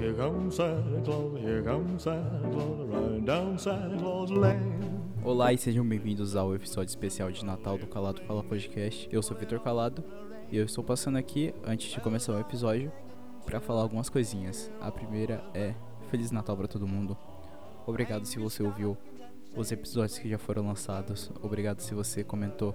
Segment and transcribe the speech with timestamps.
[0.00, 4.80] Here comes Santa Claus, here comes Santa Claus, right down Santa Claus Lane.
[5.22, 9.06] Olá e sejam bem-vindos ao episódio especial de Natal do Calado Fala Podcast.
[9.12, 10.02] Eu sou Vitor Calado
[10.50, 12.90] e eu estou passando aqui, antes de começar o episódio,
[13.44, 14.72] para falar algumas coisinhas.
[14.80, 15.74] A primeira é
[16.10, 17.14] Feliz Natal para todo mundo.
[17.86, 18.96] Obrigado se você ouviu
[19.54, 21.30] os episódios que já foram lançados.
[21.42, 22.74] Obrigado se você comentou.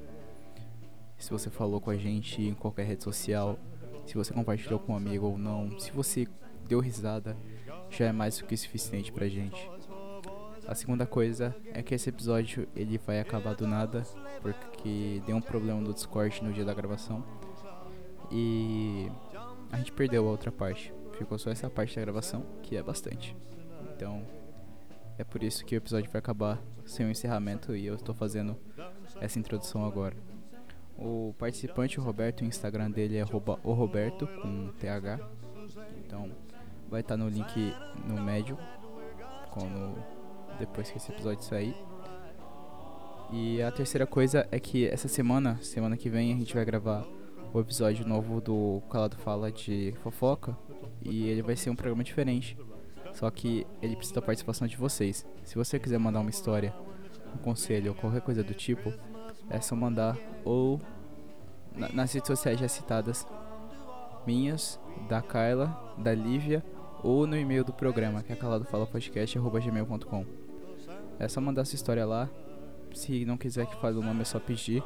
[1.17, 3.57] Se você falou com a gente em qualquer rede social.
[4.05, 5.79] Se você compartilhou com um amigo ou não.
[5.79, 6.27] Se você
[6.67, 7.37] deu risada.
[7.89, 9.69] Já é mais do que suficiente pra gente.
[10.67, 14.03] A segunda coisa é que esse episódio ele vai acabar do nada,
[14.41, 17.23] porque deu um problema no Discord no dia da gravação.
[18.31, 19.11] E
[19.71, 20.91] a gente perdeu a outra parte.
[21.17, 23.35] Ficou só essa parte da gravação, que é bastante.
[23.93, 24.25] Então,
[25.17, 28.13] é por isso que o episódio vai acabar sem o um encerramento e eu estou
[28.13, 28.57] fazendo
[29.21, 30.15] essa introdução agora.
[30.97, 35.19] O participante, o Roberto, o Instagram dele é o Roberto com TH.
[35.97, 36.31] Então,
[36.89, 37.73] vai estar no link
[38.07, 38.57] no médio
[39.51, 39.95] quando
[40.59, 41.75] depois que esse episódio sair.
[43.31, 47.05] E a terceira coisa é que essa semana, semana que vem, a gente vai gravar
[47.53, 50.55] o episódio novo do Calado Fala de fofoca
[51.01, 52.57] e ele vai ser um programa diferente.
[53.13, 55.25] Só que ele precisa da participação de vocês.
[55.43, 56.73] Se você quiser mandar uma história,
[57.33, 58.93] um conselho ou qualquer coisa do tipo,
[59.49, 60.81] é só mandar ou
[61.73, 63.25] na, nas redes sociais já citadas
[64.27, 66.63] minhas, da Kyla, da Lívia
[67.03, 70.25] ou no e-mail do programa, que é caladofalapodcast.gmail.com.
[71.19, 72.29] É só mandar sua história lá.
[72.93, 74.83] Se não quiser que fale o nome, é só pedir.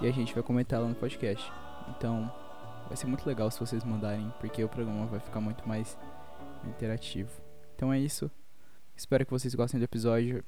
[0.00, 1.50] E a gente vai comentar lá no podcast.
[1.88, 2.32] Então,
[2.86, 5.98] vai ser muito legal se vocês mandarem, porque o programa vai ficar muito mais
[6.64, 7.30] interativo.
[7.74, 8.30] Então é isso.
[8.96, 10.44] Espero que vocês gostem do episódio.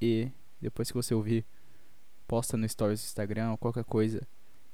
[0.00, 0.30] E
[0.60, 1.44] depois que você ouvir,
[2.26, 4.26] posta no stories do Instagram ou qualquer coisa.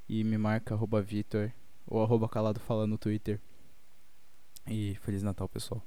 [0.08, 1.52] E me marca arroba Vitor
[1.86, 3.40] ou arroba calado fala no Twitter.
[4.66, 5.82] E Feliz Natal, pessoal.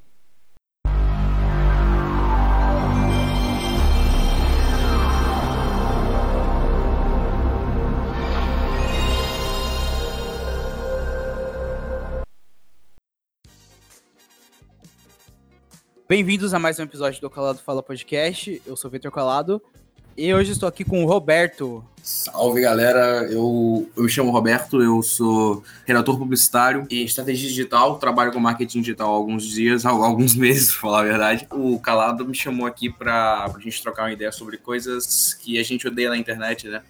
[16.08, 18.62] Bem-vindos a mais um episódio do Calado Fala Podcast.
[18.66, 19.60] Eu sou Vitor Calado
[20.18, 21.84] e hoje estou aqui com o Roberto.
[22.02, 28.32] Salve galera, eu, eu me chamo Roberto, eu sou redator publicitário e estratégia digital, trabalho
[28.32, 31.48] com marketing digital há alguns dias, há alguns meses, pra falar a verdade.
[31.52, 35.64] O Calado me chamou aqui para a gente trocar uma ideia sobre coisas que a
[35.64, 36.84] gente odeia na internet, né?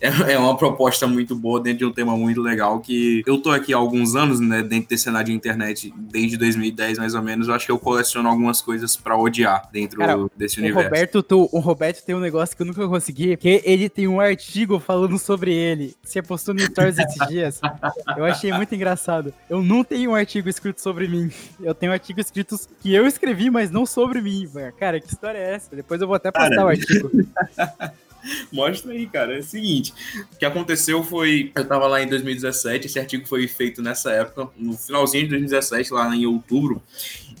[0.00, 3.50] É, é uma proposta muito boa dentro de um tema muito legal que eu tô
[3.50, 7.48] aqui há alguns anos, né, dentro desse cenário de internet, desde 2010 mais ou menos,
[7.48, 10.88] eu acho que eu coleciono algumas coisas para odiar dentro Cara, desse o universo.
[10.88, 14.20] Roberto, tu, o Roberto tem um negócio que eu nunca consegui, que ele tem um
[14.20, 15.94] artigo falando sobre ele.
[16.02, 17.60] Você postou no Stories esses dias.
[18.16, 19.32] Eu achei muito engraçado.
[19.48, 21.30] Eu não tenho um artigo escrito sobre mim.
[21.60, 24.48] Eu tenho artigos escritos que eu escrevi, mas não sobre mim.
[24.78, 25.74] Cara, que história é essa?
[25.74, 26.64] Depois eu vou até postar Cara.
[26.64, 27.10] o artigo.
[28.52, 29.36] Mostra aí, cara.
[29.36, 29.92] É o seguinte:
[30.32, 31.52] o que aconteceu foi.
[31.54, 35.92] Eu tava lá em 2017, esse artigo foi feito nessa época, no finalzinho de 2017,
[35.92, 36.82] lá em outubro.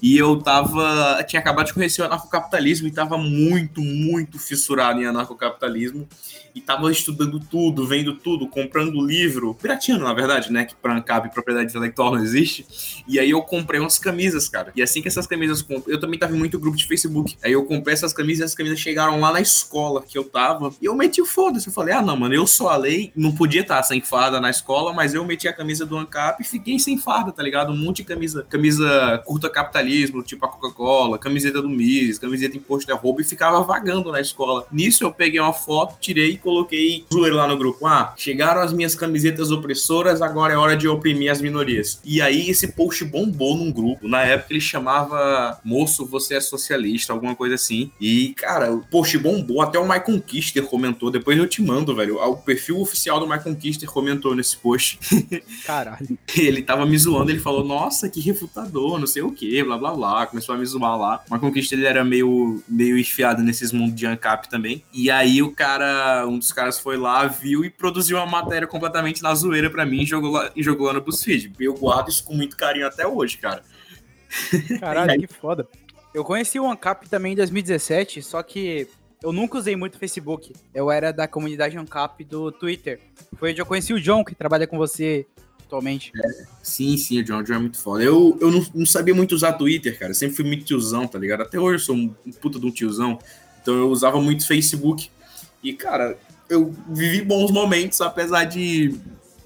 [0.02, 1.22] E eu tava.
[1.26, 6.08] Tinha acabado de conhecer o anarcocapitalismo e tava muito, muito fissurado em anarcocapitalismo.
[6.56, 10.64] E tava estudando tudo, vendo tudo, comprando livro, pirateando, na verdade, né?
[10.64, 13.04] Que pra ANCAP propriedade intelectual não existe.
[13.06, 14.72] E aí eu comprei umas camisas, cara.
[14.74, 15.62] E assim que essas camisas.
[15.86, 17.36] Eu também tava em muito grupo de Facebook.
[17.44, 20.74] Aí eu comprei essas camisas e as camisas chegaram lá na escola que eu tava.
[20.80, 21.66] E eu meti o foda-se.
[21.66, 24.48] Eu falei, ah, não, mano, eu sou a lei, não podia estar sem farda na
[24.48, 27.70] escola, mas eu meti a camisa do ANCAP e fiquei sem farda, tá ligado?
[27.70, 32.86] Um monte de camisa, camisa curta capitalismo, tipo a Coca-Cola, camiseta do Mises, camiseta imposto
[32.86, 34.66] de roubo e ficava vagando na escola.
[34.72, 37.84] Nisso eu peguei uma foto, tirei e coloquei zoeiro lá no grupo.
[37.84, 42.00] Ah, chegaram as minhas camisetas opressoras, agora é hora de oprimir as minorias.
[42.04, 44.06] E aí esse post bombou num grupo.
[44.06, 47.90] Na época ele chamava Moço, você é socialista, alguma coisa assim.
[48.00, 52.18] E, cara, o post bombou, até o Michael Kister comentou, depois eu te mando, velho.
[52.18, 55.00] O perfil oficial do Michael Kister comentou nesse post.
[55.66, 56.16] Caralho.
[56.36, 59.92] ele tava me zoando, ele falou, nossa, que refutador, não sei o que, blá blá
[59.92, 60.26] blá.
[60.26, 61.24] Começou a me zoar lá.
[61.28, 64.84] O Michael Kister ele era meio, meio enfiado nesses mundos de ANCAP também.
[64.92, 69.22] E aí o cara, um dos caras foi lá, viu e produziu uma matéria completamente
[69.22, 71.52] na zoeira pra mim e jogou lá, e jogou lá no BuzzFeed.
[71.58, 73.62] Eu guardo isso com muito carinho até hoje, cara.
[74.80, 75.68] Caralho, que foda.
[76.12, 78.88] Eu conheci o ANCAP também em 2017, só que
[79.22, 80.52] eu nunca usei muito Facebook.
[80.74, 83.00] Eu era da comunidade ANCAP do Twitter.
[83.38, 85.26] Foi onde eu conheci o John, que trabalha com você
[85.66, 86.12] atualmente.
[86.16, 88.02] É, sim, sim, o John, o John é muito foda.
[88.02, 90.14] Eu, eu não, não, sabia muito usar Twitter, cara.
[90.14, 91.42] Sempre fui muito tiozão, tá ligado?
[91.42, 93.18] Até hoje eu sou um, um puta de um tiozão.
[93.60, 95.10] Então eu usava muito Facebook.
[95.62, 96.16] E, cara,
[96.48, 98.94] eu vivi bons momentos, apesar de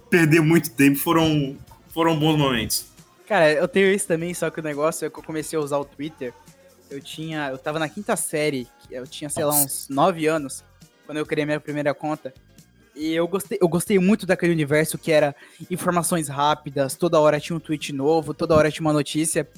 [0.09, 1.57] perder muito tempo, foram,
[1.89, 2.87] foram bons momentos.
[3.27, 5.79] Cara, eu tenho isso também, só que o negócio é que eu comecei a usar
[5.79, 6.35] o Twitter.
[6.91, 7.49] Eu tinha.
[7.49, 10.65] Eu tava na quinta série, eu tinha, sei lá, uns 9 anos,
[11.07, 12.35] quando eu criei minha primeira conta.
[12.95, 15.35] E eu gostei, eu gostei muito daquele universo que era
[15.71, 19.49] informações rápidas, toda hora tinha um tweet novo, toda hora tinha uma notícia.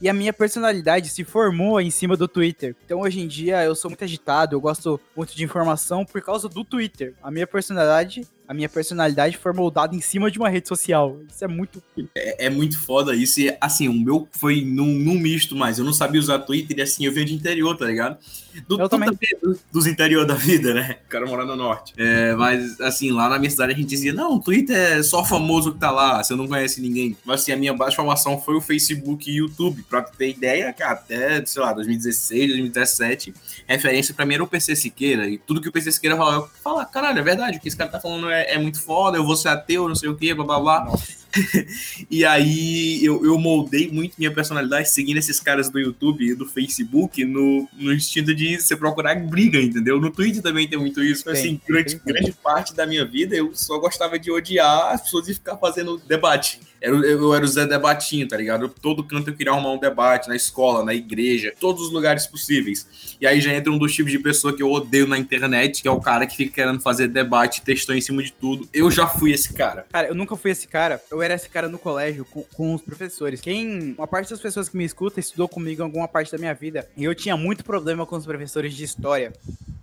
[0.00, 2.74] E a minha personalidade se formou em cima do Twitter.
[2.86, 6.48] Então hoje em dia eu sou muito agitado, eu gosto muito de informação por causa
[6.48, 7.14] do Twitter.
[7.22, 11.20] A minha personalidade a minha personalidade foi moldada em cima de uma rede social.
[11.30, 11.80] Isso é muito.
[12.16, 13.40] É, é muito foda isso.
[13.40, 15.78] E, assim, o meu foi num, num, misto mais.
[15.78, 18.18] Eu não sabia usar Twitter e assim, eu venho de interior, tá ligado?
[18.66, 19.08] Do, eu também.
[19.40, 20.96] Do, dos interior da vida, né?
[21.06, 21.94] O cara mora no norte.
[21.96, 25.72] É, mas, assim, lá na minha cidade a gente dizia: não, Twitter é só famoso
[25.72, 27.16] que tá lá, você não conhece ninguém.
[27.24, 29.84] Mas, assim, a minha base de formação foi o Facebook e YouTube.
[29.88, 33.32] Pra ter ideia, cara, até, sei lá, 2016, 2017,
[33.68, 35.28] referência pra mim era o PC Siqueira.
[35.28, 37.76] E tudo que o PC Siqueira falava, eu falava, caralho, é verdade, o que esse
[37.76, 40.32] cara tá falando é é, muito foda, eu vou ser ateu, não sei o que,
[40.34, 40.92] blá blá blá.
[42.10, 46.44] e aí eu, eu moldei muito minha personalidade seguindo esses caras do YouTube e do
[46.44, 50.00] Facebook no, no instinto de você procurar briga, entendeu?
[50.00, 51.24] No Twitter também tem muito isso.
[51.24, 55.28] Tem, assim, grande, grande parte da minha vida eu só gostava de odiar as pessoas
[55.28, 56.60] e ficar fazendo debate.
[56.80, 58.68] Eu, eu era o Zé Debatinho, tá ligado?
[58.68, 63.16] Todo canto eu queria arrumar um debate, na escola, na igreja, todos os lugares possíveis.
[63.20, 65.88] E aí já entra um dos tipos de pessoa que eu odeio na internet, que
[65.88, 68.68] é o cara que fica querendo fazer debate, textão em cima de tudo.
[68.72, 69.86] Eu já fui esse cara.
[69.92, 71.02] Cara, eu nunca fui esse cara.
[71.10, 73.40] Eu era esse cara no colégio com, com os professores.
[73.40, 73.94] Quem.
[73.96, 76.88] Uma parte das pessoas que me escutam estudou comigo em alguma parte da minha vida.
[76.96, 79.32] E eu tinha muito problema com os professores de história.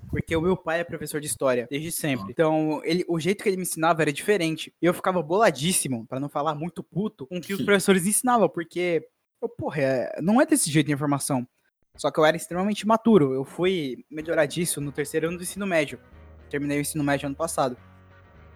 [0.09, 2.31] Porque o meu pai é professor de história, desde sempre.
[2.31, 4.73] Então, ele, o jeito que ele me ensinava era diferente.
[4.81, 8.47] E eu ficava boladíssimo, para não falar muito puto, com o que os professores ensinavam,
[8.47, 9.05] porque,
[9.41, 11.45] eu, porra, é, não é desse jeito de informação.
[11.95, 13.33] Só que eu era extremamente maturo.
[13.33, 15.99] Eu fui melhorar disso no terceiro ano do ensino médio.
[16.49, 17.75] Terminei o ensino médio ano passado.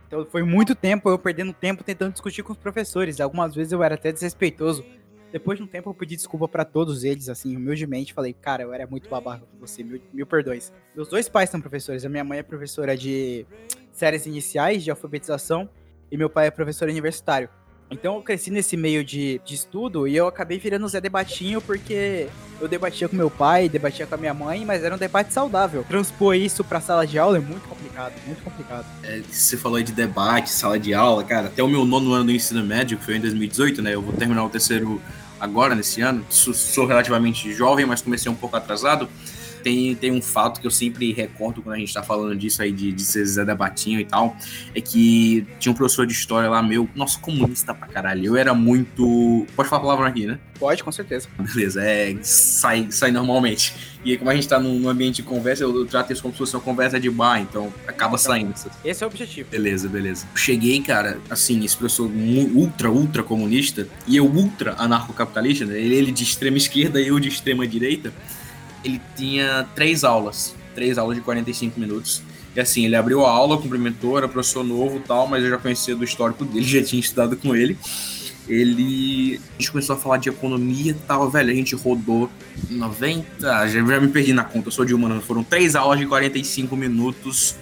[0.08, 3.20] Então foi muito tempo eu perdendo tempo tentando discutir com os professores.
[3.20, 4.86] Algumas vezes eu era até desrespeitoso
[5.32, 8.14] depois de um tempo eu pedi desculpa para todos eles, assim, humildemente.
[8.14, 10.72] Falei, cara, eu era muito babaca com você, mil, mil perdões.
[10.96, 12.06] Meus dois pais são professores.
[12.06, 13.46] A minha mãe é professora de
[13.92, 15.70] séries iniciais, de alfabetização,
[16.12, 17.50] e meu pai é professor universitário.
[17.92, 22.30] Então eu cresci nesse meio de, de estudo e eu acabei virando Zé Debatinho porque
[22.62, 25.84] eu debatia com meu pai, debatia com a minha mãe, mas era um debate saudável.
[25.84, 28.86] Transpor isso pra sala de aula é muito complicado, muito complicado.
[29.04, 32.26] É, você falou aí de debate, sala de aula, cara, até o meu nono ano
[32.26, 33.94] do ensino médio, que foi em 2018, né?
[33.94, 35.02] Eu vou terminar o terceiro
[35.42, 36.24] agora, nesse ano.
[36.30, 39.10] Sou, relativamente jovem, mas comecei um pouco atrasado.
[39.64, 42.72] Tem, tem um fato que eu sempre recordo quando a gente tá falando disso aí,
[42.72, 44.36] de, de ser Zé Debatinho e tal,
[44.74, 48.26] é que tinha um professor de história lá meu, nossa, comunista pra caralho.
[48.26, 49.46] Eu era muito.
[49.56, 50.40] Pode falar a palavra aqui, né?
[50.60, 51.28] Pode, com certeza.
[51.38, 52.16] Beleza, é.
[52.22, 53.74] Sai, sai normalmente.
[54.04, 56.34] E aí, como a gente tá num ambiente de conversa, eu, eu trato isso como
[56.34, 58.54] se fosse uma conversa de bar, então acaba saindo.
[58.84, 59.50] Esse é o objetivo.
[59.50, 60.28] Beleza, beleza.
[60.36, 62.10] Cheguei, cara, assim, esse professor
[62.54, 65.80] ultra, ultra comunista, e eu ultra anarcocapitalista, né?
[65.80, 68.12] ele, ele de extrema esquerda e eu de extrema direita
[68.84, 72.22] ele tinha três aulas, três aulas de 45 minutos.
[72.56, 75.96] E assim, ele abriu a aula, cumprimentou, era professor novo tal, mas eu já conhecia
[75.96, 77.78] do histórico dele, já tinha estudado com ele.
[78.48, 79.40] Ele.
[79.50, 81.52] A gente começou a falar de economia e tal, velho.
[81.52, 82.30] A gente rodou
[82.70, 83.26] 90.
[83.40, 85.22] Já, já me perdi na conta, eu sou de humano.
[85.22, 87.56] Foram três aulas de 45 minutos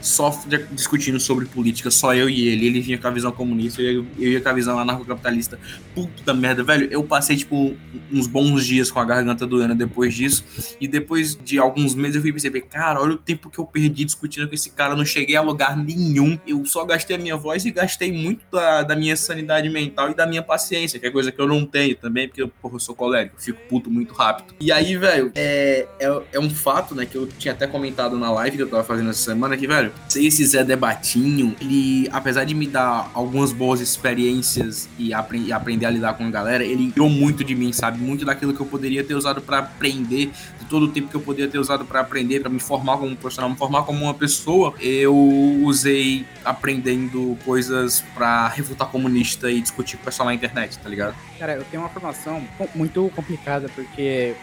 [0.00, 0.30] só
[0.72, 2.66] discutindo sobre política, só eu e ele.
[2.66, 5.58] Ele vinha com a visão comunista, eu, eu ia com a visão anarcocapitalista.
[5.94, 6.88] Puta merda, velho.
[6.90, 7.76] Eu passei, tipo,
[8.12, 10.44] uns bons dias com a garganta doendo depois disso.
[10.80, 14.04] E depois de alguns meses eu fui perceber, cara, olha o tempo que eu perdi
[14.04, 14.92] discutindo com esse cara.
[14.92, 16.38] Eu não cheguei a lugar nenhum.
[16.46, 20.14] Eu só gastei a minha voz e gastei muito da, da minha sanidade mental e
[20.14, 22.96] da minha paciência, que é coisa que eu não tenho também, porque porra, eu sou
[23.14, 24.54] eu fico puto muito rápido.
[24.60, 28.30] E aí, velho, é, é, é um fato, né, que eu tinha até comentado na
[28.32, 32.44] live que eu tava fazendo essa semana, que, velho, sei esse Zé Debatinho, ele, apesar
[32.44, 36.64] de me dar algumas boas experiências e, apre e aprender a lidar com a galera,
[36.64, 37.98] ele tirou muito de mim, sabe?
[37.98, 41.20] Muito daquilo que eu poderia ter usado para aprender, de todo o tempo que eu
[41.20, 44.74] poderia ter usado para aprender, para me formar como profissional, me formar como uma pessoa,
[44.80, 45.16] eu
[45.62, 51.14] usei aprendendo coisas para refutar comunista e discutir com o pessoal na internet, tá ligado?
[51.38, 52.42] Cara, eu tenho uma formação
[52.74, 54.34] muito complicada, porque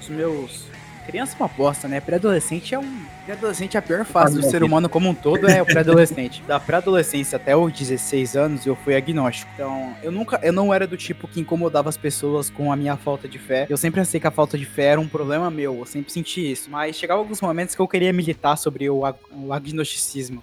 [0.00, 0.72] os meus
[1.06, 2.00] Criança é uma bosta, né?
[2.00, 3.04] Pré-adolescente é um.
[3.24, 6.42] Pré-adolescente é a pior fase do ser humano como um todo, é o pré-adolescente.
[6.46, 9.50] da pré-adolescência até os 16 anos, eu fui agnóstico.
[9.54, 10.40] Então, eu nunca.
[10.42, 13.66] Eu não era do tipo que incomodava as pessoas com a minha falta de fé.
[13.70, 15.78] Eu sempre achei que a falta de fé era um problema meu.
[15.78, 16.68] Eu sempre senti isso.
[16.68, 19.02] Mas chegava alguns momentos que eu queria militar sobre o,
[19.32, 20.42] o agnosticismo.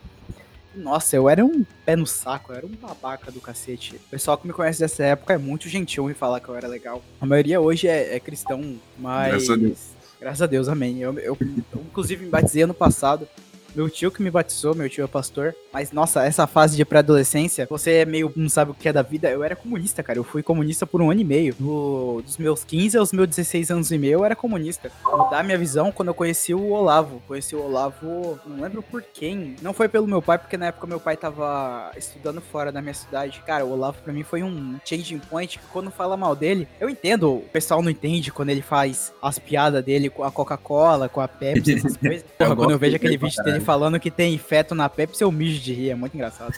[0.74, 3.96] Nossa, eu era um pé no saco, eu era um babaca do cacete.
[3.96, 6.68] O pessoal que me conhece dessa época é muito gentil em falar que eu era
[6.68, 7.04] legal.
[7.20, 9.48] A maioria hoje é, é cristão, mas.
[10.20, 10.68] Graças a Deus.
[10.68, 11.00] Amém.
[11.00, 13.28] Eu, eu, eu, inclusive, me batizei ano passado.
[13.76, 15.56] Meu tio que me batizou, meu tio é pastor.
[15.72, 19.02] Mas, nossa, essa fase de pré-adolescência, você é meio não sabe o que é da
[19.02, 19.30] vida.
[19.30, 20.18] Eu era comunista, cara.
[20.18, 21.56] Eu fui comunista por um ano e meio.
[21.60, 24.92] Do, dos meus 15 aos meus 16 anos e meio, eu era comunista.
[25.06, 27.22] Mudar minha visão quando eu conheci o Olavo.
[27.28, 29.56] Conheci o Olavo, não lembro por quem.
[29.62, 32.94] Não foi pelo meu pai, porque na época meu pai tava estudando fora da minha
[32.94, 33.42] cidade.
[33.46, 35.60] Cara, o Olavo pra mim foi um changing point.
[35.60, 37.36] Que quando fala mal dele, eu entendo.
[37.36, 41.28] O pessoal não entende quando ele faz as piadas dele com a Coca-Cola, com a
[41.28, 42.26] Pepsi, essas coisas.
[42.38, 45.60] Porra, quando eu vejo aquele vídeo dele falando que tem feto na Pepsi, eu mijo
[45.62, 45.90] de rir.
[45.92, 46.54] É muito engraçado.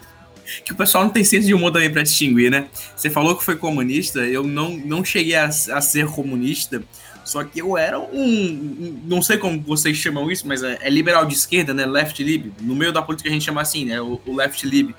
[0.65, 2.67] Que o pessoal não tem senso de humor também pra distinguir, né?
[2.95, 6.83] Você falou que foi comunista, eu não, não cheguei a, a ser comunista,
[7.23, 10.89] só que eu era um, um, Não sei como vocês chamam isso, mas é, é,
[10.89, 11.85] liberal de esquerda, né?
[11.85, 12.51] Left lib.
[12.59, 14.01] No meio da política a gente chama assim, né?
[14.01, 14.93] O, o left lib.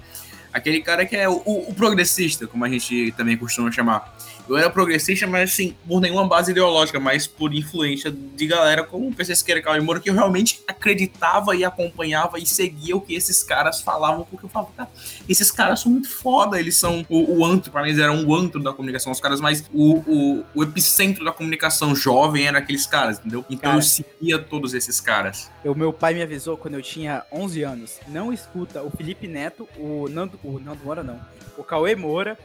[0.53, 4.17] Aquele cara que é o, o, progressista, como a gente também costuma chamar.
[4.53, 9.09] Eu era progressista, mas assim, por nenhuma base ideológica, mas por influência de galera como
[9.09, 13.15] o PC Siqueira Carlos Moura, que eu realmente acreditava e acompanhava e seguia o que
[13.15, 14.91] esses caras falavam, porque eu falava, cara,
[15.27, 18.35] esses caras são muito foda, eles são o, o antro, para mim eles eram o
[18.35, 22.87] antro da comunicação, os caras mais, o, o, o epicentro da comunicação jovem era aqueles
[22.87, 23.45] caras, entendeu?
[23.49, 25.51] Então cara, eu seguia todos esses caras.
[25.65, 29.67] O meu pai me avisou quando eu tinha 11 anos, não escuta o Felipe Neto,
[29.79, 31.19] o Nando, o Nando Moura não,
[31.57, 32.37] o Cauê Moura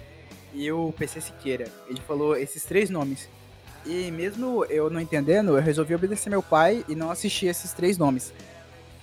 [0.57, 1.71] e o PC Siqueira.
[1.87, 3.29] Ele falou esses três nomes.
[3.85, 7.97] E mesmo eu não entendendo, eu resolvi obedecer meu pai e não assistir esses três
[7.97, 8.33] nomes.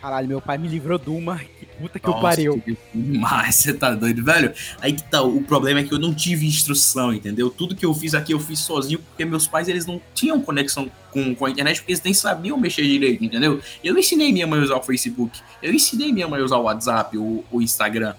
[0.00, 1.40] Caralho, meu pai me livrou de uma.
[1.54, 2.62] Que puta que Nossa, o pariu.
[2.92, 4.52] Mas você tá doido, velho?
[4.80, 7.48] Aí que tá, o problema é que eu não tive instrução, entendeu?
[7.48, 10.90] Tudo que eu fiz aqui eu fiz sozinho porque meus pais eles não tinham conexão
[11.10, 13.60] com, com a internet porque eles nem sabiam mexer direito, entendeu?
[13.82, 16.64] Eu ensinei minha mãe a usar o Facebook, eu ensinei minha mãe a usar o
[16.64, 18.14] WhatsApp, o, o Instagram.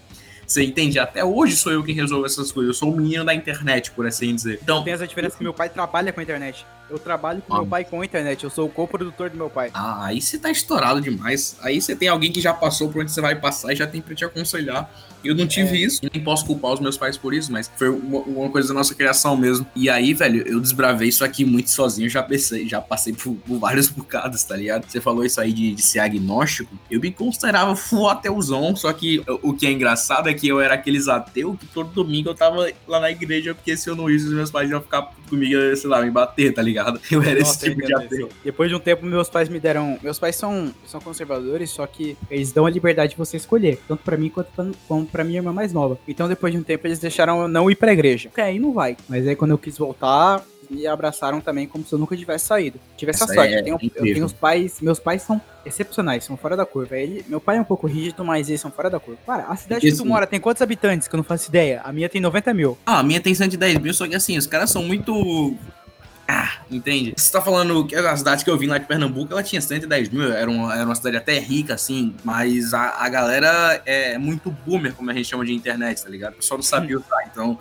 [0.46, 1.00] Você entende?
[1.00, 2.76] Até hoje sou eu quem resolve essas coisas.
[2.76, 4.60] Eu sou o menino da internet, por assim dizer.
[4.62, 6.66] Então, tem essa diferença que meu pai trabalha com a internet.
[6.90, 7.58] Eu trabalho com ah.
[7.58, 8.44] meu pai com a internet.
[8.44, 9.72] Eu sou o co-produtor do meu pai.
[9.74, 11.58] Ah, aí você tá estourado demais.
[11.62, 14.02] Aí você tem alguém que já passou por onde você vai passar e já tem
[14.02, 14.90] pra te aconselhar.
[15.26, 15.86] Eu não tive é.
[15.88, 18.76] isso, nem posso culpar os meus pais por isso, mas foi uma, uma, coisa da
[18.76, 19.66] nossa criação mesmo.
[19.76, 23.58] E aí, velho, eu desbravei isso aqui muito sozinho, já pensei, já passei por, por
[23.58, 24.86] vários bocados, tá ligado?
[24.88, 26.78] Você falou isso aí de, de ser agnóstico.
[26.92, 30.62] Eu me considerava full ateuzão, só que o, o que é engraçado é que eu
[30.62, 34.08] era aqueles ateu que todo domingo eu tava lá na igreja, porque se eu não
[34.08, 37.00] isso, os meus pais iam ficar comigo, sei lá, me bater, tá ligado?
[37.12, 38.30] Eu era Nossa, esse tipo de ateu.
[38.44, 39.98] Depois de um tempo, meus pais me deram.
[40.02, 44.04] Meus pais são, são conservadores, só que eles dão a liberdade de você escolher, tanto
[44.04, 45.98] para mim quanto pra, quanto pra minha irmã mais nova.
[46.08, 48.30] Então, depois de um tempo, eles deixaram eu não ir pra igreja.
[48.30, 48.98] Porque aí não vai.
[49.08, 52.80] Mas aí, quando eu quis voltar, me abraçaram também como se eu nunca tivesse saído.
[52.98, 53.54] Tive essa, essa sorte.
[53.54, 54.80] É eu, tenho, eu tenho os pais.
[54.82, 56.98] Meus pais são excepcionais, são fora da curva.
[56.98, 59.20] Ele, meu pai é um pouco rígido, mas eles são fora da curva.
[59.26, 61.08] Cara, a cidade que tu mora tem quantos habitantes?
[61.08, 61.82] Que eu não faço ideia.
[61.84, 62.78] A minha tem 90 mil.
[62.86, 65.56] Ah, a minha tem 110 mil, só que assim, os caras são muito
[66.28, 67.14] ah, entende?
[67.16, 70.10] Você tá falando que a cidade que eu vim lá de Pernambuco, ela tinha 110
[70.10, 74.50] mil, era uma, era uma cidade até rica, assim, mas a, a galera é muito
[74.50, 76.34] boomer, como a gente chama de internet, tá ligado?
[76.34, 77.60] O pessoal não sabia usar, então.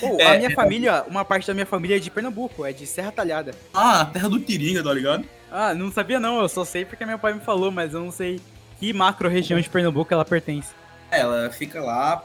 [0.00, 0.54] Pô, é, a minha é...
[0.54, 3.52] família, uma parte da minha família é de Pernambuco, é de Serra Talhada.
[3.72, 5.24] Ah, terra do Tiringa, tá ligado?
[5.50, 8.10] Ah, não sabia não, eu só sei porque meu pai me falou, mas eu não
[8.10, 8.40] sei
[8.80, 10.70] que macro região de Pernambuco ela pertence.
[11.12, 12.24] É, ela fica lá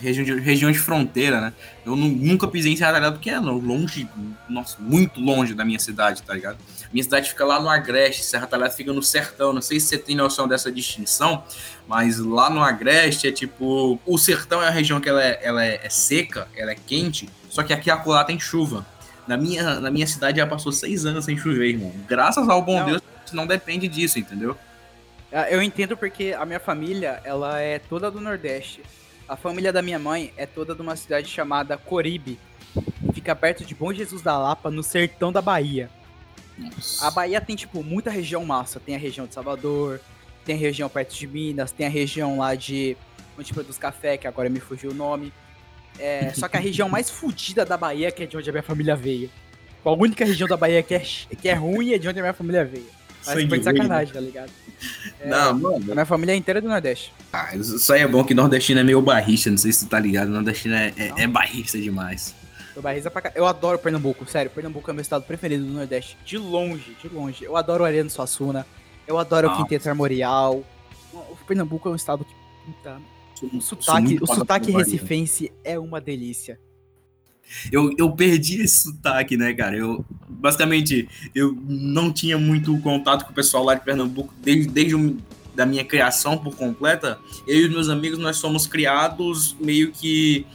[0.00, 1.52] região de, região de fronteira, né?
[1.84, 4.08] Eu nunca pisei em Serra Talhada porque é longe,
[4.48, 6.58] nossa, muito longe da minha cidade, tá ligado?
[6.92, 9.52] Minha cidade fica lá no Agreste, Serra Talhada fica no Sertão.
[9.52, 11.44] Não sei se você tem noção dessa distinção,
[11.86, 13.98] mas lá no Agreste é tipo.
[14.06, 17.28] O Sertão é a região que ela é, ela é, é seca, ela é quente,
[17.48, 18.86] só que aqui a acolá tem chuva.
[19.26, 21.92] Na minha, na minha cidade já passou seis anos sem chover, irmão.
[22.08, 22.86] Graças ao bom não.
[22.86, 24.56] Deus, não depende disso, entendeu?
[25.30, 28.82] É, eu entendo porque a minha família, ela é toda do Nordeste.
[29.32, 32.38] A família da minha mãe é toda de uma cidade chamada Coribe.
[33.14, 35.88] Fica perto de Bom Jesus da Lapa, no sertão da Bahia.
[36.58, 37.06] Nossa.
[37.06, 38.78] A Bahia tem, tipo, muita região massa.
[38.78, 40.02] Tem a região de Salvador,
[40.44, 42.94] tem a região perto de Minas, tem a região lá de
[43.38, 45.32] onde produz café, que agora me fugiu o nome.
[45.98, 48.62] É, só que a região mais fodida da Bahia, que é de onde a minha
[48.62, 49.30] família veio.
[49.82, 52.34] A única região da Bahia que é, que é ruim é de onde a minha
[52.34, 52.84] família veio.
[53.26, 54.50] Mas foi de sacanagem, tá ligado?
[55.20, 55.92] É, não, mano.
[55.92, 57.14] A minha família é inteira do Nordeste.
[57.32, 60.00] Ah, isso aí é bom que nordestino é meio barrista, não sei se tu tá
[60.00, 60.28] ligado.
[60.28, 62.34] Nordestino é, é, é barrista demais.
[62.74, 63.30] Eu, barrista pra...
[63.36, 64.50] eu adoro Pernambuco, sério.
[64.50, 66.18] Pernambuco é meu estado preferido do Nordeste.
[66.24, 67.44] De longe, de longe.
[67.44, 68.66] Eu adoro o Arena Suassuna.
[69.06, 70.64] Eu adoro o Quinteto Armorial.
[71.12, 72.34] O Pernambuco é um estado que.
[72.66, 73.00] Puta,
[73.52, 76.58] o sotaque, o sotaque recifense é uma delícia.
[77.70, 79.76] Eu, eu perdi esse sotaque, né, cara?
[79.76, 84.94] Eu, basicamente, eu não tinha muito contato com o pessoal lá de Pernambuco desde, desde
[84.94, 85.16] o,
[85.54, 87.18] da minha criação por completa.
[87.46, 90.46] Eu e os meus amigos, nós somos criados meio que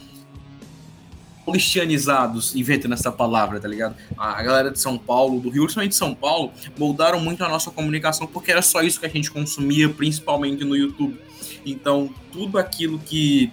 [1.48, 3.96] paulistianizados, inventando essa palavra, tá ligado?
[4.18, 7.70] A galera de São Paulo, do Rio, principalmente de São Paulo, moldaram muito a nossa
[7.70, 11.18] comunicação porque era só isso que a gente consumia, principalmente no YouTube.
[11.64, 13.50] Então, tudo aquilo que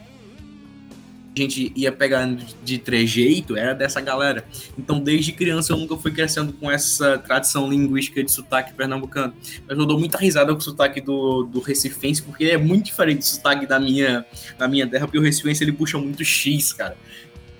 [1.43, 4.45] gente ia pegando de trejeito era dessa galera.
[4.77, 9.33] Então, desde criança, eu nunca fui crescendo com essa tradição linguística de sotaque pernambucano.
[9.67, 13.19] Mas eu dou muita risada com o sotaque do, do recifense, porque é muito diferente
[13.19, 14.25] do sotaque da minha,
[14.57, 16.97] da minha terra, porque o recifense ele puxa muito X, cara.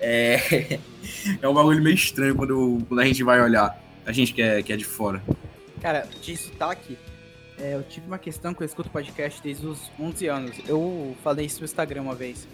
[0.00, 0.78] É,
[1.40, 3.82] é um bagulho meio estranho quando, quando a gente vai olhar.
[4.04, 5.22] A gente que é, que é de fora.
[5.82, 6.96] Cara, de sotaque,
[7.58, 10.56] é, eu tive uma questão que eu escuto podcast desde os 11 anos.
[10.68, 12.46] Eu falei isso no Instagram uma vez.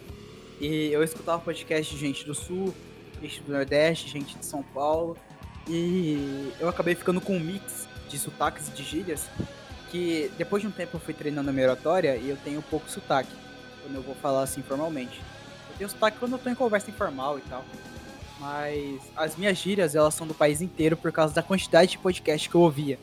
[0.63, 2.73] E eu escutava podcast de gente do Sul,
[3.21, 5.17] gente do Nordeste, gente de São Paulo.
[5.69, 9.29] E eu acabei ficando com um mix de sotaques e de gírias.
[9.91, 12.89] Que depois de um tempo eu fui treinando a minha oratória e eu tenho pouco
[12.89, 13.33] sotaque.
[13.83, 15.21] Quando eu vou falar assim formalmente.
[15.71, 17.65] Eu tenho sotaque quando eu tô em conversa informal e tal.
[18.39, 22.49] Mas as minhas gírias, elas são do país inteiro por causa da quantidade de podcast
[22.49, 23.01] que eu ouvia.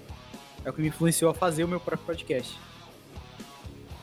[0.63, 2.57] É o que me influenciou a fazer o meu próprio podcast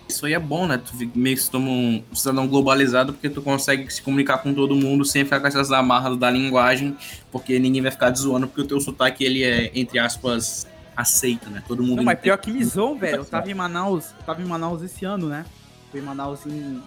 [0.09, 0.79] isso aí é bom, né?
[0.79, 4.75] Tu meio que se toma um cidadão globalizado porque tu consegue se comunicar com todo
[4.75, 6.97] mundo sem ficar com essas amarras da linguagem,
[7.31, 11.51] porque ninguém vai ficar te zoando, porque o teu sotaque, ele é, entre aspas, aceito,
[11.51, 11.63] né?
[11.67, 11.97] Todo mundo...
[11.97, 13.17] Não, mas pior que zoam, velho.
[13.17, 15.45] Eu tava em Manaus, tava em Manaus esse ano, né?
[15.91, 16.83] Fui em Manaus em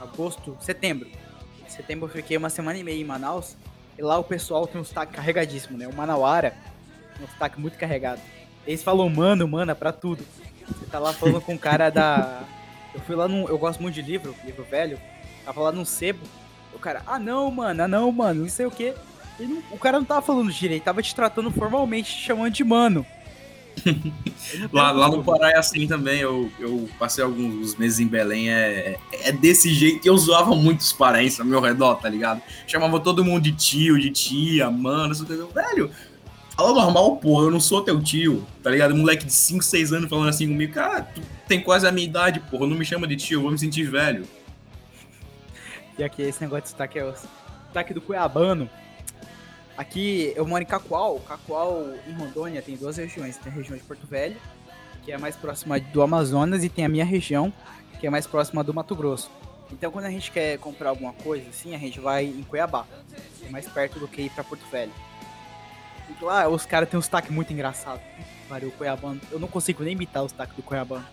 [0.00, 1.08] agosto, setembro.
[1.66, 3.56] Em setembro eu fiquei uma semana e meia em Manaus,
[3.98, 5.86] e lá o pessoal tem um sotaque carregadíssimo, né?
[5.86, 6.54] O Manauara
[7.16, 8.20] tem um sotaque muito carregado.
[8.66, 10.24] Eles falam mano, mana, pra tudo.
[10.66, 12.42] Você tá lá falando com o cara da
[12.94, 13.48] eu fui lá num.
[13.48, 14.98] Eu gosto muito de livro, livro velho.
[15.44, 16.20] Tava lá num sebo.
[16.74, 18.94] O cara, ah não, mano, ah não, mano, não sei o que.
[19.70, 23.04] o cara não tava falando direito, tava te tratando formalmente, te chamando de mano.
[24.72, 26.20] lá, lá no Pará é assim também.
[26.20, 28.50] Eu, eu passei alguns meses em Belém.
[28.50, 30.06] É, é desse jeito.
[30.06, 32.42] Eu zoava muitos parentes ao meu redor, tá ligado?
[32.66, 35.14] Chamava todo mundo de tio, de tia, mano.
[35.14, 35.90] Velho,
[36.56, 37.44] fala normal, porra.
[37.44, 38.94] Eu não sou teu tio, tá ligado?
[38.94, 40.72] moleque de 5, 6 anos falando assim comigo.
[40.72, 42.66] Cara, tu tem quase a minha idade, porra.
[42.66, 44.26] Não me chama de tio, eu vou me sentir velho.
[45.98, 48.68] E aqui, esse negócio de sotaque é o sotaque do Cuiabano.
[49.76, 51.18] Aqui, eu moro em Cacoal.
[51.20, 53.36] Cacoal, em Rondônia, tem duas regiões.
[53.36, 54.36] Tem a região de Porto Velho,
[55.02, 57.52] que é mais próxima do Amazonas, e tem a minha região,
[57.98, 59.30] que é mais próxima do Mato Grosso.
[59.72, 62.86] Então, quando a gente quer comprar alguma coisa, assim, a gente vai em Cuiabá.
[63.46, 64.92] É mais perto do que ir pra Porto Velho.
[66.20, 68.00] Lá, os caras têm um sotaque muito engraçado.
[68.48, 69.20] Pariu, Cuiabano.
[69.30, 71.06] Eu não consigo nem imitar o sotaque do Cuiabano.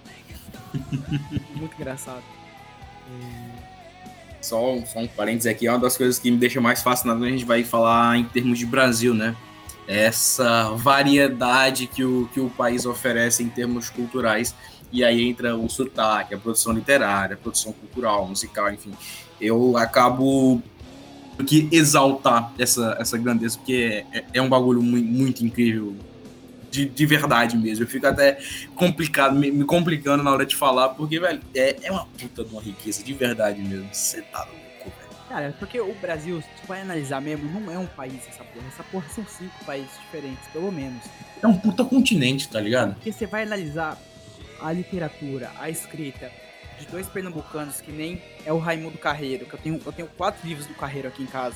[1.56, 2.24] Muito engraçado.
[4.42, 7.20] Só, um, só um parênteses aqui, é uma das coisas que me deixa mais fascinado
[7.20, 9.36] quando a gente vai falar em termos de Brasil, né?
[9.88, 14.56] Essa variedade que o, que o país oferece em termos culturais.
[14.92, 18.94] E aí entra o sotaque, a produção literária, a produção cultural, musical, enfim.
[19.40, 20.62] Eu acabo
[21.46, 25.96] que exaltar essa, essa grandeza, porque é, é um bagulho muito, muito incrível
[26.70, 27.84] de, de verdade mesmo.
[27.84, 28.40] Eu fico até
[28.76, 32.52] complicado, me, me, complicando na hora de falar, porque, velho, é, é uma puta de
[32.52, 33.90] uma riqueza, de verdade mesmo.
[33.92, 35.28] Você tá louco, velho.
[35.30, 38.68] Cara, porque o Brasil, se tu vai analisar mesmo, não é um país essa porra.
[38.68, 41.04] Essa porra são cinco países diferentes, pelo menos.
[41.42, 42.96] É um puta continente, tá ligado?
[42.96, 43.98] Porque você vai analisar
[44.60, 46.32] a literatura, a escrita
[46.80, 50.48] de dois pernambucanos, que nem é o Raimundo Carreiro, que eu tenho, eu tenho quatro
[50.48, 51.56] livros do Carreiro aqui em casa.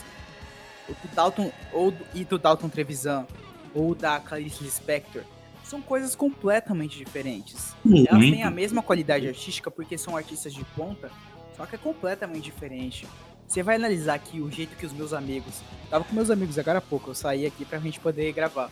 [0.90, 3.26] O do Dalton, ou do, e do Dalton Trevisan,
[3.74, 5.24] ou da Clarice Lispector,
[5.64, 7.74] são coisas completamente diferentes.
[7.86, 8.06] Uhum.
[8.08, 11.10] Elas têm a mesma qualidade artística porque são artistas de ponta,
[11.56, 13.08] só que é completamente diferente.
[13.48, 15.62] Você vai analisar aqui o jeito que os meus amigos.
[15.90, 18.70] Tava com meus amigos agora há pouco, eu saí aqui pra gente poder gravar.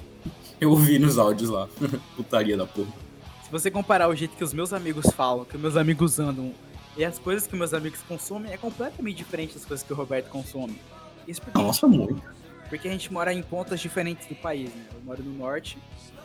[0.59, 1.67] Eu ouvi nos áudios lá.
[2.15, 3.08] Putaria da porra.
[3.49, 6.53] Se você comparar o jeito que os meus amigos falam, que os meus amigos andam,
[6.95, 10.29] e as coisas que meus amigos consomem, é completamente diferente das coisas que o Roberto
[10.29, 10.79] consome.
[11.27, 12.21] Isso porque Nossa, muito.
[12.69, 14.83] Porque a gente mora em pontas diferentes do país, né?
[14.93, 15.79] Eu moro no norte,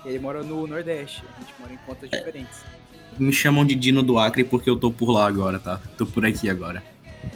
[0.05, 1.25] ele mora no nordeste.
[1.35, 2.19] A gente mora em pontas é.
[2.19, 2.63] diferentes.
[3.19, 5.81] Me chamam de Dino do Acre porque eu tô por lá agora, tá?
[5.97, 6.85] Tô por aqui agora.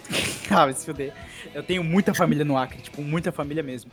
[0.51, 1.15] ah, vai se fuder.
[1.55, 3.91] Eu tenho muita família no Acre, tipo, muita família mesmo.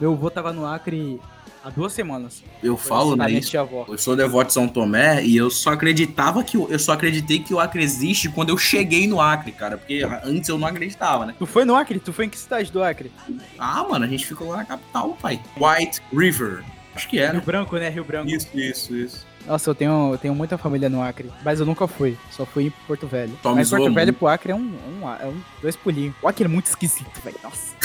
[0.00, 1.20] Meu avô tava no Acre
[1.64, 2.44] há duas semanas.
[2.62, 3.30] Eu falo, né?
[3.30, 7.38] Isso, eu sou devoto de São Tomé e eu só acreditava que eu só acreditei
[7.38, 11.24] que o Acre existe quando eu cheguei no Acre, cara, porque antes eu não acreditava,
[11.24, 11.34] né?
[11.38, 11.98] Tu foi no Acre?
[11.98, 13.10] Tu foi em que cidade do Acre?
[13.58, 15.40] Ah, mano, a gente ficou lá na capital, pai.
[15.56, 16.62] White River.
[16.94, 17.32] Acho que era.
[17.32, 17.88] Rio Branco, né?
[17.88, 18.28] Rio Branco.
[18.28, 19.26] Isso, isso, isso.
[19.46, 22.16] Nossa, eu tenho, eu tenho muita família no Acre, mas eu nunca fui.
[22.30, 23.36] Só fui em Porto Velho.
[23.42, 24.60] Tom mas Porto Velho pro Acre é um,
[25.02, 26.14] um, é um dois pulinhos.
[26.22, 27.36] O Acre é muito esquisito, velho.
[27.42, 27.74] Nossa.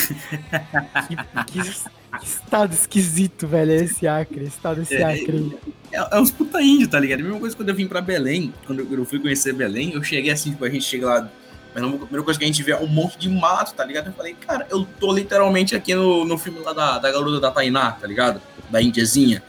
[1.08, 4.46] que, que, que, estado esquisito, velho, é esse Acre.
[4.46, 5.58] Estado esse é, Acre.
[5.92, 7.20] É, é, uns puta índio, tá ligado?
[7.20, 10.32] A mesma coisa quando eu vim pra Belém, quando eu fui conhecer Belém, eu cheguei
[10.32, 11.30] assim, tipo, a gente chega lá
[11.74, 14.08] Pernambuco, a primeira coisa que a gente vê é um monte de mato, tá ligado?
[14.08, 17.52] Eu falei, cara, eu tô literalmente aqui no, no filme lá da, da garota da
[17.52, 18.42] Tainá, tá ligado?
[18.70, 19.44] Da Indiazinha.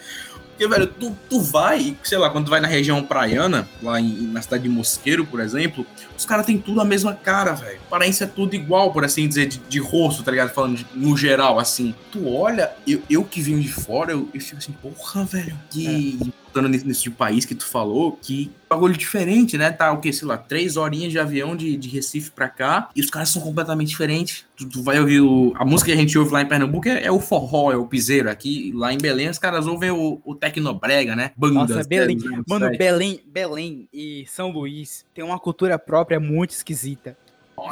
[0.51, 4.27] Porque, velho, tu, tu vai, sei lá, quando tu vai na região praiana, lá em,
[4.27, 5.87] na cidade de Mosqueiro, por exemplo,
[6.21, 7.81] os caras têm tudo a mesma cara, velho.
[7.89, 10.51] Parece é tudo igual, por assim dizer, de, de rosto, tá ligado?
[10.53, 11.95] Falando de- no geral, assim.
[12.13, 16.19] Tu olha, eu, eu que vim de fora, eu, eu fico assim, porra, velho, que.
[16.51, 19.71] Voltando nesse, nesse tipo país que tu falou, que bagulho diferente, né?
[19.71, 23.01] Tá, o que, sei lá, três horinhas de avião de, de Recife pra cá, e
[23.01, 24.45] os caras são completamente diferentes.
[24.57, 27.05] Tu, tu vai ouvir o, a música que a gente ouve lá em Pernambuco é,
[27.05, 28.29] é o forró, é o piseiro.
[28.29, 31.31] Aqui, lá em Belém, os caras ouvem o, o tecnobrega, né?
[31.37, 31.77] Bandas.
[31.77, 32.17] Nossa, Belém.
[32.17, 32.77] né, Mano.
[32.77, 37.17] Belém, Belém e São Luís tem uma cultura própria muito esquisita.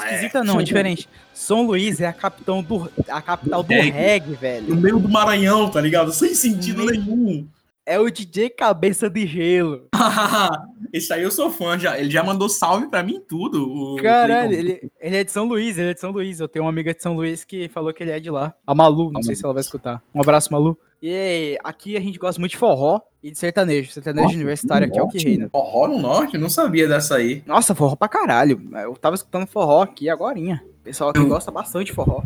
[0.02, 1.08] É, Esquisita não, é diferente.
[1.32, 3.90] São Luís é a capital do, a capital do Reggae.
[3.90, 4.76] reggae, No velho.
[4.76, 6.12] meio do Maranhão, tá ligado?
[6.12, 7.48] Sem sentido No nenhum.
[7.86, 9.86] É o DJ Cabeça de Gelo.
[10.92, 13.94] Esse aí eu sou fã, já, ele já mandou salve pra mim tudo.
[13.94, 16.38] o Caralho, ele, ele é de São Luís, ele é de São Luís.
[16.38, 18.52] Eu tenho uma amiga de São Luís que falou que ele é de lá.
[18.66, 19.36] A Malu, não A sei Malu.
[19.36, 20.02] se ela vai escutar.
[20.14, 20.78] Um abraço, Malu.
[21.02, 23.90] E aqui a gente gosta muito de forró e de sertanejo.
[23.92, 25.48] Sertanejo universitário aqui é o que Norte, reina.
[25.50, 26.36] Forró no norte?
[26.38, 27.42] Não sabia dessa aí.
[27.46, 28.60] Nossa, forró pra caralho.
[28.82, 30.62] Eu tava escutando forró aqui agorinha.
[30.82, 32.22] Pessoal que gosta bastante de forró.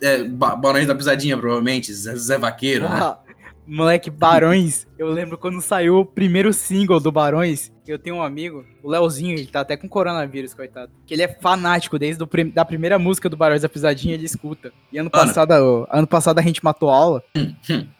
[0.00, 1.92] É, Ba- Barões da Pisadinha, provavelmente.
[1.92, 2.98] Zé, Zé Vaqueiro, né?
[3.00, 3.18] Ah,
[3.66, 4.86] Moleque, Barões.
[4.98, 7.72] Eu lembro quando saiu o primeiro single do Barões.
[7.86, 10.90] Eu tenho um amigo, o Leozinho, ele tá até com coronavírus, coitado.
[11.06, 14.24] Que ele é fanático desde a prim da primeira música do Barões da Pisadinha, ele
[14.24, 14.72] escuta.
[14.92, 17.22] E ano passado, ó, ano passado a gente matou aula.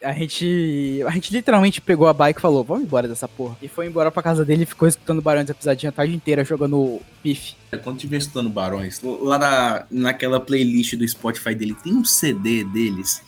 [0.03, 1.03] a gente.
[1.07, 3.57] A gente literalmente pegou a bike e falou: vamos embora dessa porra.
[3.63, 6.45] E foi embora pra casa dele e ficou escutando Barões da Pisadinha a tarde inteira
[6.45, 7.55] jogando pif.
[7.85, 13.23] Quando tiver estudando Barões, lá na, naquela playlist do Spotify dele, tem um CD deles,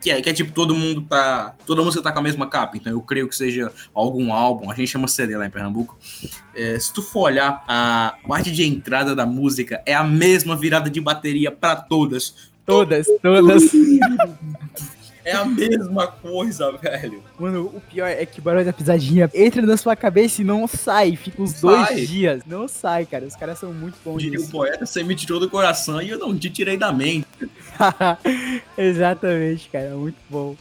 [0.00, 1.54] que é, que é tipo, todo mundo tá.
[1.64, 4.74] Toda música tá com a mesma capa, então eu creio que seja algum álbum, a
[4.74, 5.98] gente chama CD lá em Pernambuco.
[6.54, 10.88] É, se tu for olhar, a parte de entrada da música é a mesma virada
[10.88, 12.50] de bateria pra todas.
[12.64, 13.62] Todas, todas.
[15.22, 17.22] É a mesma coisa, velho.
[17.38, 21.14] Mano, o pior é que Barões da Pisadinha entra na sua cabeça e não sai.
[21.14, 21.94] Fica uns Sai.
[21.94, 22.42] dois dias.
[22.46, 23.24] Não sai, cara.
[23.24, 26.18] Os caras são muito bons Diria o poeta, você me tirou do coração e eu
[26.18, 27.26] não te tirei da mente.
[28.76, 29.90] Exatamente, cara.
[29.90, 30.56] Muito bom.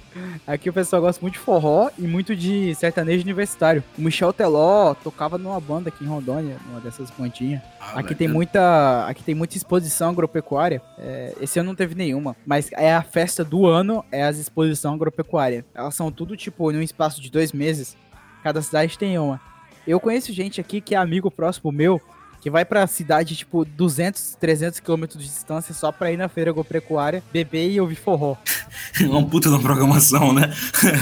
[0.46, 3.84] Aqui o pessoal gosta muito de forró e muito de sertanejo universitário.
[3.98, 7.62] O Michel Teló tocava numa banda aqui em Rondônia, numa dessas bandinhas.
[7.80, 10.82] Ah, Aqui tem muita, aqui tem muita exposição agropecuária.
[10.98, 14.94] É, esse ano não teve nenhuma, mas é a festa do ano, é as exposições
[14.94, 15.64] agropecuárias.
[15.74, 17.96] Elas são tudo tipo num espaço de dois meses.
[18.44, 19.40] Cada cidade tem uma.
[19.88, 22.02] Eu conheço gente aqui que é amigo próximo meu
[22.40, 26.52] que vai pra cidade tipo 200, 300 quilômetros de distância só pra ir na feira
[26.52, 28.36] agropecuária, beber e ouvir forró.
[29.02, 30.54] Uma puta da programação, né?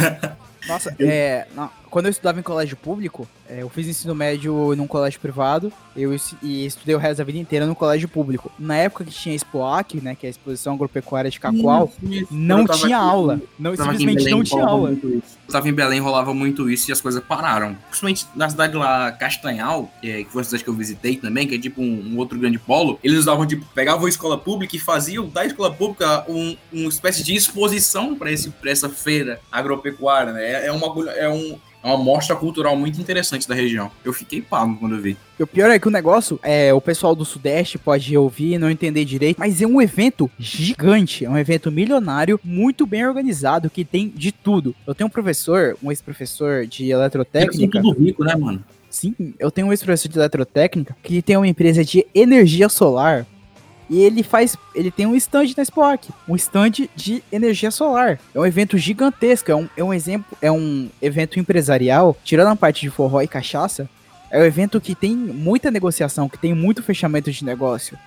[0.67, 4.85] Nossa, é, na- quando eu estudava em colégio público, é, eu fiz ensino médio num
[4.85, 8.51] colégio privado eu, e estudei o resto da vida inteira no colégio público.
[8.59, 11.89] Na época que tinha a Expoac, né, que é a Exposição Agropecuária de Cacoal,
[12.29, 13.41] não Eu tava tinha aqui- aula.
[13.57, 14.91] Não, simplesmente Belém, não tinha aula.
[14.91, 15.07] isso.
[15.47, 17.77] Eu tava em Belém, rolava muito isso e as coisas pararam.
[17.87, 21.47] Principalmente na cidade lá, Castanhal, que, é- que foi a cidade que eu visitei também,
[21.47, 22.99] que é tipo um, um outro grande polo.
[23.01, 27.23] Eles usavam, tipo, pegavam a escola pública e faziam da escola pública um, uma espécie
[27.23, 28.29] de exposição para
[28.69, 30.43] essa feira agropecuária, né?
[30.45, 33.91] É, é uma, é um, é uma mostra cultural muito interessante da região.
[34.03, 35.15] Eu fiquei pago quando eu vi.
[35.39, 38.57] E o pior é que o negócio, é, o pessoal do Sudeste pode ouvir e
[38.57, 43.69] não entender direito, mas é um evento gigante, é um evento milionário, muito bem organizado,
[43.69, 44.73] que tem de tudo.
[44.87, 48.63] Eu tenho um professor, um ex-professor de eletrotécnica, tudo rico, né, mano?
[48.89, 53.27] Sim, eu tenho um ex-professor de eletrotécnica que tem uma empresa de energia solar
[53.89, 58.19] e ele faz, ele tem um stand na Spock, um stand de energia solar.
[58.33, 62.55] É um evento gigantesco, é um, é um exemplo, é um evento empresarial, tirando a
[62.55, 63.89] parte de forró e cachaça,
[64.31, 67.97] é um evento que tem muita negociação, que tem muito fechamento de negócio.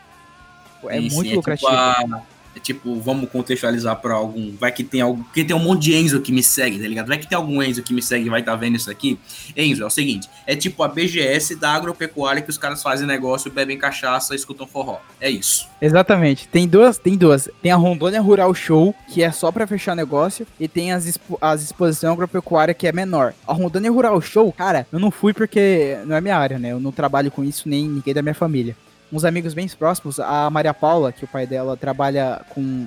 [0.89, 1.71] É Sim, sim, muito tipo lucrativo.
[1.73, 4.55] a- é tipo, vamos contextualizar pra algum.
[4.57, 5.23] Vai que tem algum.
[5.23, 7.07] Porque tem um monte de Enzo que me segue, tá ligado?
[7.07, 9.19] Vai que tem algum Enzo que me segue e vai estar vendo isso aqui.
[9.57, 13.51] Enzo, é o seguinte: é tipo a BGS da agropecuária que os caras fazem negócio,
[13.51, 14.99] bebem cachaça escutam forró.
[15.21, 15.69] É isso.
[15.81, 16.49] Exatamente.
[16.49, 17.49] Tem duas, tem duas.
[17.63, 21.39] Tem a Rondônia Rural Show, que é só pra fechar negócio, e tem as, expo
[21.41, 23.35] as exposições agropecuária, que é menor.
[23.47, 26.73] A Rondônia Rural Show, cara, eu não fui porque não é minha área, né?
[26.73, 28.77] Eu não trabalho com isso, nem ninguém da minha família.
[29.11, 32.85] Uns amigos bem próximos, a Maria Paula, que o pai dela trabalha com...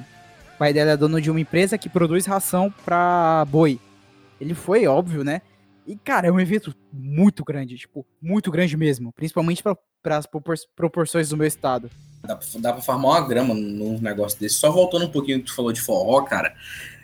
[0.56, 3.80] O pai dela é dono de uma empresa que produz ração pra boi.
[4.40, 5.42] Ele foi, óbvio, né?
[5.88, 9.12] E, cara, é um evento muito grande, tipo, muito grande mesmo.
[9.14, 10.28] Principalmente para as
[10.76, 11.90] proporções do meu estado.
[12.22, 14.56] Dá pra, dá pra farmar uma grama num negócio desse.
[14.56, 16.54] Só voltando um pouquinho que tu falou de forró, cara.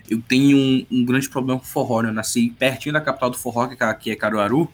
[0.07, 2.09] Eu tenho um, um grande problema com forró, né?
[2.09, 4.71] Eu nasci pertinho da capital do forró, que é- que é Caruaru.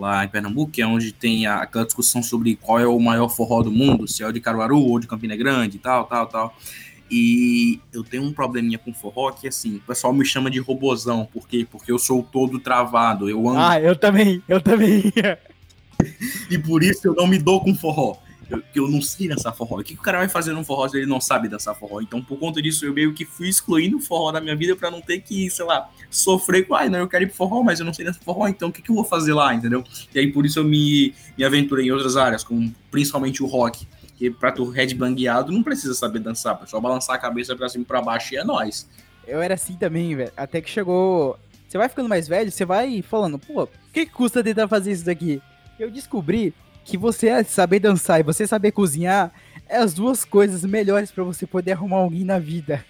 [0.00, 3.28] Lá em Pernambuco, que é onde tem a- aquela discussão sobre qual é o maior
[3.28, 6.26] forró do mundo, se é o de Caruaru ou de Campina Grande e tal, tal,
[6.26, 6.56] tal.
[7.10, 11.28] E eu tenho um probleminha com forró que, assim, o pessoal me chama de robozão.
[11.32, 11.66] Por quê?
[11.70, 13.28] Porque eu sou todo travado.
[13.28, 15.12] Eu ando Ah, eu também, eu também.
[16.50, 18.16] e por isso eu não me dou com forró.
[18.48, 19.78] Eu, eu não sei dançar forró.
[19.80, 22.00] O que, que o cara vai fazer num forró se ele não sabe dançar forró?
[22.00, 24.90] Então, por conta disso, eu meio que fui excluindo o forró da minha vida pra
[24.90, 27.78] não ter que, sei lá, sofrer com, ai, não, eu quero ir pro forró, mas
[27.78, 29.84] eu não sei dançar forró, então o que, que eu vou fazer lá, entendeu?
[30.14, 33.86] E aí, por isso, eu me, me aventurei em outras áreas, como principalmente o rock.
[34.20, 37.82] Porque pra tu headbangueado, não precisa saber dançar, é só balançar a cabeça pra cima
[37.82, 38.86] e pra baixo e é nóis.
[39.26, 40.32] Eu era assim também, velho.
[40.36, 41.38] Até que chegou.
[41.66, 44.92] Você vai ficando mais velho, você vai falando, pô, o que, que custa tentar fazer
[44.92, 45.40] isso daqui?
[45.78, 46.52] Eu descobri
[46.84, 49.32] que você saber dançar e você saber cozinhar
[49.68, 52.84] é as duas coisas melhores pra você poder arrumar alguém na vida.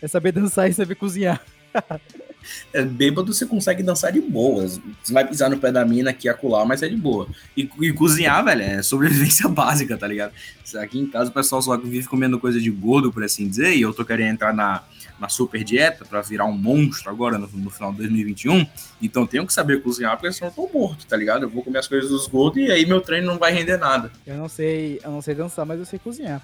[0.00, 1.40] É saber dançar e saber cozinhar.
[2.72, 4.80] É, bêbado você consegue dançar de boas.
[5.02, 7.28] Você vai pisar no pé da mina aqui acolá, mas é de boa.
[7.56, 10.32] E, e cozinhar, velho, é sobrevivência básica, tá ligado?
[10.76, 13.82] Aqui em casa o pessoal só vive comendo coisa de gordo, por assim dizer, e
[13.82, 14.82] eu tô querendo entrar na,
[15.20, 18.66] na super dieta pra virar um monstro agora no, no final de 2021.
[19.00, 21.44] Então tenho que saber cozinhar, porque senão eu tô morto, tá ligado?
[21.44, 24.10] Eu vou comer as coisas dos gordos e aí meu treino não vai render nada.
[24.26, 26.42] Eu não sei, eu não sei dançar, mas eu sei cozinhar.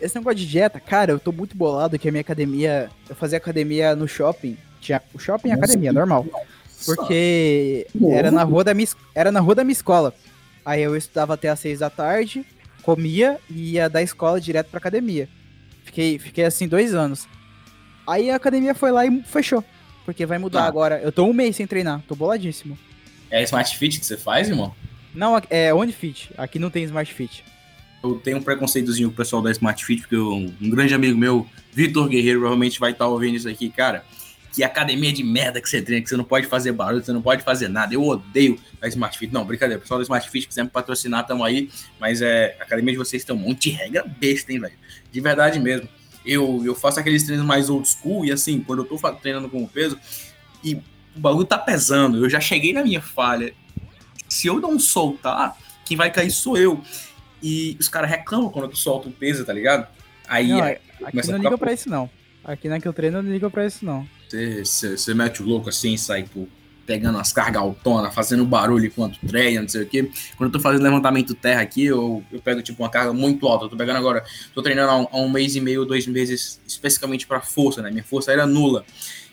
[0.00, 3.38] Esse negócio de dieta, cara, eu tô muito bolado que a minha academia, eu fazia
[3.38, 6.26] academia no shopping, tinha o shopping e a academia, normal.
[6.84, 10.14] Porque era na rua da minha, era na rua da minha escola.
[10.64, 12.44] Aí eu estudava até às seis da tarde,
[12.82, 15.28] comia e ia da escola direto pra academia.
[15.84, 17.26] Fiquei, fiquei assim dois anos.
[18.06, 19.64] Aí a academia foi lá e fechou.
[20.04, 20.66] Porque vai mudar Ah.
[20.66, 21.00] agora.
[21.00, 22.76] Eu tô um mês sem treinar, tô boladíssimo.
[23.30, 24.74] É Smart Fit que você faz, irmão?
[25.14, 26.30] Não, é OnFit.
[26.36, 27.44] Aqui não tem Smart Fit.
[28.02, 31.16] Eu tenho um preconceitozinho com o pessoal da Smart Fit, porque eu- um grande amigo
[31.16, 34.04] meu, Vitor Guerreiro, provavelmente vai estar ouvindo isso aqui, cara.
[34.52, 37.22] Que academia de merda que você treina, que você não pode fazer barulho, você não
[37.22, 37.94] pode fazer nada.
[37.94, 39.32] Eu odeio a Smart Fit.
[39.32, 39.80] Não, brincadeira.
[39.80, 41.70] Pessoal da Smart Fit, quiser me patrocinar, tamo aí.
[41.98, 44.74] Mas é, a academia de vocês tem um monte de regra besta, hein, velho?
[45.10, 45.88] De verdade mesmo.
[46.24, 49.66] Eu, eu faço aqueles treinos mais old school e assim, quando eu tô treinando com
[49.66, 49.98] peso
[50.62, 50.74] e
[51.16, 53.54] o bagulho tá pesando, eu já cheguei na minha falha.
[54.28, 56.80] Se eu não soltar, quem vai cair sou eu.
[57.42, 59.86] E os caras reclamam quando tu solta o peso, tá ligado?
[60.28, 62.08] Aí Não, é, aqui não ficar liga pra isso, não.
[62.44, 64.06] Aqui na que eu treino, não liga pra isso, não.
[64.64, 66.46] Você, mete o louco assim, sai pô,
[66.86, 70.10] pegando as cargas autonas, fazendo barulho enquanto treina, não sei o quê.
[70.36, 73.66] Quando eu tô fazendo levantamento terra aqui, eu, eu pego tipo uma carga muito alta.
[73.66, 76.60] Eu tô pegando agora, tô treinando há um, há um mês e meio, dois meses,
[76.66, 77.90] especificamente pra força, né?
[77.90, 78.84] Minha força era nula.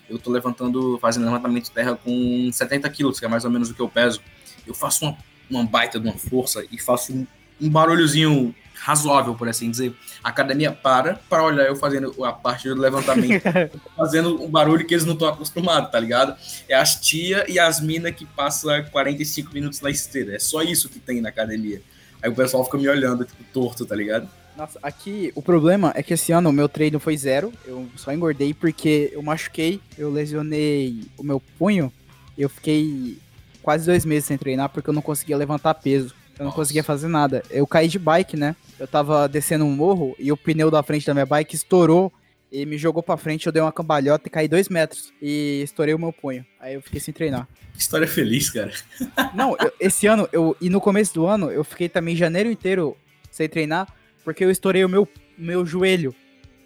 [0.08, 3.74] Eu tô levantando, fazendo levantamento terra com 70 quilos, que é mais ou menos o
[3.74, 4.20] que eu peso.
[4.66, 5.16] Eu faço uma,
[5.48, 7.26] uma baita de uma força e faço um,
[7.60, 9.94] um barulhozinho razoável, por assim dizer.
[10.24, 13.42] A academia para para olhar eu fazendo a parte do levantamento
[13.96, 16.34] fazendo um barulho que eles não estão acostumados, tá ligado?
[16.68, 20.34] É as tia e as minas que passam 45 minutos na esteira.
[20.34, 21.82] É só isso que tem na academia.
[22.22, 24.28] Aí o pessoal fica me olhando, tipo, torto, tá ligado?
[24.56, 27.52] Nossa, aqui o problema é que esse ano o meu treino foi zero.
[27.64, 31.92] Eu só engordei porque eu machuquei, eu lesionei o meu punho.
[32.36, 33.18] Eu fiquei
[33.62, 36.14] quase dois meses sem treinar porque eu não conseguia levantar peso.
[36.40, 36.56] Eu não Nossa.
[36.56, 37.42] conseguia fazer nada.
[37.50, 38.56] Eu caí de bike, né?
[38.78, 42.10] Eu tava descendo um morro e o pneu da frente da minha bike estourou
[42.50, 43.46] e me jogou pra frente.
[43.46, 46.42] Eu dei uma cambalhota e caí dois metros e estourei o meu punho.
[46.58, 47.46] Aí eu fiquei sem treinar.
[47.76, 48.72] História feliz, cara.
[49.34, 52.96] Não, eu- esse ano, eu, e no começo do ano, eu fiquei também janeiro inteiro
[53.30, 53.86] sem treinar,
[54.24, 56.14] porque eu estourei o meu, meu joelho.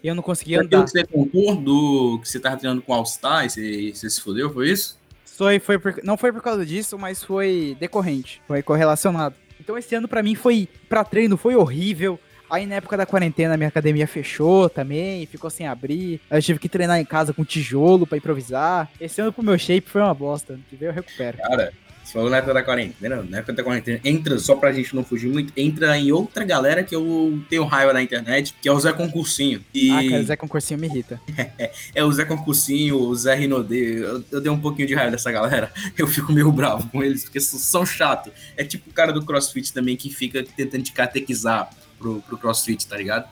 [0.01, 0.85] E eu não conseguia andar.
[0.85, 4.21] que você contou do que você tava treinando com All Star e você, você se
[4.21, 4.97] fodeu, foi isso?
[5.25, 8.41] Foi, foi por- não foi por causa disso, mas foi decorrente.
[8.47, 9.35] Foi correlacionado.
[9.65, 12.19] Então esse ano pra mim foi, pra treino, foi horrível.
[12.47, 16.21] Aí na época da quarentena minha academia fechou também, ficou sem abrir.
[16.29, 18.87] Aí eu tive que treinar em casa com tijolo pra improvisar.
[19.01, 20.53] Esse ano pro meu shape foi uma bosta.
[20.53, 21.39] Ano que vem eu recupero.
[21.39, 21.73] Cara,
[22.05, 25.03] você falou na época da quarentena, na época da quarentena, entra, só pra gente não
[25.03, 28.79] fugir muito, entra em outra galera que eu tenho raiva na internet, que é o
[28.79, 29.63] Zé Concursinho.
[29.73, 29.89] E...
[29.89, 31.19] Ah, cara, Zé Concursinho me irrita.
[31.95, 33.99] É o Zé Concursinho, o Zé Rinodê.
[33.99, 35.71] Eu, eu dei um pouquinho de raiva dessa galera.
[35.97, 38.31] Eu fico meio bravo com eles, porque são chatos.
[38.57, 42.85] É tipo o cara do CrossFit também que fica tentando te catequizar pro, pro CrossFit,
[42.85, 43.27] tá ligado?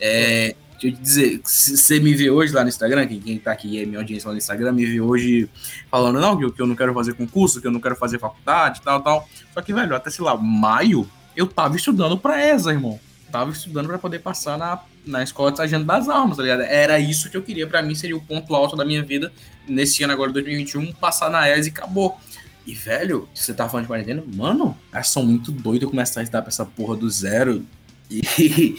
[0.00, 3.38] É, deixa eu te dizer, se você me vê hoje lá no Instagram, quem, quem
[3.38, 5.48] tá aqui é minha audiência lá no Instagram, me vê hoje
[5.90, 8.18] falando, não, que eu, que eu não quero fazer concurso, que eu não quero fazer
[8.18, 9.28] faculdade, tal, tal.
[9.52, 13.00] Só que, velho, até sei lá, maio, eu tava estudando pra ESA, irmão.
[13.32, 16.60] Tava estudando pra poder passar na, na escola de sargento das armas, tá ligado?
[16.62, 19.32] Era isso que eu queria, pra mim seria o ponto alto da minha vida
[19.66, 22.18] nesse ano agora, 2021, passar na ESA e acabou.
[22.66, 26.42] E, velho, você tá falando de quarentena, mano, elas são muito doidos começar a estudar
[26.42, 27.64] pra essa porra do zero.
[28.10, 28.22] E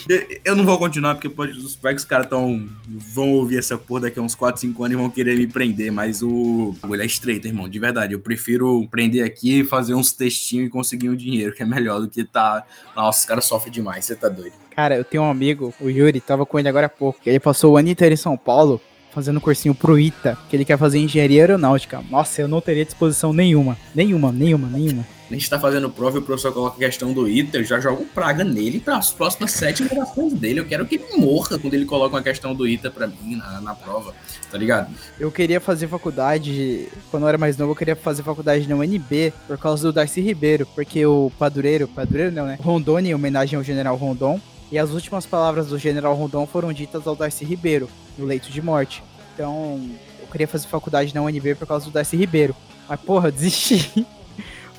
[0.46, 4.22] eu não vou continuar porque pode, os caras tão, vão ouvir essa porra daqui a
[4.22, 7.68] uns 4, 5 anos e vão querer me prender, mas o bagulho é estreito, irmão,
[7.68, 8.14] de verdade.
[8.14, 12.10] Eu prefiro prender aqui, fazer uns textinhos e conseguir um dinheiro, que é melhor do
[12.10, 12.64] que tá.
[12.96, 14.54] Nossa, os caras sofrem demais, você tá doido.
[14.76, 17.20] Cara, eu tenho um amigo, o Yuri, tava com ele agora há pouco.
[17.26, 18.82] Ele passou o ano inteiro em São Paulo
[19.16, 22.04] fazendo cursinho pro ITA, que ele quer fazer engenharia aeronáutica.
[22.12, 23.78] Nossa, eu não teria disposição nenhuma.
[23.96, 25.06] Nenhuma, nenhuma, nenhuma.
[25.30, 27.80] A gente tá fazendo prova e o professor coloca a questão do ITA, eu já
[27.80, 30.60] jogo praga nele para as próximas sete gerações dele.
[30.60, 33.60] Eu quero que ele morra quando ele coloca uma questão do ITA pra mim na,
[33.60, 34.14] na prova,
[34.52, 34.94] tá ligado?
[35.20, 39.34] Eu queria fazer faculdade, quando eu era mais novo, eu queria fazer faculdade na UNB
[39.48, 42.60] por causa do Darcy Ribeiro, porque o Padureiro, Padureiro não, né?
[42.62, 44.40] Rondoni, em homenagem ao General Rondon,
[44.72, 48.62] e as últimas palavras do General Rondon foram ditas ao Darcy Ribeiro, no leito de
[48.62, 49.04] morte.
[49.34, 49.82] Então,
[50.20, 52.56] eu queria fazer faculdade na UNB por causa do Darcy Ribeiro.
[52.88, 54.06] Mas, porra, eu desisti.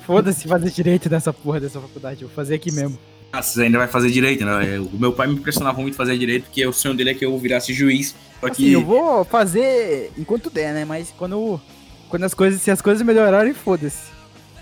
[0.07, 2.21] Foda-se fazer direito nessa porra dessa faculdade.
[2.21, 2.97] Eu vou fazer aqui mesmo.
[3.31, 4.79] Ah, você ainda vai fazer direito, né?
[4.79, 7.37] O meu pai me impressionava muito fazer direito, porque o sonho dele é que eu
[7.37, 8.15] virasse juiz.
[8.39, 8.71] Só Assim, que.
[8.71, 10.85] eu vou fazer enquanto der, né?
[10.85, 11.59] Mas quando,
[12.07, 14.15] quando as coisas, se as coisas melhorarem, foda-se.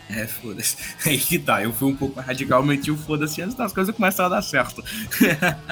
[0.10, 0.77] É, foda-se.
[1.05, 4.27] Aí que tá, eu fui um pouco radical, meti o foda-se antes das coisas começaram
[4.34, 4.84] a dar certo.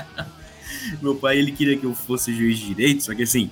[1.01, 3.49] Meu pai, ele queria que eu fosse juiz de direito, só que assim,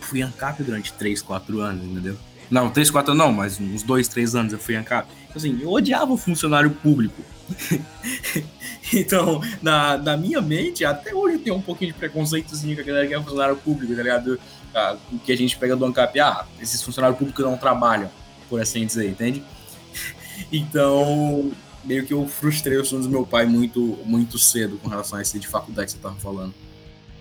[0.00, 2.16] fui ANCAP durante 3, 4 anos, entendeu?
[2.50, 5.08] Não, 3, 4 não, mas uns 2, 3 anos eu fui ANCAP.
[5.34, 7.22] Assim, eu odiava o funcionário público.
[8.92, 13.06] então, na, na minha mente, até hoje tem um pouquinho de preconceitozinho com a galera
[13.06, 14.40] que é funcionário público, tá ligado?
[14.74, 18.10] Ah, o que a gente pega do ANCAP, ah, esses funcionários públicos não trabalham,
[18.48, 19.42] por assim dizer, entende?
[20.50, 21.52] Então,
[21.84, 25.22] meio que eu frustrei o sonho do meu pai muito, muito cedo com relação a
[25.22, 26.54] esse de faculdade que você tava falando.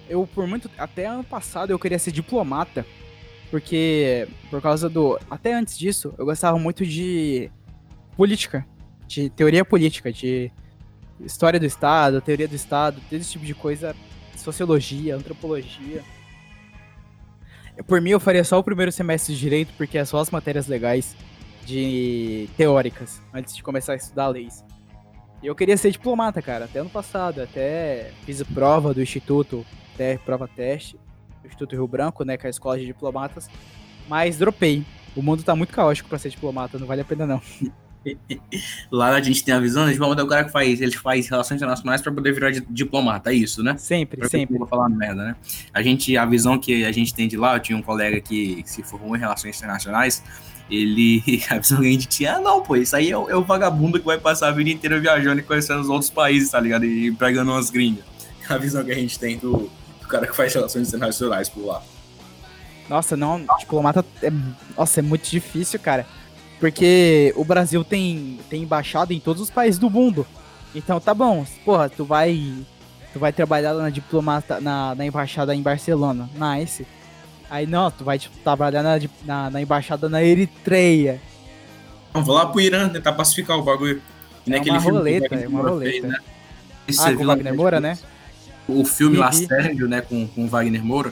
[0.10, 0.70] Eu, por muito.
[0.78, 2.86] Até ano passado, eu queria ser diplomata.
[3.52, 5.20] Porque, por causa do.
[5.30, 7.52] Até antes disso, eu gostava muito de
[8.20, 8.68] política.
[9.08, 10.52] De teoria política, de
[11.22, 13.96] história do Estado, teoria do Estado, todo esse tipo de coisa.
[14.36, 16.04] Sociologia, antropologia.
[17.88, 20.68] Por mim, eu faria só o primeiro semestre de direito, porque é só as matérias
[20.68, 21.16] legais
[21.66, 24.66] de teóricas, antes de começar a estudar leis.
[25.42, 27.42] E eu queria ser diplomata, cara, até ano passado.
[27.42, 30.98] Até fiz prova do Instituto, até prova teste,
[31.42, 33.50] do Instituto Rio Branco, né, que é a escola de diplomatas.
[34.10, 34.86] Mas dropei.
[35.16, 37.42] O mundo tá muito caótico pra ser diplomata, não vale a pena não.
[38.92, 41.28] Lá a gente tem a visão, o diplomata é o cara que faz, ele faz
[41.28, 43.76] relações internacionais para poder virar di- diplomata, é isso, né?
[43.78, 44.58] Sempre, Pra sempre.
[44.58, 45.36] vou falar merda, né?
[45.74, 48.64] A gente, a visão que a gente tem de lá, eu tinha um colega que,
[48.66, 50.24] se formou em relações internacionais,
[50.72, 53.36] ele, a visão que a gente tinha, ah, não, pô, isso aí é, o- é
[53.36, 56.60] o vagabundo que vai passar a vida inteira viajando e conhecendo os outros países, tá
[56.60, 56.86] ligado?
[56.86, 58.06] E pregando umas gringas.
[58.48, 59.70] A visão que a gente tem do,
[60.02, 61.84] do cara que faz relações internacionais por lá.
[62.90, 64.32] Nossa, não, diplomata é,
[64.76, 66.08] nossa, é muito difícil, cara.
[66.60, 70.26] Porque o Brasil tem, tem embaixada em todos os países do mundo.
[70.76, 72.54] Então tá bom, porra, tu vai.
[73.12, 76.30] Tu vai trabalhar na diplomata, na, na embaixada em Barcelona.
[76.36, 76.86] Nice.
[77.50, 81.20] Aí não, tu vai tipo, trabalhar na, na, na embaixada na Eritreia.
[82.14, 84.00] Vamos lá pro Irã tentar pacificar o bagulho.
[84.48, 85.92] É aquele uma roleta, é uma roleta.
[85.92, 86.18] fez, né?
[86.88, 88.10] Esse Ah, com o Wagner no Moura, Netflix?
[88.68, 88.76] né?
[88.76, 89.32] O filme lá.
[89.32, 91.12] Sérgio, né, com, com o Wagner Moura.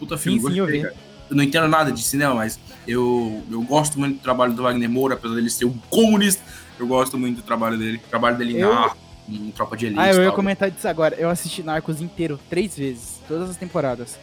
[0.00, 0.86] Puta filme, Sim, sim, eu gostei, vi.
[0.88, 0.96] cara.
[1.30, 4.88] Eu não entendo nada de cinema, mas eu, eu gosto muito do trabalho do Wagner
[4.88, 6.42] Moura, apesar dele ser um comunista.
[6.78, 8.00] Eu gosto muito do trabalho dele.
[8.04, 8.92] O trabalho dele Eu- na
[9.28, 10.00] em Tropa de Elite.
[10.00, 10.34] Ah, eu ia tal.
[10.36, 11.14] comentar disso agora.
[11.16, 13.20] Eu assisti Narcos inteiro, três vezes.
[13.28, 14.18] Todas as temporadas.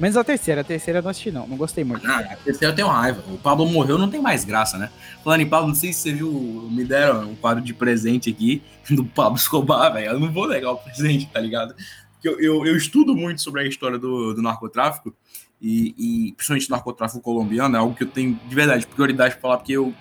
[0.00, 0.62] Menos a terceira.
[0.62, 1.46] A terceira eu não assisti, não.
[1.46, 2.06] Não gostei muito.
[2.10, 3.22] Ah, esse eu tenho raiva.
[3.30, 4.88] O Pablo morreu, não tem mais graça, né?
[5.22, 6.32] Falando em Pablo, não sei se você viu,
[6.70, 10.12] me deram um quadro de presente aqui do Pablo Escobar, velho.
[10.12, 11.74] Eu não vou negar o presente, tá ligado?
[12.20, 15.14] Porque eu, eu, eu estudo muito sobre a história do, do narcotráfico
[15.62, 15.94] e,
[16.28, 19.72] e principalmente narcotráfico colombiano, é algo que eu tenho de verdade prioridade pra falar, porque
[19.72, 19.94] eu,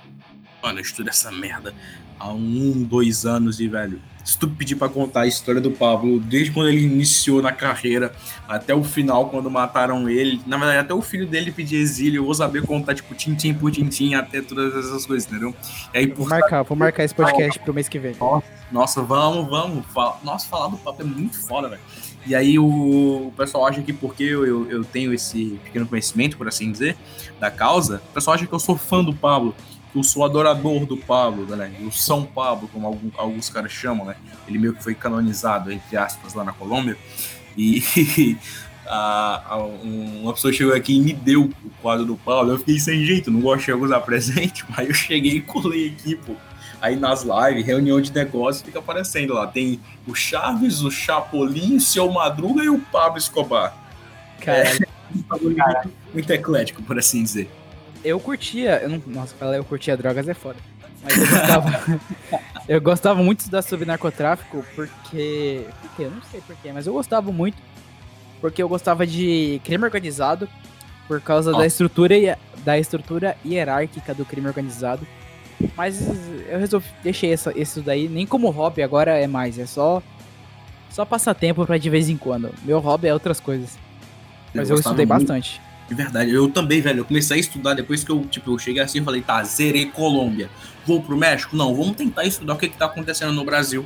[0.62, 1.74] mano, eu estudo essa merda
[2.20, 6.20] há um, dois anos e, velho, se tu pedir pra contar a história do Pablo,
[6.20, 8.14] desde quando ele iniciou na carreira
[8.48, 10.42] até o final, quando mataram ele.
[10.46, 12.20] Na verdade, até o filho dele pedir exílio.
[12.20, 15.56] Eu vou saber contar, tipo, tintim por tintim, até todas essas coisas, entendeu?
[15.94, 18.16] Aí, Vou por marcar, vou marcar esse podcast pro mês que vem.
[18.70, 19.86] nossa, vamos, vamos.
[19.94, 21.82] Fala- Nossa, falar do papo é muito foda, velho.
[22.28, 26.70] E aí o, pessoal acha que porque eu, eu, tenho esse pequeno conhecimento, por assim
[26.72, 26.98] dizer,
[27.40, 29.56] da causa, o pessoal acha que eu sou fã do Pablo,
[29.94, 31.72] que eu sou adorador do Pablo, né?
[31.82, 34.16] O São Pablo, como algum- alguns caras chamam, né?
[34.46, 36.98] Ele meio que foi canonizado, entre aspas, lá na Colômbia.
[37.58, 37.82] E
[38.86, 42.52] a- um- uma pessoa chegou aqui e me deu o quadro do Pablo.
[42.52, 46.16] Eu fiquei sem jeito, não gosto de usar presente, mas eu cheguei e colei aqui,
[46.16, 46.36] pô.
[46.82, 49.48] Aí nas lives, reunião de negócio, fica aparecendo lá.
[49.48, 53.76] Tem o Chaves, o Chapolin, o Seu Madruga e o Pablo Escobar.
[54.40, 54.88] Caralho.
[55.16, 57.50] Um bagulho muito, muito eclético, por assim dizer.
[58.04, 58.80] Eu curtia.
[58.82, 60.58] Eu não, nossa, falar eu curtia drogas é foda.
[61.04, 62.00] Mas eu gostava.
[62.68, 65.66] Eu gostava muito de estudar sobre narcotráfico porque.
[65.82, 66.04] Por quê?
[66.04, 67.58] Eu não sei porquê, mas eu gostava muito.
[68.42, 70.50] Porque eu gostava de crime organizado.
[71.08, 71.58] Por causa Ó.
[71.58, 75.08] da estrutura, da estrutura hierárquica do crime organizado.
[75.76, 76.02] Mas
[76.48, 76.88] eu resolvi.
[77.04, 78.08] Deixei essa, isso daí.
[78.08, 79.58] Nem como hobby agora é mais.
[79.58, 80.02] É só.
[80.90, 82.54] Só passatempo pra de vez em quando.
[82.64, 83.78] Meu hobby é outras coisas.
[84.54, 85.28] Mas eu, gostava estudei muito.
[85.28, 85.62] bastante.
[85.88, 87.00] De verdade, eu também, velho.
[87.00, 89.86] Eu comecei a estudar depois que eu, tipo, eu cheguei assim e falei, tá, zerei
[89.86, 90.50] Colômbia.
[90.86, 91.56] Vou pro México?
[91.56, 93.86] Não, vamos tentar estudar o que, que tá acontecendo no Brasil.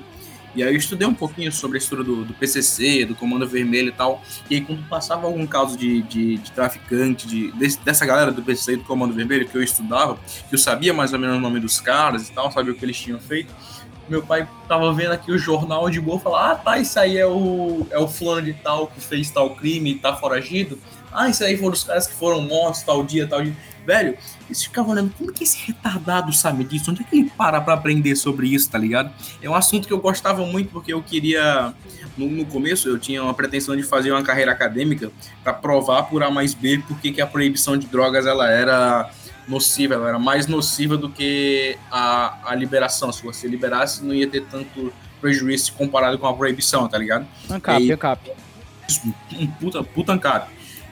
[0.56, 3.90] E aí eu estudei um pouquinho sobre a história do, do PCC, do Comando Vermelho
[3.90, 4.22] e tal.
[4.50, 7.52] E aí quando passava algum caso de, de, de traficante, de,
[7.84, 10.18] dessa galera do PCC e do Comando Vermelho que eu estudava,
[10.50, 12.84] que eu sabia mais ou menos o nome dos caras e tal, sabia o que
[12.84, 13.54] eles tinham feito.
[14.10, 17.26] Meu pai tava vendo aqui o jornal de boa falou: Ah, tá, isso aí é
[17.26, 20.78] o, é o fulano de tal que fez tal crime e tá foragido.
[21.14, 23.56] Ah, isso aí foram os caras que foram mortos tal dia, tal dia.
[23.86, 24.16] Velho,
[24.48, 26.92] eles ficavam olhando, como que esse retardado sabe disso?
[26.92, 29.12] Onde é que ele para pra aprender sobre isso, tá ligado?
[29.42, 31.74] É um assunto que eu gostava muito porque eu queria.
[32.18, 35.12] No, no começo eu tinha uma pretensão de fazer uma carreira acadêmica
[35.44, 39.10] pra provar por A mais B porque que a proibição de drogas ela era
[39.48, 43.12] nociva, ela era mais nociva do que a, a liberação.
[43.12, 47.26] Se você liberasse, não ia ter tanto prejuízo comparado com a proibição, tá ligado?
[47.50, 48.32] Ancap, E- ancap.
[49.34, 50.48] um puta, puta ancap.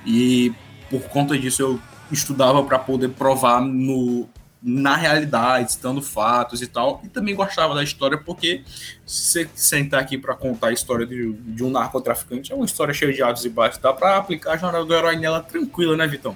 [0.05, 0.51] E
[0.89, 1.79] por conta disso eu
[2.11, 4.27] estudava para poder provar no,
[4.61, 7.01] na realidade, citando fatos e tal.
[7.03, 8.63] E também gostava da história porque
[9.05, 12.93] se você sentar aqui para contar a história de, de um narcotraficante é uma história
[12.93, 13.79] cheia de altos e baixos.
[13.79, 16.35] Dá para aplicar a jornada do herói nela tranquila, né, Vitão?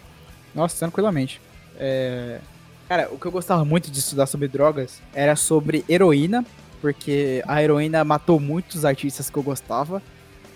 [0.53, 1.41] Nossa, tranquilamente.
[1.77, 2.39] É,
[2.87, 6.45] Cara, o que eu gostava muito de estudar sobre drogas era sobre heroína,
[6.81, 10.01] porque a heroína matou muitos artistas que eu gostava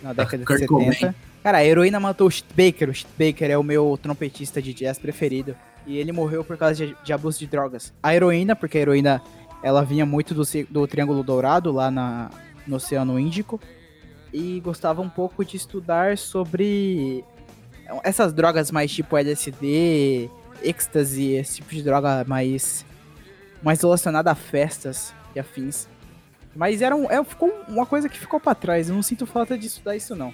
[0.04, 0.68] na década de Kurt 70.
[0.68, 1.16] Cobain.
[1.48, 2.90] Cara, a heroína matou o Baker.
[2.90, 5.56] O Baker é o meu trompetista de jazz preferido.
[5.86, 7.94] E ele morreu por causa de, de abuso de drogas.
[8.04, 9.22] A heroína, porque a heroína
[9.64, 12.30] ela vinha muito do, do Triângulo Dourado, lá na,
[12.68, 13.62] no Oceano Índico.
[14.34, 17.24] E gostava um pouco de estudar sobre
[18.04, 20.30] essas drogas mais tipo LSD,
[20.62, 22.86] êxtase, esse tipo de droga mais,
[23.64, 25.88] mais relacionada a festas e afins.
[26.54, 28.90] Mas era um, é, ficou uma coisa que ficou pra trás.
[28.90, 30.34] Eu não sinto falta de estudar isso, não.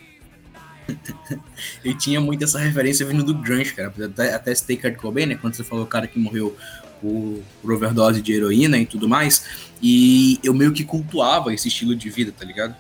[1.84, 3.94] E tinha muito essa referência vindo do grunge, cara.
[4.06, 5.36] Até, até citei Kurt Cobain, né?
[5.40, 6.56] Quando você falou o cara que morreu
[7.02, 9.46] por, por overdose de heroína e tudo mais.
[9.82, 12.76] E eu meio que cultuava esse estilo de vida, tá ligado?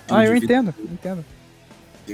[0.00, 0.52] Estilo Ah, eu de vida.
[0.54, 1.24] entendo, entendo.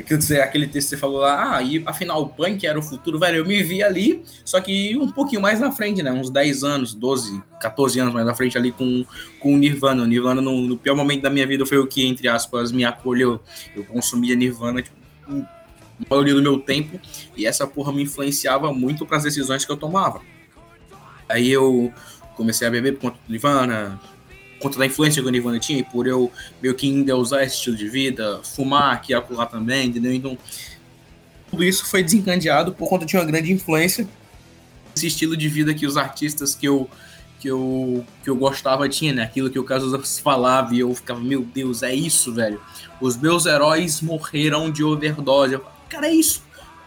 [0.03, 2.83] Quer dizer, aquele texto que você falou lá, ah, e afinal o punk era o
[2.83, 6.11] futuro, velho, eu me vi ali, só que um pouquinho mais na frente, né?
[6.11, 9.05] Uns 10 anos, 12, 14 anos mais na frente ali com,
[9.39, 10.03] com o Nirvana.
[10.03, 12.85] O Nirvana, no, no pior momento da minha vida, foi o que, entre aspas, me
[12.85, 13.41] acolheu.
[13.75, 14.97] Eu consumia Nirvana, tipo,
[15.29, 17.01] a maioria do meu tempo,
[17.37, 20.21] e essa porra me influenciava muito para as decisões que eu tomava.
[21.29, 21.93] Aí eu
[22.37, 24.01] comecei a beber por conta do Nirvana,
[24.55, 27.45] por conta da influência que o Nirvana tinha, e por eu meio que ainda usar
[27.45, 30.13] esse estilo de vida, fumar aqui e acolá também, entendeu?
[30.13, 30.37] Então,
[31.51, 34.09] tudo isso foi desencadeado por conta de uma grande influência
[34.95, 36.89] esse estilo de vida que os artistas que eu
[37.45, 39.23] que eu, que eu gostava tinha, né?
[39.23, 42.59] Aquilo que o Cazuza falava e eu ficava, meu Deus, é isso, velho.
[42.99, 45.53] Os meus heróis morreram de overdose.
[45.53, 46.43] Eu, cara, é isso.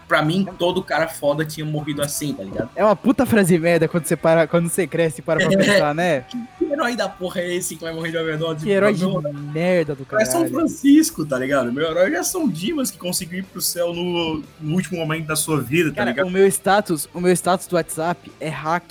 [0.07, 2.71] Pra mim, todo cara foda tinha morrido assim, tá ligado?
[2.75, 5.93] É uma puta frase merda quando você para, quando você cresce e para pra pensar,
[5.93, 6.21] né?
[6.57, 8.65] Que herói da porra é esse que vai morrer de overdose?
[8.65, 9.05] Que herói de
[9.53, 10.47] merda do herói é São.
[10.49, 11.71] Francisco, tá ligado?
[11.71, 15.35] Meu herói já são Dimas que conseguiu ir pro céu no, no último momento da
[15.35, 16.25] sua vida, tá Cara, ligado?
[16.25, 18.85] o meu status, o meu status do WhatsApp é hack,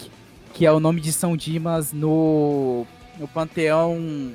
[0.56, 2.86] que é o nome de São Dimas no
[3.18, 4.32] no panteão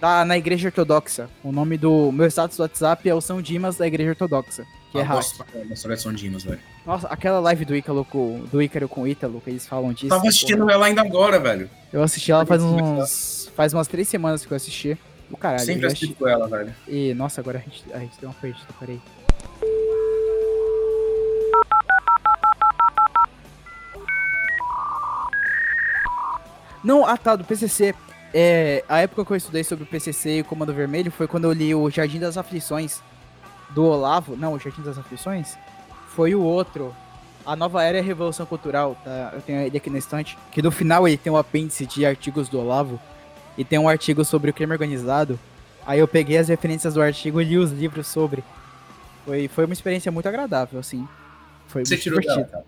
[0.00, 1.28] da na igreja ortodoxa.
[1.42, 4.98] O nome do meu status do WhatsApp é o São Dimas da igreja ortodoxa, que
[4.98, 6.58] é gosto da história de São Dimas, velho.
[6.84, 10.08] Nossa, aquela live do Ícaro com do Ícaro com o Ítalo, que eles falam disso.
[10.08, 11.70] Tava assistindo ela ainda agora, velho.
[11.92, 14.98] Eu assisti ela faz uns faz umas três semanas que eu assisti.
[15.30, 15.64] O caralho.
[15.64, 16.74] Sempre assisti- com ela, velho.
[16.88, 19.00] E nossa, agora a gente, a gente deu uma perdida, peraí.
[26.82, 27.94] Não, ah tá, do PCC.
[28.34, 31.44] É, a época que eu estudei sobre o PCC e o Comando Vermelho foi quando
[31.44, 33.00] eu li o Jardim das Aflições
[33.70, 34.36] do Olavo.
[34.36, 35.56] Não, o Jardim das Aflições
[36.14, 36.94] foi o outro.
[37.44, 39.32] A Nova Era e a Revolução Cultural, tá?
[39.34, 40.38] Eu tenho ele aqui na estante.
[40.50, 43.00] Que no final ele tem um apêndice de artigos do Olavo.
[43.58, 45.38] E tem um artigo sobre o crime organizado.
[45.84, 48.42] Aí eu peguei as referências do artigo e li os livros sobre.
[49.24, 51.06] Foi, foi uma experiência muito agradável, assim.
[51.66, 52.58] Foi Você muito tirou divertido.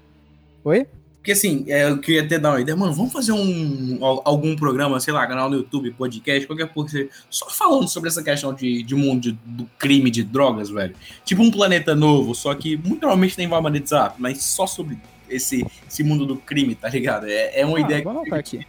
[0.65, 0.87] Oi?
[1.25, 2.77] Porque assim, é, eu queria até dar uma ideia.
[2.77, 7.09] Mano, vamos fazer um al- algum programa, sei lá, canal no YouTube, podcast, qualquer coisa,
[7.31, 10.95] só falando sobre essa questão de, de mundo de- do crime de drogas, velho.
[11.25, 15.67] Tipo um planeta novo, só que muito provavelmente nem vai monetizar, mas só sobre esse,
[15.89, 17.25] esse mundo do crime, tá ligado?
[17.27, 18.61] É, é uma Ah, ideia vou anotar aqui.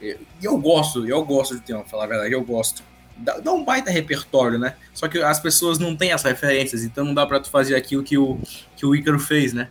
[0.00, 2.82] E eu gosto, eu gosto de ter uma, falar a verdade, eu gosto.
[3.14, 4.74] Dá, dá um baita repertório, né?
[4.94, 8.02] Só que as pessoas não têm as referências, então não dá pra tu fazer aquilo
[8.02, 8.38] que o,
[8.74, 9.68] que o Ícaro fez, né?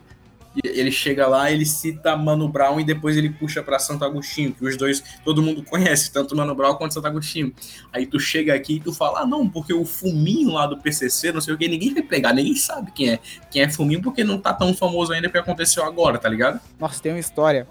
[0.64, 4.66] Ele chega lá, ele cita Mano Brown e depois ele puxa pra Santo Agostinho, que
[4.66, 7.53] os dois todo mundo conhece, tanto Mano Brown quanto Santo Agostinho.
[7.91, 11.32] Aí tu chega aqui e tu fala, ah, não, porque o Fuminho lá do PCC,
[11.32, 13.20] não sei o que, ninguém vai pegar, ninguém sabe quem é.
[13.51, 16.60] Quem é Fuminho porque não tá tão famoso ainda porque aconteceu agora, tá ligado?
[16.80, 17.68] Nossa, tem uma história.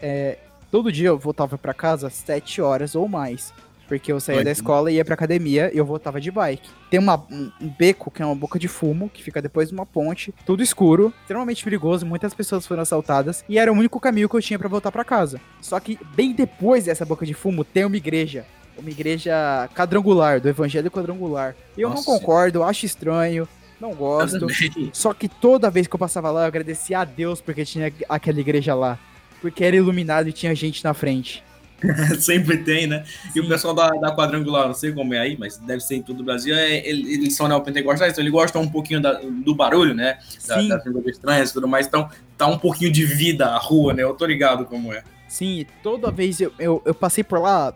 [0.00, 0.38] É,
[0.70, 3.52] todo dia eu voltava pra casa às 7 horas ou mais.
[3.88, 6.68] Porque eu saía Ai, da escola e ia pra academia e eu voltava de bike.
[6.90, 9.74] Tem uma, um, um beco, que é uma boca de fumo, que fica depois de
[9.74, 14.28] uma ponte, tudo escuro, extremamente perigoso, muitas pessoas foram assaltadas, e era o único caminho
[14.28, 15.40] que eu tinha pra voltar pra casa.
[15.60, 18.44] Só que bem depois dessa boca de fumo tem uma igreja.
[18.76, 21.56] Uma igreja quadrangular, do evangelho quadrangular.
[21.76, 22.06] E eu não Nossa.
[22.06, 23.48] concordo, acho estranho,
[23.80, 24.46] não gosto.
[24.92, 28.38] Só que toda vez que eu passava lá, eu agradecia a Deus porque tinha aquela
[28.38, 28.98] igreja lá.
[29.40, 31.44] Porque era iluminado e tinha gente na frente.
[32.18, 33.04] Sempre tem, né?
[33.34, 33.48] E o Sim.
[33.48, 36.24] pessoal da, da quadrangular, não sei como é aí, mas deve ser em todo o
[36.24, 40.18] Brasil, é, ele- eles são neopentecostais, então eles gostam um pouquinho da- do barulho, né?
[40.46, 43.58] Da, Sim, das línguas estranhas e tudo mais, então tá um pouquinho de vida a
[43.58, 44.02] rua, né?
[44.02, 45.02] Eu tô ligado como é.
[45.28, 47.72] sim, toda vez eu, eu, eu passei por lá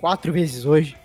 [0.00, 0.96] quatro vezes hoje.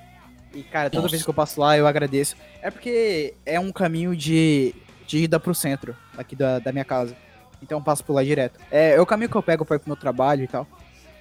[0.53, 1.11] E, cara, toda Nossa.
[1.11, 2.35] vez que eu passo lá, eu agradeço.
[2.61, 4.75] É porque é um caminho de,
[5.07, 7.15] de ida pro centro, aqui da, da minha casa.
[7.63, 8.59] Então eu passo por lá direto.
[8.69, 10.67] É, é o caminho que eu pego pra ir pro meu trabalho e tal.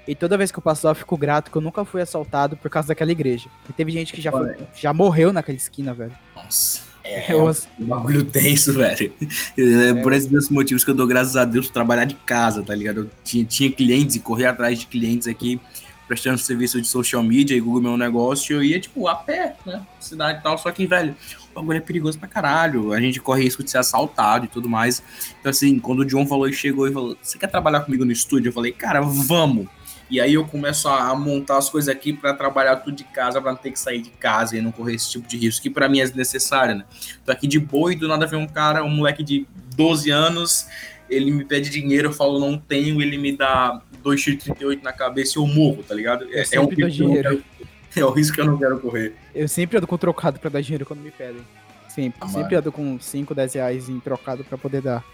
[0.08, 2.56] E toda vez que eu passo lá, eu fico grato que eu nunca fui assaltado
[2.56, 3.48] por causa daquela igreja.
[3.68, 6.12] E teve gente que já, foi- já morreu naquela esquina, velho.
[6.34, 6.80] Nossa.
[7.04, 7.46] É, Eu-
[7.78, 9.12] um bagulho tenso, velho.
[9.56, 12.74] É, por esses motivos que eu dou graças a Deus por trabalhar de casa, tá
[12.74, 13.00] ligado?
[13.02, 15.60] Eu tinha, tinha clientes e correr atrás de clientes aqui,
[16.08, 19.80] prestando serviço de social media e Google Meu Negócio, eu ia, tipo, a pé, né?
[20.00, 21.14] Cidade e tal, só que, velho,
[21.52, 22.92] o bagulho é perigoso pra caralho.
[22.92, 25.02] A gente corre risco de ser assaltado e tudo mais.
[25.38, 28.10] Então, assim, quando o John falou e chegou e falou, você quer trabalhar comigo no
[28.12, 28.48] estúdio?
[28.48, 29.68] Eu falei, cara, vamos.
[30.10, 33.52] E aí eu começo a, montar as coisas aqui pra trabalhar tudo de casa, pra
[33.52, 35.88] não ter que sair de casa e não correr esse tipo de risco, que pra
[35.88, 36.84] mim é desnecessário, né?
[37.24, 39.46] Tô aqui de boa e do nada vem um cara, um moleque de
[39.76, 40.66] 12 anos,
[41.08, 45.42] ele me pede dinheiro, eu falo não tenho, ele me dá 2x38 na cabeça e
[45.42, 46.26] eu morro, tá ligado?
[46.32, 47.44] É, é um risco quero-
[47.96, 49.14] é o risco que eu não quero correr.
[49.34, 51.42] Eu sempre ando com trocado pra dar dinheiro quando me pedem.
[51.88, 52.18] Sempre.
[52.20, 55.04] Ah, sempre ando com 5, 10 reais em trocado pra poder dar.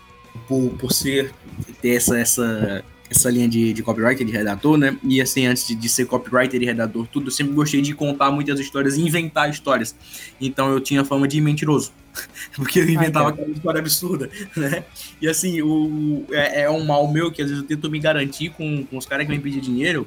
[0.46, 1.32] por, por ser
[1.80, 4.96] ter essa, essa, essa linha de, de copywriter, de redator, né?
[5.02, 8.30] E assim, antes de, de ser copywriter e redator, tudo, eu sempre gostei de contar
[8.30, 9.94] muitas histórias e inventar histórias.
[10.40, 11.92] Então eu tinha fama de mentiroso.
[12.56, 14.84] Porque eu inventava Ai, aquela história absurda, né?
[15.20, 18.50] E assim, o, é, é um mal meu que às vezes eu tento me garantir
[18.50, 20.06] com, com os caras que vêm pedir dinheiro.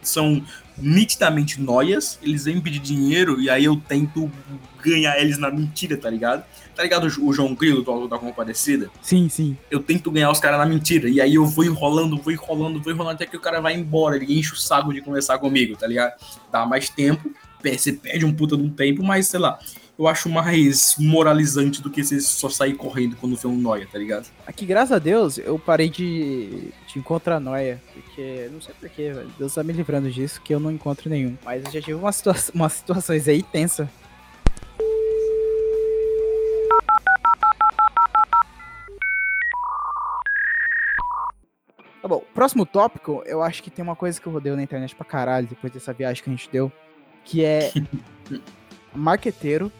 [0.00, 0.42] São
[0.76, 4.30] nitidamente noias, eles vêm pedir dinheiro e aí eu tento
[4.80, 6.44] ganhar eles na mentira, tá ligado?
[6.78, 8.88] Tá ligado o, João Grilo do Auto da Compadecida?
[9.02, 9.56] Sim, sim.
[9.68, 11.08] eu tento ganhar os caras na mentira.
[11.08, 14.14] E aí eu vou enrolando, vou enrolando, vou enrolando até que o cara vai embora.
[14.14, 16.12] Ele enche o saco de conversar comigo, tá ligado?
[16.52, 19.58] Dá mais tempo, você perde um puta de um tempo, mas sei lá.
[19.98, 23.98] Eu acho mais moralizante do que você só sair correndo quando vê um noia, tá
[23.98, 24.28] ligado?
[24.46, 27.82] Aqui, graças a Deus, eu parei de, de encontrar noia.
[27.92, 29.28] Porque, não sei porquê, velho.
[29.36, 31.36] Deus tá me livrando disso, que eu não encontro nenhum.
[31.44, 33.90] Mas eu já tive umas, situa umas situações aí tensa.
[42.00, 44.94] Tá bom, próximo tópico, eu acho que tem uma coisa que eu rodei na internet
[44.94, 46.70] pra caralho depois dessa viagem que a gente deu.
[47.24, 47.72] Que é
[48.94, 49.70] marqueteiro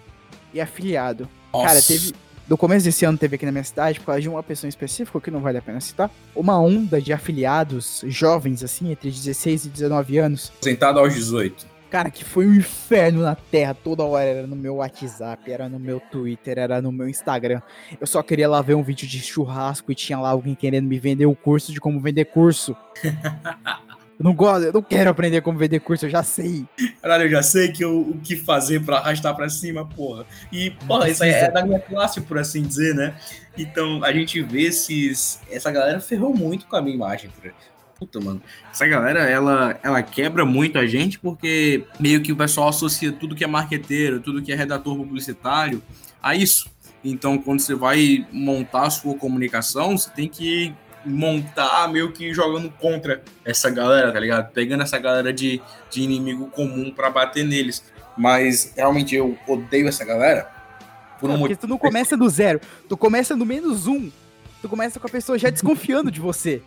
[0.52, 1.28] e afiliado.
[1.52, 1.86] Cara, Nossa.
[1.86, 2.14] teve.
[2.48, 4.70] No começo desse ano teve aqui na minha cidade, por causa de uma pessoa em
[4.70, 9.66] específico, que não vale a pena citar, uma onda de afiliados jovens, assim, entre 16
[9.66, 10.50] e 19 anos.
[10.62, 11.66] Sentado aos 18.
[11.90, 13.72] Cara, que foi um inferno na terra.
[13.74, 17.62] Toda hora era no meu WhatsApp, era no meu Twitter, era no meu Instagram.
[17.98, 20.98] Eu só queria lá ver um vídeo de churrasco e tinha lá alguém querendo me
[20.98, 22.76] vender o curso de como vender curso.
[23.04, 26.66] eu não gosto, eu não quero aprender como vender curso, eu já sei.
[27.00, 30.26] Caralho, eu já sei que eu- o que fazer pra arrastar pra cima, porra.
[30.52, 33.16] E, porra, isso aí é da minha classe, por assim dizer, né?
[33.56, 35.40] Então, a gente vê esses.
[35.50, 37.30] Essa galera ferrou muito com a minha imagem.
[37.98, 38.40] Puta, mano.
[38.70, 43.34] Essa galera, ela, ela quebra muito a gente porque meio que o pessoal associa tudo
[43.34, 45.82] que é marqueteiro, tudo que é redator publicitário
[46.22, 46.70] a isso.
[47.02, 50.72] Então, quando você vai montar a sua comunicação, você tem que
[51.04, 54.52] montar meio que jogando contra essa galera, tá ligado?
[54.52, 57.82] Pegando essa galera de, de inimigo comum pra bater neles.
[58.16, 60.48] Mas realmente eu odeio essa galera
[61.20, 61.60] por um Porque motivo.
[61.60, 64.10] tu não começa do zero, tu começa no menos um.
[64.60, 66.62] Tu começa com a pessoa já desconfiando de você.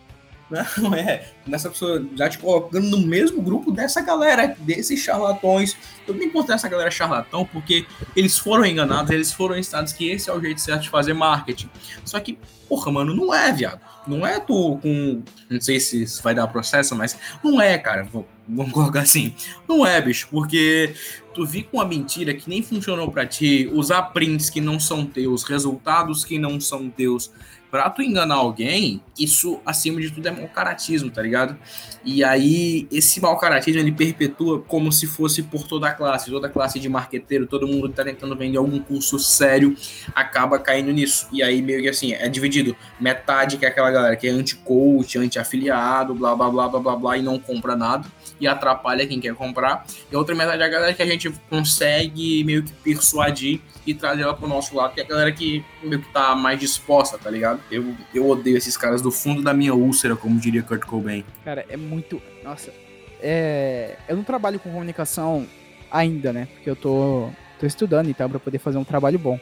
[0.78, 1.32] Não é.
[1.46, 5.76] Nessa pessoa já te colocando no mesmo grupo dessa galera, desses charlatões.
[6.06, 10.28] Eu nem considero essa galera charlatão, porque eles foram enganados, eles foram ensinados que esse
[10.28, 11.70] é o jeito certo de fazer marketing.
[12.04, 12.38] Só que,
[12.68, 13.80] porra, mano, não é, viado.
[14.06, 15.22] Não é tu com.
[15.48, 18.08] Não sei se isso vai dar processo, mas não é, cara.
[18.48, 19.34] Vamos colocar assim.
[19.68, 20.94] Não é, bicho, porque
[21.32, 25.06] tu vir com uma mentira que nem funcionou para ti, usar prints que não são
[25.06, 27.30] teus, resultados que não são teus,
[27.72, 31.56] pra tu enganar alguém, isso, acima de tudo, é mau caratismo, tá ligado?
[32.04, 36.48] E aí, esse mau caratismo, ele perpetua como se fosse por toda a classe, toda
[36.48, 39.74] a classe de marqueteiro, todo mundo que tá tentando vender algum curso sério,
[40.14, 41.28] acaba caindo nisso.
[41.32, 42.76] E aí, meio que assim, é dividido.
[43.00, 47.16] Metade que é aquela galera que é anti-coach, anti-afiliado, blá, blá, blá, blá, blá, blá,
[47.16, 48.06] e não compra nada,
[48.38, 49.86] e atrapalha quem quer comprar.
[50.10, 53.92] E a outra metade é a galera que a gente consegue meio que persuadir e
[53.94, 57.18] trazer ela pro nosso lado, que é a galera que meio que tá mais disposta,
[57.18, 57.60] tá ligado?
[57.70, 61.24] Eu, eu odeio esses caras do fundo da minha úlcera, como diria Kurt Cobain.
[61.44, 62.22] Cara, é muito.
[62.44, 62.72] Nossa.
[63.20, 63.96] É...
[64.08, 65.46] Eu não trabalho com comunicação
[65.90, 66.46] ainda, né?
[66.54, 67.28] Porque eu tô,
[67.58, 69.38] tô estudando e tal, pra poder fazer um trabalho bom.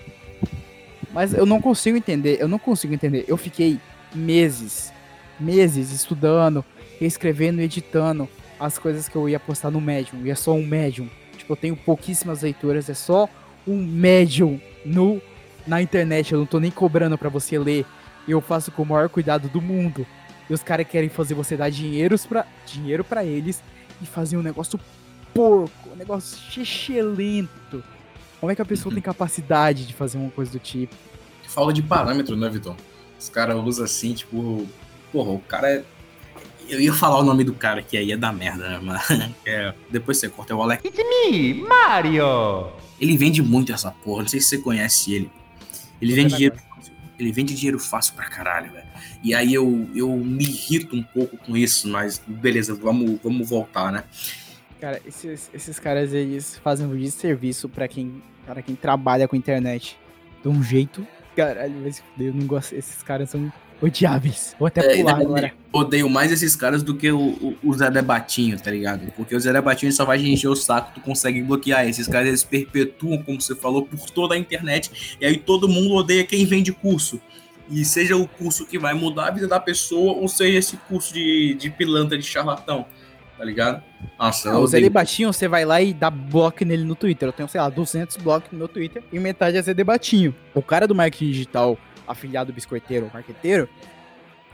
[1.13, 3.25] Mas eu não consigo entender, eu não consigo entender.
[3.29, 3.79] Eu fiquei
[4.15, 4.93] meses,
[5.39, 6.65] meses estudando,
[7.01, 8.29] escrevendo, editando
[8.59, 10.25] as coisas que eu ia postar no Medium.
[10.25, 11.09] E é só um Medium.
[11.37, 13.29] Tipo, eu tenho pouquíssimas leituras, é só
[13.67, 15.21] um Medium no,
[15.67, 16.33] na internet.
[16.33, 17.85] Eu não tô nem cobrando para você ler.
[18.27, 20.07] Eu faço com o maior cuidado do mundo.
[20.49, 23.63] E os caras querem fazer você dar dinheiros pra, dinheiro para eles
[24.03, 24.79] e fazer um negócio
[25.33, 27.85] porco, um negócio xixelento.
[28.41, 30.95] Como é que a pessoa tem capacidade de fazer uma coisa do tipo?
[31.47, 32.75] Fala de parâmetro, né, Vitor?
[33.19, 34.67] Os caras usam assim, tipo,
[35.13, 35.85] porra, o cara é.
[36.69, 39.01] Eu ia falar o nome do cara que aí é da merda, né, mano?
[39.45, 40.85] É, depois você corta é o Alex.
[40.85, 42.71] It's me, Mario!
[43.01, 45.31] Ele vende muito essa porra, não sei se você conhece ele.
[46.01, 46.57] Ele vende dinheiro.
[47.19, 48.87] Ele vende dinheiro fácil pra caralho, velho.
[49.23, 53.93] E aí eu, eu me irrito um pouco com isso, mas beleza, vamos, vamos voltar,
[53.93, 54.05] né?
[54.81, 59.99] Cara, esses, esses caras, eles fazem um serviço pra quem, pra quem trabalha com internet.
[60.43, 61.75] De um jeito, caralho,
[62.19, 62.75] eu não gosto.
[62.75, 64.55] Esses caras são odiáveis.
[64.59, 65.53] Vou até É, pular né, agora.
[65.73, 69.11] Odeio mais esses caras do que o, o, o Zé Debatinho, tá ligado?
[69.17, 71.87] Porque o Zé Debatinho só vai encher o saco, tu consegue bloquear.
[71.89, 75.17] Esses caras eles perpetuam, como você falou, por toda a internet.
[75.21, 77.21] E aí todo mundo odeia quem vende curso.
[77.71, 81.15] E seja o curso que vai mudar a vida da pessoa, ou seja esse curso
[81.15, 82.85] de, de pilantra, de charlatão,
[83.39, 83.81] tá ligado?
[84.19, 84.81] Nossa, Ah, o Zé.
[84.81, 87.29] Debatinho, você vai lá e dá bloco nele no Twitter.
[87.29, 90.35] Eu tenho, sei lá, 200 blocos no meu Twitter e metade é Zé Debatinho.
[90.53, 91.79] O cara do marketing digital,
[92.11, 93.69] afiliado biscoiteiro, marqueteiro,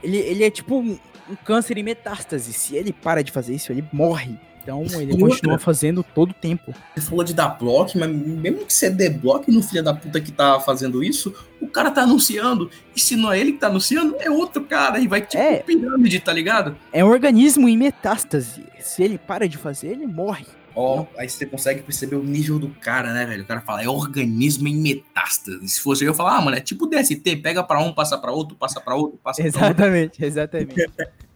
[0.03, 0.97] ele, ele é tipo um,
[1.29, 2.53] um câncer em metástase.
[2.53, 4.37] Se ele para de fazer isso, ele morre.
[4.61, 5.59] Então ele E continua outra?
[5.59, 6.73] fazendo todo o tempo.
[6.93, 10.19] Você falou de dar bloco, mas mesmo que você dê bloco no filho da puta
[10.19, 12.69] que tá fazendo isso, o cara tá anunciando.
[12.93, 14.99] E se não é ele que tá anunciando, é outro cara.
[14.99, 15.59] E vai tipo É.
[15.59, 16.75] pirâmide, tá ligado?
[16.91, 18.61] É um organismo em metástase.
[18.81, 20.45] Se ele para de fazer, ele morre.
[20.79, 23.41] Ó, aí você consegue perceber o nível do cara, né, velho?
[23.41, 25.67] O cara fala, é organismo em metástase.
[25.67, 28.31] Se fosse eu, eu falar, ah, mano, é tipo DST, pega pra um, passa pra
[28.31, 29.59] outro, passa pra outro, passa pra outro.
[29.59, 30.75] Exatamente, exatamente.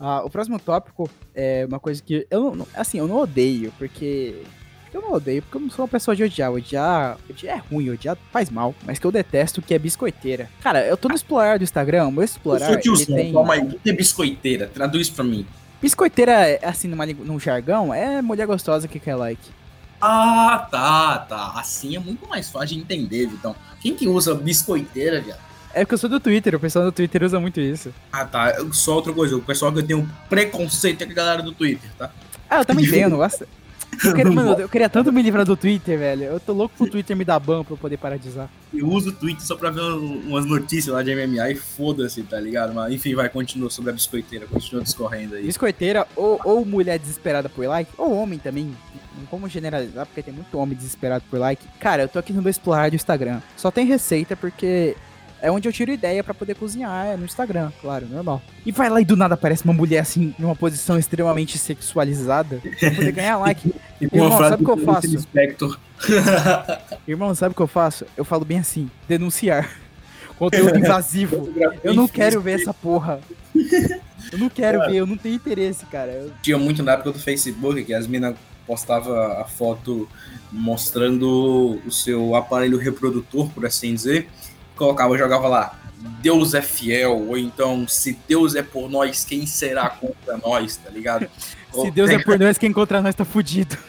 [0.00, 4.44] Ah, o próximo tópico é uma coisa que eu não, assim, eu não odeio, porque
[4.94, 6.52] eu não odeio, porque eu não sou uma pessoa de odiar.
[6.52, 10.48] Odiar, odiar é ruim, odiar faz mal, mas que eu detesto que é biscoiteira.
[10.62, 13.54] Cara, eu tô no explorar do Instagram, meu Eu explorar, sou ele tiozão, tem calma
[13.54, 13.60] aí.
[13.60, 14.68] O que é biscoiteira?
[14.72, 15.44] Traduz pra mim.
[15.80, 19.50] Biscoiteira assim numa, num jargão, é mulher gostosa que quer like.
[20.00, 21.52] Ah, tá, tá.
[21.56, 23.54] Assim é muito mais fácil de entender, Vitão.
[23.80, 25.40] Quem que usa biscoiteira, viado?
[25.74, 27.92] É porque eu sou do Twitter, o pessoal do Twitter usa muito isso.
[28.12, 28.54] Ah, tá.
[28.72, 29.36] Só outra coisa.
[29.36, 32.10] O pessoal que eu tenho preconceito é com a galera do Twitter, tá?
[32.48, 33.46] Ah, eu também tenho, eu não gosto.
[34.04, 36.24] Eu queria, mano, eu queria tanto me livrar do Twitter, velho.
[36.24, 38.48] Eu tô louco pro Twitter me dar ban pra eu poder parar de usar.
[38.72, 42.22] Eu uso o Twitter só pra ver um- umas notícias lá de MMA e foda-se,
[42.22, 42.74] tá ligado?
[42.74, 45.44] Mas enfim, vai, continua sobre a biscoiteira, continua discorrendo aí.
[45.46, 48.74] Biscoiteira ou, ou mulher desesperada por like, ou homem também.
[49.18, 51.66] Não como generalizar, porque tem muito homem desesperado por like.
[51.80, 53.40] Cara, eu tô aqui no meu explorar do Instagram.
[53.56, 54.96] Só tem receita porque
[55.40, 58.42] é onde eu tiro ideia pra poder cozinhar, é no Instagram, claro, normal.
[58.66, 62.90] E vai lá e do nada aparece uma mulher assim, numa posição extremamente sexualizada, pra
[62.90, 63.72] poder ganhar like.
[64.00, 65.06] E com uma Irmão, frase sabe o que eu faço?
[65.08, 65.78] Lispector.
[67.08, 68.06] Irmão, sabe o que eu faço?
[68.16, 69.68] Eu falo bem assim, denunciar.
[70.38, 71.52] Conteúdo invasivo.
[71.82, 73.18] Eu não quero ver essa porra.
[74.32, 76.12] Eu não quero ver, eu não tenho interesse, cara.
[76.12, 80.08] Eu- Tinha muito na época do Facebook que as minas postavam a foto
[80.52, 84.28] mostrando o seu aparelho reprodutor, por assim dizer.
[84.78, 85.78] Colocava, jogava lá,
[86.22, 90.88] Deus é fiel, ou então, se Deus é por nós, quem será contra nós, tá
[90.90, 91.28] ligado?
[91.70, 93.76] Se Deus é por nós, quem encontrar nós tá fudido.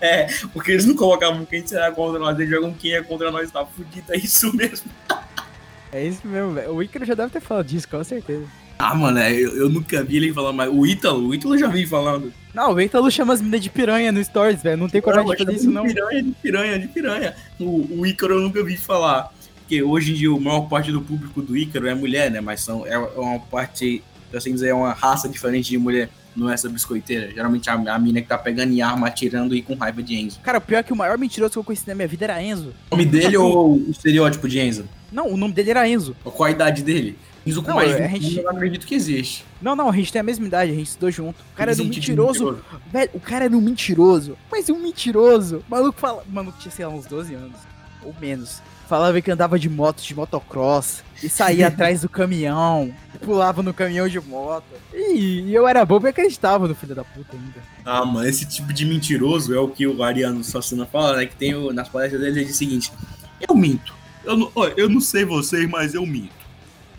[0.00, 3.50] É, porque eles não colocavam quem será contra nós, eles jogam quem é contra nós,
[3.50, 4.90] tá fudido, é isso mesmo.
[5.90, 6.74] É isso mesmo, velho.
[6.74, 8.44] O Icaro já deve ter falado disso, com certeza.
[8.78, 11.66] Ah, mano, é, eu, eu nunca vi ele falando, mas o Ítalo, o Ítalo já
[11.66, 12.32] vi falando.
[12.54, 14.76] Não, o Ítalo chama as meninas de piranha no Stories, velho.
[14.76, 15.86] Não tem coragem de fazer isso, não.
[15.86, 17.36] De piranha, de piranha, de piranha.
[17.58, 19.32] O, o Ícaro eu nunca vi falar.
[19.68, 22.40] Porque hoje em dia a maior parte do público do Ícaro é mulher, né?
[22.40, 24.02] Mas são, é uma parte,
[24.32, 26.08] assim dizer, é uma raça diferente de mulher.
[26.34, 27.30] Não é essa biscoiteira.
[27.30, 30.40] Geralmente a, a mina que tá pegando em arma, atirando e com raiva de Enzo.
[30.40, 32.42] Cara, o pior é que o maior mentiroso que eu conheci na minha vida era
[32.42, 32.72] Enzo.
[32.90, 34.88] O nome dele ou o estereótipo de Enzo?
[35.12, 36.16] Não, o nome dele era Enzo.
[36.24, 37.18] Qual a idade dele?
[37.46, 39.44] Enzo com Não, mais a de 20 gente- eu não acredito que existe.
[39.60, 41.38] Não, não, a gente tem a mesma idade, a gente estudou junto.
[41.52, 42.58] O cara era um de mentiroso.
[42.90, 44.34] Velho, o cara era um mentiroso.
[44.50, 45.62] Mas um mentiroso.
[45.68, 46.22] O maluco fala.
[46.26, 47.56] O maluco tinha, sei lá, uns 12 anos.
[48.02, 48.62] Ou menos.
[48.88, 51.02] Falava que andava de moto, de motocross.
[51.22, 52.92] E saía atrás do caminhão.
[53.22, 54.64] Pulava no caminhão de moto.
[54.94, 57.62] E, e eu era bobo e acreditava no filho da puta ainda.
[57.84, 61.26] Ah, mano, esse tipo de mentiroso é o que o Ariano Sassuna fala, né?
[61.26, 62.92] Que tem o- nas palestras dele, ele diz o seguinte:
[63.48, 63.92] Eu minto.
[64.24, 66.32] Eu não, ó, eu não sei vocês, mas eu minto.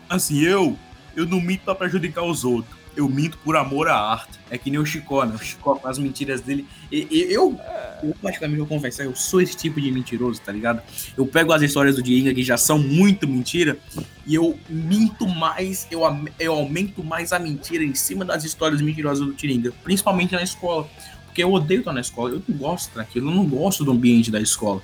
[0.09, 0.77] Assim, eu,
[1.15, 2.77] eu não minto pra prejudicar os outros.
[2.95, 4.39] Eu minto por amor à arte.
[4.49, 5.35] É que nem o Chicó, né?
[5.35, 6.67] O Chicó com as mentiras dele.
[6.91, 7.59] E, e- eu,
[8.03, 10.81] eu, praticamente, vou confessar, eu sou esse tipo de mentiroso, tá ligado?
[11.17, 13.77] Eu pego as histórias do Diringa que já são muito mentira
[14.25, 16.01] e eu minto mais, eu,
[16.39, 20.89] eu aumento mais a mentira em cima das histórias mentirosas do Tiringa, principalmente na escola.
[21.25, 24.31] Porque eu odeio estar na escola, eu não gosto daquilo, eu não gosto do ambiente
[24.31, 24.81] da escola.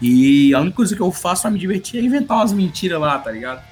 [0.00, 3.18] E a única coisa que eu faço pra me divertir é inventar umas mentiras lá,
[3.18, 3.62] tá ligado?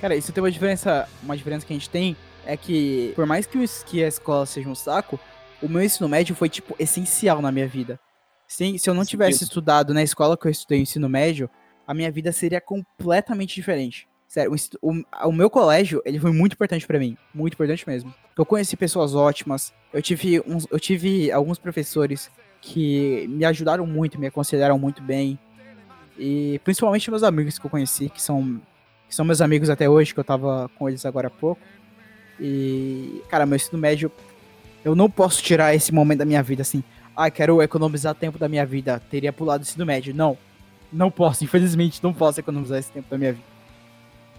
[0.00, 1.08] Cara, isso tem uma diferença.
[1.22, 2.16] Uma diferença que a gente tem
[2.46, 5.18] é que, por mais que, que a escola seja um saco,
[5.62, 7.98] o meu ensino médio foi, tipo, essencial na minha vida.
[8.46, 9.10] Se, se eu não Sim.
[9.10, 11.48] tivesse estudado na escola que eu estudei ensino médio,
[11.86, 14.08] a minha vida seria completamente diferente.
[14.26, 17.16] Sério, o, o, o meu colégio, ele foi muito importante pra mim.
[17.32, 18.12] Muito importante mesmo.
[18.36, 19.72] Eu conheci pessoas ótimas.
[19.92, 22.30] Eu tive, uns, eu tive alguns professores
[22.60, 25.38] que me ajudaram muito, me aconselharam muito bem.
[26.18, 28.60] E principalmente meus amigos que eu conheci, que são
[29.08, 31.60] que são meus amigos até hoje, que eu tava com eles agora há pouco.
[32.40, 34.10] E, cara, meu ensino médio,
[34.84, 36.82] eu não posso tirar esse momento da minha vida assim.
[37.16, 40.14] Ah, quero economizar tempo da minha vida, teria pulado o ensino médio.
[40.14, 40.36] Não,
[40.92, 43.44] não posso, infelizmente, não posso economizar esse tempo da minha vida.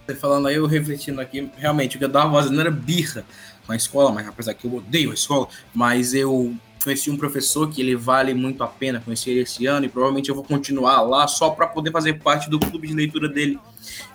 [0.06, 3.24] Você falando aí, eu refletindo aqui, realmente, o que eu tava fazendo era birra
[3.66, 6.54] com a escola, mas apesar que eu odeio a escola, mas eu
[6.84, 10.28] conheci um professor que ele vale muito a pena, conheci ele esse ano e provavelmente
[10.28, 13.58] eu vou continuar lá só para poder fazer parte do clube de leitura dele.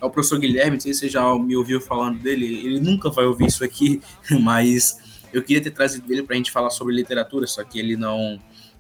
[0.02, 3.10] É o professor Guilherme, não sei se você já me ouviu falando dele, ele nunca
[3.10, 4.00] vai ouvir isso aqui,
[4.40, 4.98] mas
[5.34, 8.40] eu queria ter trazido ele pra gente falar sobre literatura, só que ele não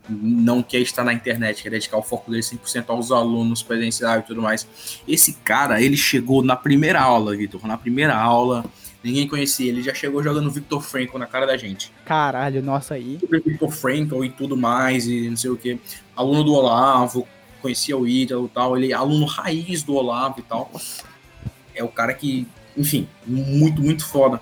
[0.09, 4.27] não quer estar na internet, quer dedicar o foco dele 100% aos alunos presenciais e
[4.27, 4.67] tudo mais.
[5.07, 8.65] Esse cara, ele chegou na primeira aula, Vitor, na primeira aula,
[9.03, 11.91] ninguém conhecia ele, já chegou jogando Victor Frankl na cara da gente.
[12.05, 13.19] Caralho, nossa aí.
[13.45, 15.79] Victor Frankl e tudo mais, e não sei o que.
[16.15, 17.27] Aluno do Olavo,
[17.61, 20.71] conhecia o Ítalo e tal, ele é aluno raiz do Olavo e tal.
[21.73, 24.41] É o cara que, enfim, muito, muito foda.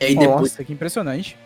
[0.00, 1.36] E aí depois Nossa, que impressionante.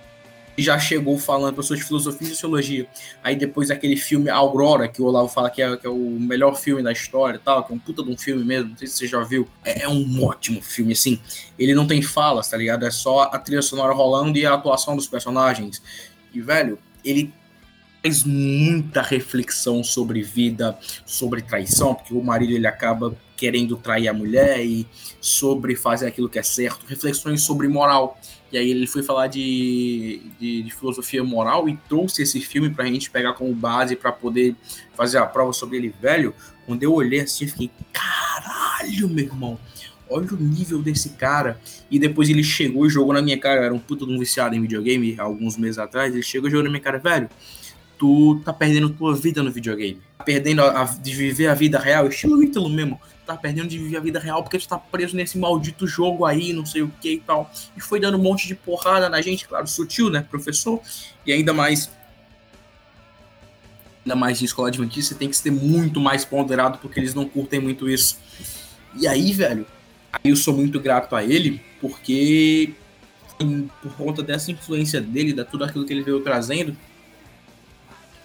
[0.63, 2.87] Já chegou falando professor de filosofia e sociologia.
[3.23, 6.57] Aí depois aquele filme Aurora, que o Olavo fala que é, que é o melhor
[6.57, 8.87] filme da história e tal, que é um puta de um filme mesmo, não sei
[8.87, 9.49] se você já viu.
[9.65, 11.19] É, é um ótimo filme, assim.
[11.59, 12.87] Ele não tem falas, tá ligado?
[12.87, 15.83] É só a trilha sonora rolando e a atuação dos personagens.
[16.33, 17.33] E, velho, ele
[18.03, 24.13] faz muita reflexão sobre vida, sobre traição, porque o marido ele acaba querendo trair a
[24.13, 24.87] mulher e
[25.21, 28.19] sobre fazer aquilo que é certo, reflexões sobre moral.
[28.53, 32.85] E aí ele foi falar de, de, de filosofia moral e trouxe esse filme pra
[32.87, 34.55] gente pegar como base pra poder
[34.95, 36.33] fazer a prova sobre ele, velho.
[36.65, 39.59] Quando eu olhei assim, eu fiquei, caralho, meu irmão.
[40.09, 41.59] Olha o nível desse cara.
[41.91, 43.61] E depois ele chegou e jogou na minha cara.
[43.61, 46.13] Eu era um puta de um viciado em videogame alguns meses atrás.
[46.13, 47.29] Ele chegou e jogou na minha cara, velho.
[47.99, 49.99] Tu tá perdendo tua vida no videogame.
[50.19, 53.01] Tá perdendo a, a- de viver a vida real, estilo Ítalo mesmo.
[53.27, 56.53] Tá perdendo de viver a vida real porque tu tá preso nesse maldito jogo aí,
[56.53, 57.51] não sei o que e tal.
[57.77, 60.81] E foi dando um monte de porrada na gente, claro, sutil, né, professor?
[61.25, 61.91] E ainda mais.
[64.05, 67.27] Ainda mais de escola adventista, você tem que ser muito mais ponderado porque eles não
[67.27, 68.19] curtem muito isso.
[69.01, 69.67] E aí, velho,
[70.13, 72.75] aí eu sou muito grato a ele porque
[73.83, 76.77] por conta dessa influência dele, da tudo aquilo que ele veio trazendo,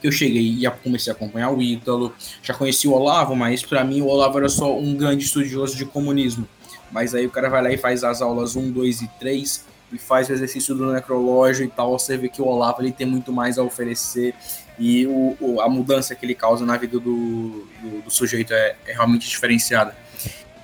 [0.02, 3.84] que eu cheguei e comecei a acompanhar o Ítalo, já conheci o Olavo, mas pra
[3.84, 6.48] mim o Olavo era só um grande estudioso de comunismo.
[6.92, 9.98] Mas aí o cara vai lá e faz as aulas 1, 2 e 3 e
[9.98, 13.32] faz o exercício do necrológio e tal, você vê que o Olavo ele tem muito
[13.32, 14.34] mais a oferecer
[14.78, 18.76] e o, o- a mudança que ele causa na vida do, do, do sujeito é,
[18.88, 19.96] é realmente diferenciada.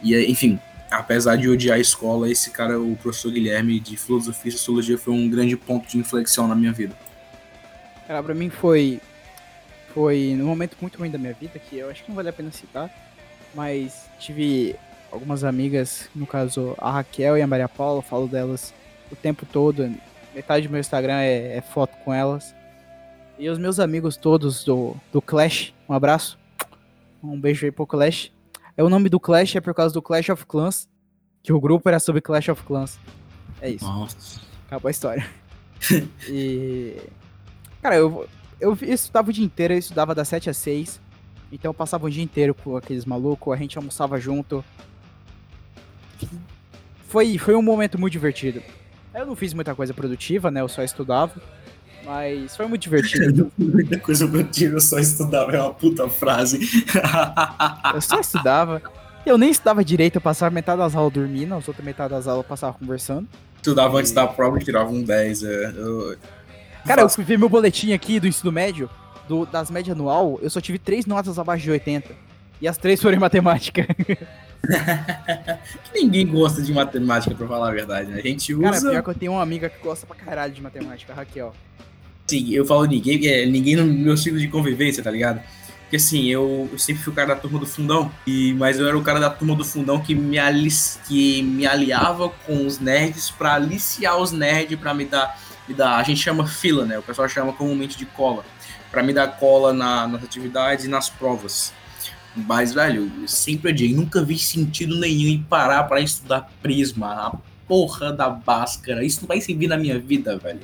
[0.01, 0.59] E enfim,
[0.91, 5.13] apesar de odiar a escola, esse cara, o professor Guilherme de filosofia e sociologia, foi
[5.13, 6.95] um grande ponto de inflexão na minha vida.
[8.07, 8.99] Cara, pra mim foi.
[9.95, 12.33] Foi num momento muito ruim da minha vida, que eu acho que não vale a
[12.33, 12.91] pena citar.
[13.53, 14.75] Mas tive
[15.09, 18.73] algumas amigas, no caso a Raquel e a Maria Paula, falo delas
[19.09, 19.89] o tempo todo.
[20.33, 22.53] Metade do meu Instagram é, é foto com elas.
[23.39, 26.37] E os meus amigos todos do, do Clash, um abraço.
[27.23, 28.33] Um beijo aí pro Clash.
[28.75, 30.89] É o nome do Clash é por causa do Clash of Clans,
[31.41, 32.99] que o grupo era sobre Clash of Clans.
[33.61, 33.85] É isso.
[33.85, 34.41] Nossa.
[34.67, 35.25] Acabou a história.
[36.27, 37.01] e.
[37.81, 38.27] Cara, eu,
[38.59, 41.01] eu estudava o dia inteiro, eu estudava das 7 às 6.
[41.51, 44.63] Então eu passava o dia inteiro com aqueles malucos, a gente almoçava junto.
[47.07, 48.61] Foi, foi um momento muito divertido.
[49.13, 50.61] Eu não fiz muita coisa produtiva, né?
[50.61, 51.41] Eu só estudava.
[52.03, 53.51] Mas foi muito divertido.
[53.57, 56.59] Muita coisa tiro, eu só estudava, é uma puta frase.
[57.93, 58.81] Eu só estudava.
[59.25, 62.45] Eu nem estudava direito, eu passava metade das aulas dormindo, as outras metade das aulas
[62.45, 63.27] eu passava conversando.
[63.55, 65.43] Estudava antes da prova e tirava um 10.
[65.43, 65.73] É.
[65.75, 66.15] Eu...
[66.85, 68.89] Cara, eu fui ver meu boletim aqui do ensino médio,
[69.27, 72.11] do, das médias anual, eu só tive três notas abaixo de 80.
[72.61, 73.85] E as três foram em matemática.
[73.95, 74.17] que
[75.93, 78.19] ninguém gosta de matemática, pra falar a verdade, né?
[78.19, 78.71] A gente usa.
[78.71, 81.53] Cara, pior que eu tenho uma amiga que gosta pra caralho de matemática, a Raquel.
[82.27, 85.41] Sim, eu falo ninguém, é ninguém no meu ciclo de convivência, tá ligado?
[85.81, 88.87] Porque assim, eu, eu sempre fui o cara da turma do fundão, e, mas eu
[88.87, 90.69] era o cara da turma do fundão que me, ali,
[91.07, 95.97] que me aliava com os nerds pra aliciar os nerds pra me dar, me dar.
[95.97, 96.97] A gente chama fila, né?
[96.97, 98.43] O pessoal chama comumente de cola.
[98.91, 101.73] Pra me dar cola na, nas atividades e nas provas.
[102.35, 107.37] Mas, velho, eu sempre odiei, nunca vi sentido nenhum em parar pra estudar prisma, a
[107.67, 109.03] porra da Bhaskara.
[109.03, 110.59] Isso não vai servir na minha vida, velho.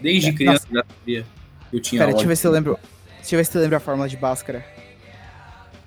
[0.00, 1.26] Desde É, criança já sabia.
[1.70, 2.78] que Eu tinha Pera, deixa eu ver se eu lembro.
[3.18, 4.64] Deixa eu ver se eu lembro a fórmula de Bhaskara.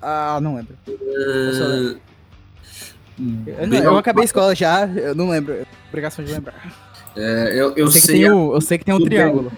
[0.02, 0.76] Ah, não lembro.
[0.86, 2.00] Eu só lembro.
[3.46, 5.66] Eu, não- eu acabei a escola já, eu não lembro.
[5.88, 6.89] Obrigação de lembrar.
[7.16, 9.52] É, eu, eu sei, sei, que tem o, eu sei que tem um triângulo,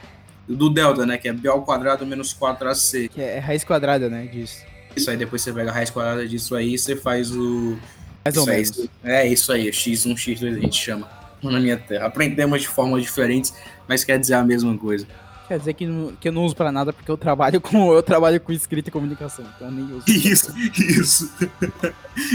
[0.48, 1.18] do Delta, né?
[1.18, 3.08] Que é B ao quadrado menos 4AC.
[3.10, 4.26] que é raiz quadrada, né?
[4.26, 4.64] Disso.
[4.96, 7.78] Isso aí, depois você pega a raiz quadrada disso aí, você faz o.
[8.24, 8.88] Mais ou aí, menos.
[9.02, 11.08] É isso aí, X1, X2 a gente chama
[11.42, 12.06] na minha terra.
[12.06, 13.52] Aprendemos de formas diferentes,
[13.88, 15.06] mas quer dizer a mesma coisa.
[15.48, 18.02] Quer dizer que, não- que eu não uso pra nada porque eu trabalho com eu
[18.02, 20.04] trabalho com escrita e comunicação, então eu nem uso.
[20.08, 21.32] Isso, isso.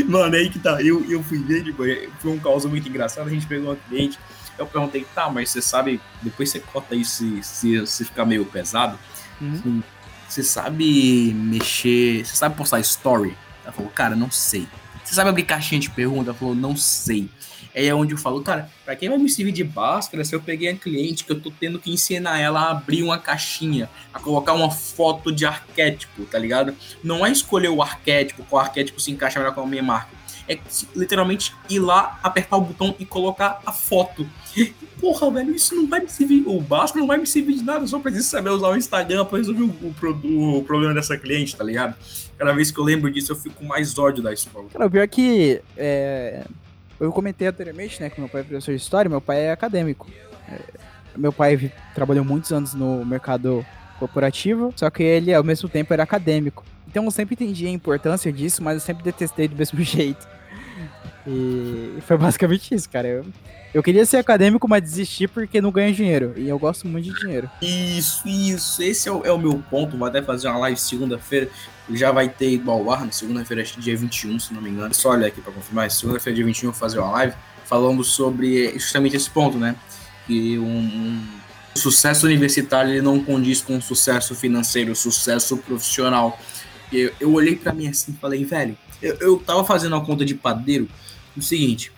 [0.08, 0.82] Mano, é aí que tá.
[0.82, 1.84] Eu, eu fui ver, tipo,
[2.20, 3.28] foi um caos muito engraçado.
[3.28, 4.20] A gente pegou uma cliente.
[4.58, 8.46] Eu perguntei, tá, mas você sabe, depois você corta isso se, se, se ficar meio
[8.46, 8.98] pesado.
[9.40, 9.84] Uhum.
[10.28, 12.26] Você sabe mexer.
[12.26, 13.36] Você sabe postar story?
[13.64, 14.68] Ela falou, cara, não sei.
[15.04, 16.32] Você sabe abrir caixinha de pergunta?
[16.32, 17.30] Ela falou, não sei.
[17.78, 20.42] Aí é onde eu falo, cara, pra quem vai me servir de báscara se eu
[20.42, 24.20] peguei a cliente que eu tô tendo que ensinar ela a abrir uma caixinha, a
[24.20, 26.76] colocar uma foto de arquétipo, tá ligado?
[27.04, 30.17] Não é escolher o arquétipo, qual arquétipo se encaixa melhor com a minha marca.
[30.48, 30.58] É
[30.96, 34.28] literalmente ir lá, apertar o botão e colocar a foto.
[35.00, 36.44] Porra, velho, isso não vai me servir.
[36.48, 37.84] O básico não vai me servir de nada.
[37.84, 41.56] Eu só preciso saber usar o Instagram pra resolver o, o o problema dessa cliente,
[41.56, 41.96] tá ligado?
[42.38, 44.68] Cada vez que eu lembro disso, eu fico mais ódio da escola.
[44.72, 45.62] Cara, o pior é que.
[45.76, 46.46] é,
[47.00, 50.10] eu comentei anteriormente, né, que meu pai é professor de história, meu pai é acadêmico.
[50.50, 50.60] É,
[51.16, 53.66] meu pai trabalhou muitos anos no mercado
[54.00, 56.64] corporativo, só que ele, ao mesmo tempo, era acadêmico.
[56.88, 60.28] Então eu sempre entendi a importância disso, mas eu sempre detestei do mesmo jeito.
[61.28, 63.08] E foi basicamente isso, cara.
[63.08, 63.26] Eu,
[63.74, 66.34] eu queria ser acadêmico, mas desisti porque não ganho dinheiro.
[66.38, 67.50] E eu gosto muito de dinheiro.
[67.62, 68.82] Isso, isso.
[68.82, 69.98] Esse é o, é o meu ponto.
[69.98, 71.50] Vou até fazer uma live segunda-feira.
[71.92, 74.70] Já vai ter ido ao ar, na segunda-feira, acho que dia 21, se não me
[74.70, 74.94] engano.
[74.94, 75.92] Só olha aqui pra confirmar.
[75.92, 79.76] Segunda-feira, dia 21, eu vou fazer uma live falando sobre justamente esse ponto, né?
[80.26, 81.28] Que um, um
[81.76, 86.40] sucesso universitário ele não condiz com um sucesso financeiro, sucesso profissional.
[86.92, 90.26] Eu, eu olhei pra mim assim e falei, velho, eu, eu tava fazendo a conta
[90.26, 90.88] de padeiro
[91.38, 91.92] o seguinte.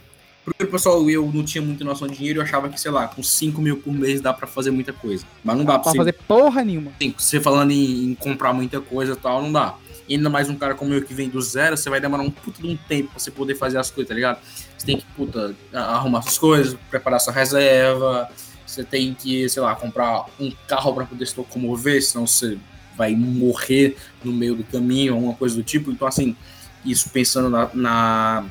[0.45, 3.21] Primeiro, pessoal, eu não tinha muita noção de dinheiro, eu achava que, sei lá, com
[3.21, 5.23] 5 mil por mês dá pra fazer muita coisa.
[5.43, 6.91] Mas não dá pra Pra você fazer porra nenhuma.
[6.99, 9.75] Sim, você falando em, em comprar muita coisa e tal, não dá.
[10.07, 12.31] E ainda mais um cara como eu que vem do zero, você vai demorar um
[12.31, 14.39] puta de um tempo pra você poder fazer as coisas, tá ligado?
[14.75, 18.27] Você tem que, puta, arrumar suas coisas, preparar sua reserva,
[18.65, 22.57] você tem que, sei lá, comprar um carro pra poder se locomover, senão você
[22.97, 25.91] vai morrer no meio do caminho, alguma coisa do tipo.
[25.91, 26.35] Então, assim,
[26.83, 28.45] isso pensando na, na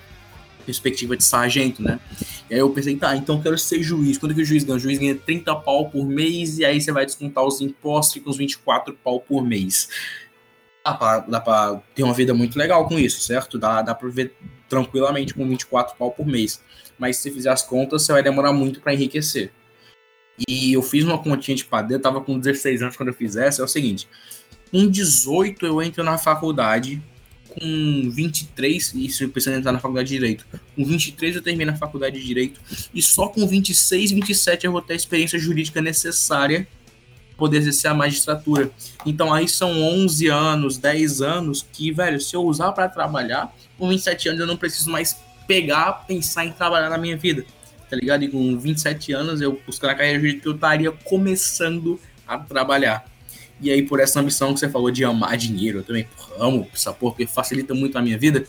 [0.68, 1.98] perspectiva de sargento, né?
[2.50, 4.18] E aí eu pensei, tá, então eu quero ser juiz.
[4.18, 4.76] Quando que o juiz ganha?
[4.76, 8.28] O juiz ganha 30 pau por mês e aí você vai descontar os impostos fica
[8.28, 9.88] uns 24 pau por mês.
[10.84, 13.58] Dá pra, dá pra ter uma vida muito legal com isso, certo?
[13.58, 14.34] Dá, dá pra viver
[14.68, 16.62] tranquilamente com 24 pau por mês.
[16.98, 19.50] Mas se você fizer as contas, você vai demorar muito pra enriquecer.
[20.46, 23.62] E eu fiz uma continha de padeiro, tava com 16 anos quando eu fiz essa,
[23.62, 24.06] é o seguinte.
[24.70, 27.02] Com 18 eu entro na faculdade,
[27.48, 30.46] com 23, isso eu em entrar na faculdade de Direito.
[30.76, 32.60] Com 23 eu termino a faculdade de Direito.
[32.94, 36.66] E só com 26, 27 eu vou ter a experiência jurídica necessária
[37.30, 38.70] para poder exercer a magistratura.
[39.06, 43.88] Então aí são 11 anos, 10 anos que, velho, se eu usar para trabalhar, com
[43.88, 47.44] 27 anos eu não preciso mais pegar, pensar em trabalhar na minha vida.
[47.88, 48.22] tá ligado?
[48.22, 53.04] E com 27 anos, eu buscando a carreira jurídica, eu estaria começando a trabalhar.
[53.60, 56.68] E aí, por essa ambição que você falou de amar dinheiro, eu também porra, amo
[56.72, 58.46] essa porra, porque facilita muito a minha vida.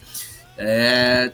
[0.57, 1.31] É,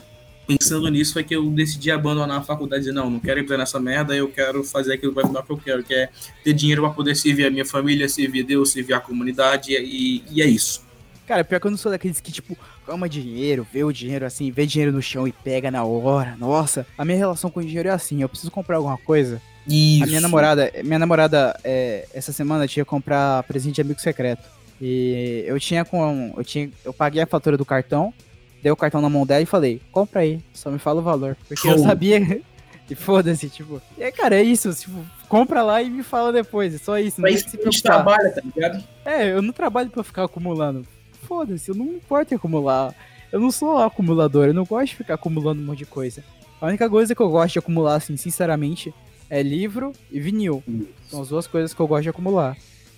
[0.48, 3.80] pensando nisso, foi que eu decidi abandonar a faculdade dizer, não, não quero entrar nessa
[3.80, 6.10] merda, eu quero fazer aquilo que vai me dar o que eu quero, que é
[6.44, 10.42] ter dinheiro para poder servir a minha família, servir Deus, servir a comunidade, e, e
[10.42, 10.85] é isso.
[11.28, 12.56] Cara, pior que eu não sou daqueles que, tipo,
[12.88, 16.36] ama dinheiro, vê o dinheiro assim, vê dinheiro no chão e pega na hora.
[16.38, 19.42] Nossa, a minha relação com o dinheiro é assim, eu preciso comprar alguma coisa.
[19.68, 20.04] Isso.
[20.04, 24.44] A minha namorada, minha namorada, é, essa semana tinha que comprar presente de amigo secreto.
[24.80, 26.34] E eu tinha com.
[26.38, 26.70] Eu tinha.
[26.84, 28.14] Eu paguei a fatura do cartão,
[28.62, 31.36] dei o cartão na mão dela e falei, compra aí, só me fala o valor.
[31.48, 31.80] Porque eu Oh.
[31.80, 32.20] sabia.
[32.88, 33.82] E foda-se, tipo.
[33.98, 36.76] E aí, cara, é isso, tipo, compra lá e me fala depois.
[36.76, 38.06] É só isso, não Mas tem que se a gente preocupar.
[38.22, 38.84] trabalha, tá ligado?
[39.04, 40.86] É, eu não trabalho pra ficar acumulando.
[41.26, 42.94] Foda-se, eu não importo em acumular.
[43.32, 46.24] Eu não sou acumulador, eu não gosto de ficar acumulando um monte de coisa.
[46.62, 48.94] A única coisa que eu gosto de acumular, assim, sinceramente,
[49.30, 50.64] é livro e vinil.
[51.10, 52.56] São as duas coisas que eu gosto de acumular.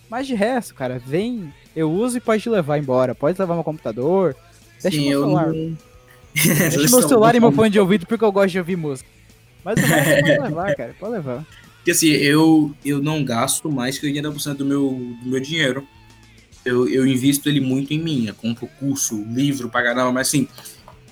[0.09, 3.15] Mas de resto, cara, vem, eu uso e pode levar embora.
[3.15, 4.35] Pode levar meu computador.
[4.81, 5.47] Deixa Sim, meu eu celular.
[5.47, 5.77] não...
[6.33, 9.09] Deixa meu celular e meu fone de ouvido porque eu gosto de ouvir música.
[9.63, 11.45] Mas o resto pode levar, cara, pode levar.
[11.77, 14.89] Porque assim, eu, eu não gasto mais que 80% do meu,
[15.23, 15.87] do meu dinheiro.
[16.67, 18.27] Eu, eu invisto ele muito em mim.
[18.27, 20.47] Eu compro curso, livro pra caramba, mas assim.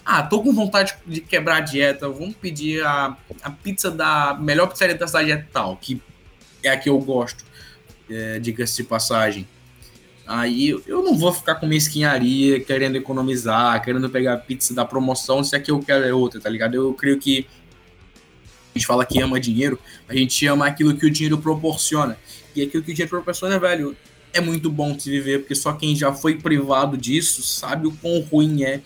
[0.03, 2.07] Ah, tô com vontade de quebrar a dieta.
[2.07, 5.99] Vamos pedir a, a pizza da melhor pizzaria da cidade é tal, que
[6.61, 7.43] é a que eu gosto,
[8.09, 9.47] é, diga-se de passagem.
[10.27, 15.43] Aí eu- não vou ficar com mesquinharia, querendo economizar, querendo pegar a pizza da promoção,
[15.43, 16.75] se a que eu quero é outra, tá ligado?
[16.75, 17.47] Eu creio que
[18.73, 22.17] a gente fala que ama dinheiro, a gente ama aquilo que o dinheiro proporciona.
[22.55, 23.95] E aquilo que o dinheiro proporciona, velho,
[24.36, 28.19] é muito bom se viver, porque só quem já foi privado disso sabe o quão
[28.19, 28.81] ruim é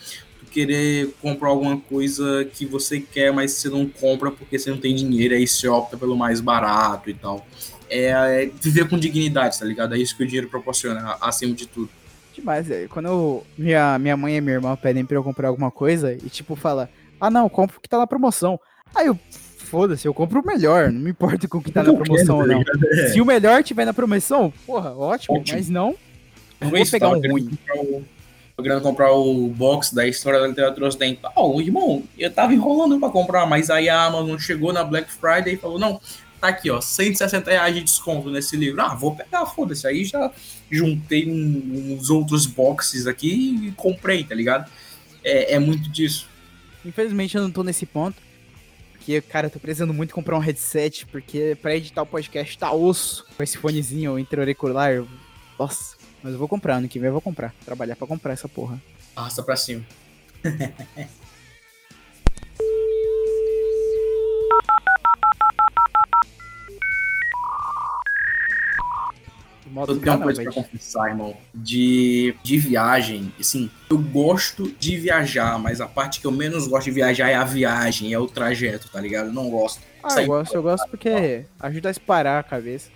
[0.51, 4.95] querer comprar alguma coisa que você quer, mas você não compra porque você não tem
[4.95, 7.45] dinheiro, aí você opta pelo mais barato e tal.
[7.89, 9.93] É, é viver com dignidade, tá ligado?
[9.95, 11.89] É isso que o dinheiro proporciona, acima de tudo.
[12.33, 12.89] Demais, velho.
[12.89, 16.29] Quando eu- minha, minha mãe e minha irmã pedem pra eu comprar alguma coisa e,
[16.29, 16.89] tipo, fala,
[17.19, 18.59] ah, não, compra o que tá na promoção.
[18.95, 19.19] Aí eu,
[19.69, 22.47] foda-se, eu compro o melhor, não me importa com o que tá na promoção ou
[22.47, 22.63] não.
[23.11, 25.57] Se o melhor tiver na promoção, porra, ótimo, Ótimo.
[25.57, 25.95] mas não,
[26.61, 27.49] eu vou pegar um tava ruim.
[27.75, 28.03] o-
[28.57, 31.61] Tô querendo comprar o box da história da literatura ocidental.
[31.61, 35.57] Irmão, eu tava enrolando pra comprar, mas aí a Amazon chegou na Black Friday e
[35.57, 36.01] falou: não,
[36.41, 38.81] tá aqui, ó, 160 reais de desconto nesse livro.
[38.81, 39.87] Ah, vou pegar, foda-se.
[39.87, 40.29] Aí já
[40.69, 44.69] juntei um- uns outros boxes aqui e comprei, tá ligado?
[45.23, 46.27] É, é muito disso.
[46.85, 48.17] Infelizmente eu não tô nesse ponto.
[49.09, 53.25] Porque, cara, tô precisando muito comprar um headset, porque pra editar o podcast tá osso.
[53.35, 55.03] Com esse fonezinho intra-auricular.
[55.57, 57.51] Nossa, mas eu vou comprar, ano que vem eu vou comprar.
[57.65, 58.79] Trabalhar pra comprar essa porra.
[59.15, 59.83] Arrasta pra cima.
[69.79, 71.35] modo Eu tenho uma coisa pra confessar, irmão.
[71.53, 76.85] De, de viagem, assim, eu gosto de viajar, mas a parte que eu menos gosto
[76.85, 79.27] de viajar é a viagem, é o trajeto, tá ligado?
[79.27, 79.81] Eu não gosto.
[80.03, 82.89] Ah, Sair eu gosto, eu gosto porque ajuda a esparar a cabeça.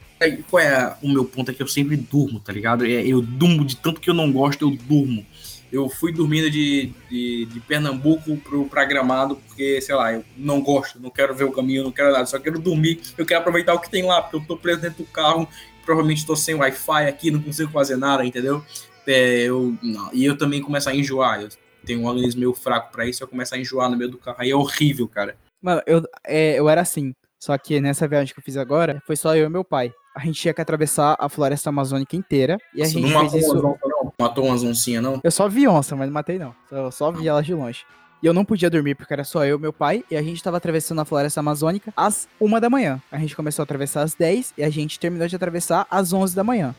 [0.50, 1.52] Qual é o meu ponto?
[1.52, 2.86] É que eu sempre durmo, tá ligado?
[2.86, 5.26] É, Eu durmo de tanto que eu não gosto, eu durmo.
[5.72, 10.62] Eu fui dormindo de, de, de Pernambuco pro, pra Gramado, porque, sei lá, eu não
[10.62, 13.74] gosto, não quero ver o caminho, não quero nada, só quero dormir, eu quero aproveitar
[13.74, 15.48] o que tem lá, porque eu tô preso dentro do carro,
[15.84, 18.64] provavelmente tô sem Wi-Fi aqui, não consigo fazer nada, entendeu?
[19.06, 20.10] É, eu, não.
[20.14, 21.50] E eu também começo a enjoar, eu
[21.86, 24.38] tenho um organismo meio fraco pra isso, eu começo a enjoar no meio do carro,
[24.40, 25.36] aí é horrível, cara.
[25.62, 27.14] Mano, eu, é, eu era assim.
[27.40, 29.94] Só que nessa viagem que eu fiz agora, foi só eu e meu pai.
[30.16, 32.58] A gente tinha que atravessar a floresta amazônica inteira.
[32.74, 33.52] E a Nossa, gente não fez matou isso.
[33.52, 34.14] umas onças, não?
[34.20, 35.20] Matou umas oncinhas, não?
[35.22, 36.56] Eu só vi onça, mas não matei não.
[36.72, 37.84] Eu só vi elas de longe.
[38.24, 40.02] E eu não podia dormir porque era só eu e meu pai.
[40.10, 43.02] E a gente tava atravessando a floresta amazônica às uma da manhã.
[43.12, 46.34] A gente começou a atravessar às 10 e a gente terminou de atravessar às 11
[46.34, 46.74] da manhã.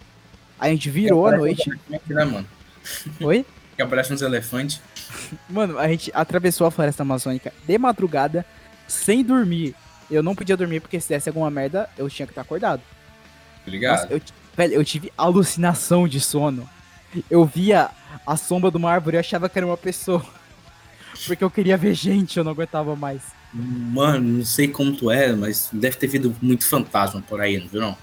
[0.59, 1.71] A gente virou à noite.
[1.91, 2.47] Né, mano?
[3.21, 3.45] Oi?
[3.77, 4.81] Que aparece uns elefantes.
[5.51, 8.47] Mano, a gente atravessou a floresta amazônica de madrugada,
[8.89, 9.75] sem dormir.
[10.11, 12.81] Eu não podia dormir porque se desse alguma merda, eu tinha que estar acordado.
[13.63, 14.01] Tá ligado?
[14.01, 14.21] Nossa, eu,
[14.57, 16.67] velho, eu tive alucinação de sono.
[17.31, 17.91] Eu via
[18.27, 20.25] a sombra de uma árvore e achava que era uma pessoa.
[21.27, 23.23] Porque eu queria ver gente, eu não aguentava mais.
[23.53, 27.69] Mano, não sei como tu é, mas deve ter vindo muito fantasma por aí, não
[27.69, 27.97] viu não?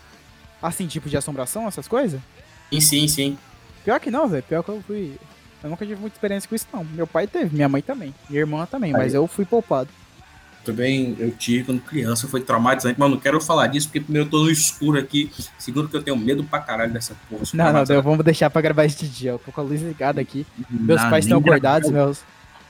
[0.62, 2.22] Assim, tipo de assombração, essas coisas?
[2.72, 3.38] Sim, sim, sim.
[3.84, 4.44] Pior que não, velho.
[4.44, 5.18] Pior que eu fui.
[5.64, 6.84] Eu nunca tive muita experiência com isso, não.
[6.84, 8.14] Meu pai teve, minha mãe também.
[8.30, 9.16] Minha irmã também, mas Aí.
[9.16, 9.90] eu fui poupado.
[10.64, 13.00] Também eu tive quando criança, foi traumatizante.
[13.00, 15.32] Mano, não quero falar disso porque primeiro eu tô no escuro aqui.
[15.58, 17.44] Segundo que eu tenho medo pra caralho dessa porra.
[17.54, 19.32] Não, não, vamos deixar pra gravar este dia.
[19.32, 20.46] Eu tô com a luz ligada aqui.
[20.70, 22.24] Meus Não, pais estão acordados, meus,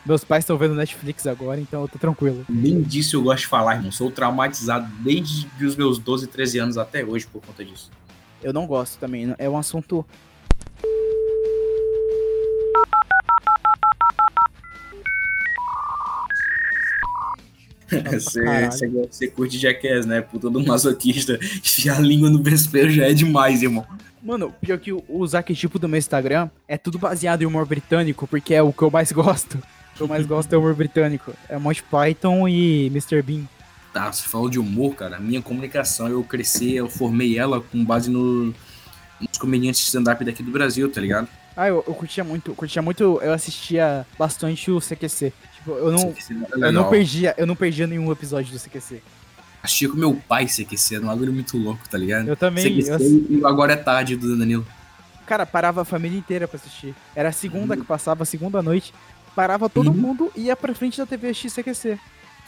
[0.05, 2.43] Meus pais estão vendo Netflix agora, então eu tô tranquilo.
[2.49, 3.91] Nem disso eu gosto de falar, irmão.
[3.91, 7.91] Sou traumatizado desde os meus 12, 13 anos até hoje por conta disso.
[8.41, 9.33] Eu não gosto também.
[9.37, 10.03] É um assunto.
[19.09, 20.21] Você, curte Jackass, né?
[20.21, 21.37] Puta do masoquista.
[21.57, 23.85] Enfiar a língua no vespeiro já é demais, irmão.
[24.23, 28.27] Mano, pior que o- os arquetipos do meu Instagram é tudo baseado em humor britânico,
[28.27, 29.61] porque é o que eu mais gosto.
[30.01, 31.31] Que eu mais gosto é humor britânico.
[31.47, 33.21] É Monty Python e Mr.
[33.21, 33.43] Bean.
[33.93, 35.19] Tá, você falou de humor, cara.
[35.19, 38.47] Minha comunicação, eu cresci, eu formei ela com base no,
[39.19, 41.27] nos comediantes de stand-up daqui do Brasil, tá ligado?
[41.55, 45.33] Ah, eu, eu curtia muito, eu curtia muito, eu assistia bastante o CQC.
[45.55, 46.15] Tipo, eu não,
[46.63, 49.03] é eu não perdia, eu não perdia nenhum episódio do CQC.
[49.61, 52.27] Assistia com meu pai CQC, era um bagulho muito louco, tá ligado?
[52.27, 54.65] Eu também, CQC eu- agora é tarde do Danilo.
[55.27, 56.95] Cara, parava a família inteira pra assistir.
[57.15, 58.93] Era a segunda que passava, a segunda noite.
[59.35, 59.97] Parava todo Uhum.
[59.97, 61.97] mundo e ia pra frente da TV assistir CQC.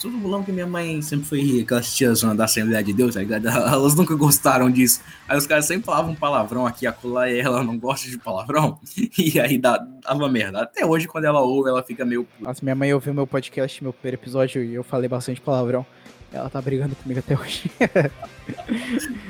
[0.02, 3.48] Todo mundo que minha mãe sempre foi aquelas tiazona da Assembleia de Deus, tá ligado?
[3.48, 5.00] Elas nunca gostaram disso.
[5.30, 8.80] Aí os caras sempre falavam palavrão aqui, acolá, e ela não gosta de palavrão.
[9.18, 10.64] E aí dá- dava merda.
[10.64, 12.28] Até hoje, quando ela ouve, ela fica meio.
[12.40, 15.86] Nossa, minha mãe ouviu meu podcast, meu primeiro episódio, e eu falei bastante palavrão.
[16.34, 17.72] Ela tá brigando comigo até hoje.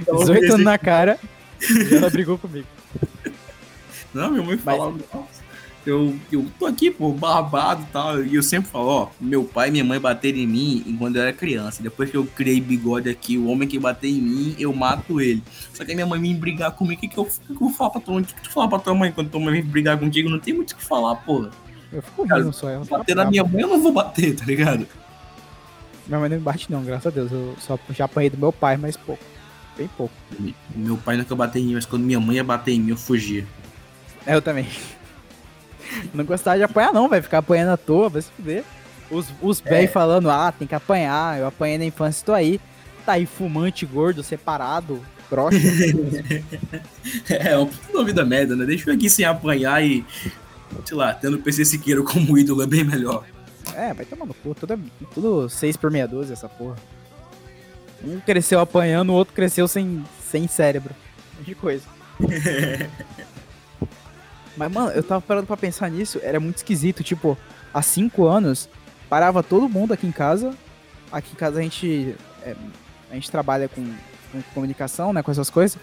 [0.07, 1.19] 18 anos na cara,
[1.61, 2.67] e ela brigou comigo.
[4.13, 4.91] Não, minha mãe Mas- falava.
[5.13, 5.42] "Nossa,
[5.85, 8.23] Eu, eu tô aqui, pô, barbado e tal.
[8.23, 11.23] E eu sempre falo, ó, meu pai e minha mãe bateram em mim quando eu
[11.23, 11.83] era criança.
[11.83, 15.43] Depois que eu criei bigode aqui, o homem que bater em mim, eu mato ele.
[15.73, 16.99] Só que a minha mãe vem brigar comigo.
[16.99, 18.23] O que, que, eu, que, que eu falo pra tua mãe?
[18.23, 20.29] O que, que tu fala pra tua mãe quando tua mãe vem brigar contigo?
[20.29, 21.51] Não tem muito o que falar, porra.
[21.91, 22.67] Eu fico rindo só.
[22.81, 24.87] Fica Bater na minha mãe, eu não vou bater, tá ligado?
[26.07, 27.31] Minha mãe não me bate, não, graças a Deus.
[27.31, 29.23] Eu só já apanhei do meu pai, mas pouco.
[29.77, 30.13] Bem pouco.
[30.75, 32.97] Meu pai nunca bateu em mim, mas quando minha mãe ia bater em mim, eu
[32.97, 33.45] fugia.
[34.25, 34.67] É, eu também.
[36.13, 38.63] Não gostava de apanhar, não, vai ficar apanhando à toa, vai se fuder.
[39.09, 42.59] Os, os véi falando, ah, tem que apanhar, eu apanhei na infância, tô aí.
[43.05, 45.57] Tá aí fumante, gordo, separado, broxa.
[47.29, 48.65] É, uma puta uma vida merda, né?
[48.65, 50.05] Deixa eu aqui sem apanhar e,
[50.85, 53.25] sei lá, tendo o PC Siqueiro como ídolo é bem melhor.
[53.75, 54.79] é, vai tomar no cu, tudo,
[55.13, 56.77] tudo 6 por meia dúzia essa porra.
[58.03, 60.93] Um cresceu apanhando, o outro cresceu sem, sem cérebro.
[61.39, 61.85] Um de coisa.
[64.55, 67.03] Mas, mano, eu tava parando pra pensar nisso, era muito esquisito.
[67.03, 67.37] Tipo,
[67.73, 68.69] há cinco anos,
[69.09, 70.53] parava todo mundo aqui em casa.
[71.11, 72.55] Aqui em casa a gente, é,
[73.11, 73.83] a gente trabalha com,
[74.31, 75.77] com comunicação, né, com essas coisas.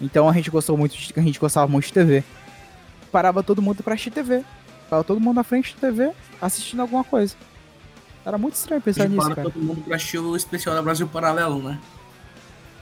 [0.00, 2.24] Então a gente gostou muito, de, a gente gostava muito de TV.
[3.12, 4.44] Parava todo mundo pra assistir TV.
[4.88, 6.10] Parava todo mundo na frente da TV,
[6.40, 7.34] assistindo alguma coisa.
[8.24, 9.50] Era muito estranho pensar nisso, para cara.
[9.50, 11.78] todo mundo pra assistir o especial da Brasil Paralelo, né?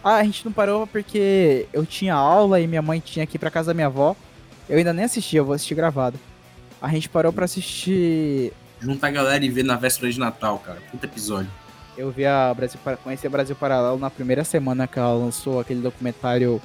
[0.03, 3.39] Ah, a gente não parou porque eu tinha aula e minha mãe tinha que ir
[3.39, 4.17] pra casa da minha avó.
[4.69, 6.19] Eu ainda nem assisti, eu vou assistir gravado.
[6.81, 8.53] A gente parou pra assistir.
[8.81, 10.79] Juntar a galera e ver na véspera de Natal, cara.
[10.91, 11.51] Puta episódio.
[11.97, 15.81] Eu vi a Brasil, conheci a Brasil Paralelo na primeira semana que ela lançou aquele
[15.81, 16.63] documentário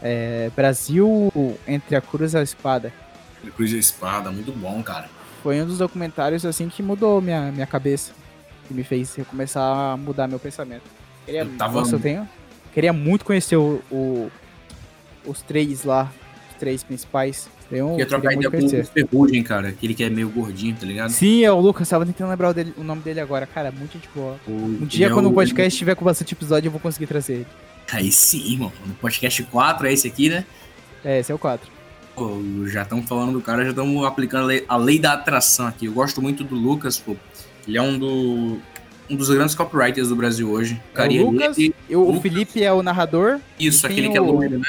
[0.00, 1.30] é, Brasil
[1.68, 2.90] entre a Cruz e a Espada.
[3.56, 5.10] Cruz e Espada, muito bom, cara.
[5.42, 8.12] Foi um dos documentários assim que mudou minha, minha cabeça.
[8.66, 10.84] Que me fez começar a mudar meu pensamento.
[11.26, 12.26] Queria, Eu tava- Nossa, eu tenho.
[12.72, 14.30] Queria muito conhecer o, o-
[15.26, 16.10] os três lá,
[16.58, 17.48] três principais.
[17.70, 18.84] Tenho, Queria trocar ideia com o.
[18.84, 19.68] Ferrugem, cara.
[19.68, 21.10] Aquele que é meio gordinho, tá ligado?
[21.10, 23.46] Sim, é o Lucas, tava tentando lembrar o, dele- o nome dele agora.
[23.46, 24.38] Cara, muito gente boa.
[24.48, 27.46] Um dia, quando o podcast estiver com bastante episódio, eu vou conseguir trazer ele.
[27.92, 28.72] Aí sim, mano.
[28.86, 30.44] No podcast 4 é esse aqui, né?
[31.04, 31.68] É, esse é o 4.
[32.14, 35.66] Pô, já estamos falando do cara, já estamos aplicando a lei, a lei da atração
[35.66, 35.86] aqui.
[35.86, 37.16] Eu gosto muito do Lucas, pô.
[37.66, 38.58] Ele é um, do,
[39.10, 40.80] um dos grandes copywriters do Brasil hoje.
[40.94, 42.22] É o Lucas, dele- e o Lucas.
[42.22, 43.40] Felipe é o narrador.
[43.58, 44.66] Isso, aquele que é o- loiro, né?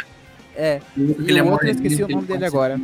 [0.56, 2.80] É, e ele é o outro eu esqueci o nome dele agora.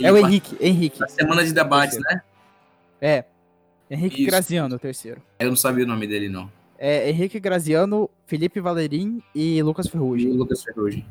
[0.00, 0.98] É o Henrique, Henrique.
[1.10, 2.22] Semana de debates, né?
[3.00, 3.24] É.
[3.90, 4.30] Henrique Isso.
[4.30, 5.22] Graziano, o terceiro.
[5.38, 6.50] Eu não sabia o nome dele, não.
[6.78, 10.30] É Henrique Graziano, Felipe Valerim e Lucas Ferrugem.
[10.32, 11.04] Lucas Ferrugem.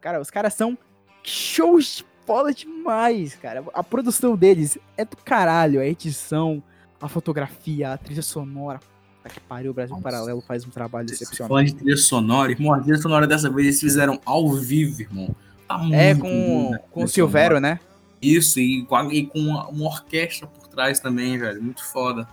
[0.00, 0.76] Cara, os caras são
[1.22, 3.64] shows de bola demais, cara.
[3.72, 5.80] A produção deles é do caralho.
[5.80, 6.62] A edição,
[7.00, 8.80] a fotografia, a trilha sonora.
[9.28, 10.02] Que pariu, o Brasil Nossa.
[10.02, 11.48] Paralelo faz um trabalho excepcional.
[11.48, 15.34] Falando de trilha sonora, irmão, a trilha sonora dessa vez eles fizeram ao vivo, irmão.
[15.68, 17.74] Tá É, com, né, com o Silvério, sonora.
[17.74, 17.80] né?
[18.20, 21.62] Isso, e e com uma, uma orquestra por trás também, velho.
[21.62, 22.28] Muito foda.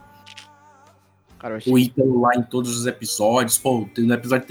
[1.40, 3.58] Cara, achei O Ítalo lá em todos os episódios.
[3.58, 4.46] Pô, no episódio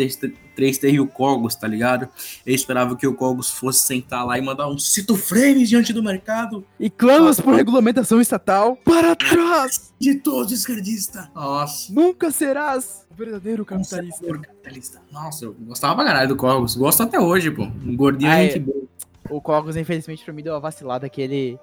[0.56, 2.08] 3 teve o Cogos, tá ligado?
[2.46, 6.02] Eu esperava que o Cogos fosse sentar lá e mandar um cito frames diante do
[6.02, 9.92] mercado E clamamos por regulamentação estatal para trás!
[10.00, 11.28] de todos os esquerdistas.
[11.34, 11.92] Nossa.
[11.92, 14.16] Nunca serás o verdadeiro capitalista.
[14.20, 15.02] Conservador capitalista.
[15.12, 16.74] Nossa, eu gostava pra caralho do Cogos.
[16.76, 17.64] Gosto até hoje, pô.
[17.64, 18.50] Um gordinho Ah, é é.
[18.50, 18.78] gente boa.
[19.28, 21.58] O Cogos, infelizmente, pra mim deu uma vacilada que ele,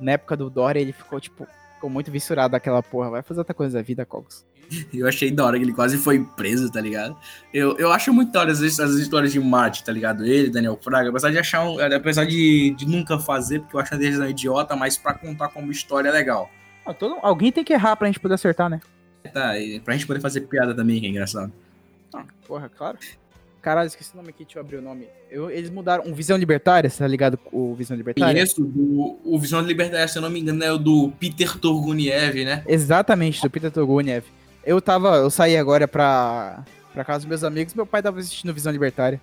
[0.00, 1.46] na época do Dória, ele ficou tipo.
[1.84, 3.10] Ficou muito viscerado daquela porra.
[3.10, 4.44] Vai fazer outra coisa da vida, Cogos.
[4.92, 7.14] Eu achei da hora que ele quase foi preso, tá ligado?
[7.52, 10.24] Eu, eu acho muito da hora as, as histórias de Marte, tá ligado?
[10.24, 13.94] Ele, Daniel Fraga, apesar de achar um, apesar de, de nunca fazer, porque eu acho
[13.94, 16.50] a decisão idiota, mas pra contar como história é legal.
[16.86, 18.80] Ah, todo- alguém tem que errar pra gente poder acertar, né?
[19.32, 21.52] Tá, e pra gente poder fazer piada também, que é engraçado.
[22.14, 22.98] Ah, porra, claro.
[23.64, 25.08] Caralho, esqueci o nome aqui, deixa eu abrir o nome.
[25.30, 28.34] Eu- eles mudaram um Visão Libertária, você tá ligado com o Visão Libertária?
[28.34, 32.44] Conheço do, o Visão Liberdade, se eu não me engano, é o do Peter Turguniev,
[32.44, 32.62] né?
[32.68, 34.22] Exatamente, do Peter Turguniev.
[34.66, 36.62] Eu tava, eu saí agora pra,
[36.92, 39.18] pra casa dos meus amigos, meu pai tava assistindo Visão Libertária.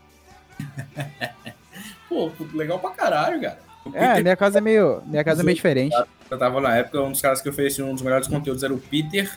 [2.10, 3.60] Pô, legal pra caralho, cara.
[3.94, 5.96] É, Peter- minha casa é meio, minha casa é meio diferente.
[6.30, 8.78] Eu tava na época, um dos caras que oferecia um dos melhores conteúdos era o
[8.80, 9.30] Peter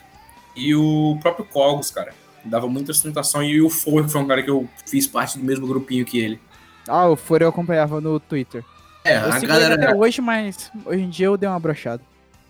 [0.56, 2.12] e o próprio Cogos, cara.
[2.44, 3.42] Dava muita sustentação.
[3.42, 6.40] E o que foi um cara que eu fiz parte do mesmo grupinho que ele.
[6.88, 8.64] Ah, o Foro eu acompanhava no Twitter.
[9.04, 9.74] É, Eu a galera.
[9.74, 12.02] até hoje, mas hoje em dia eu dei uma brochada.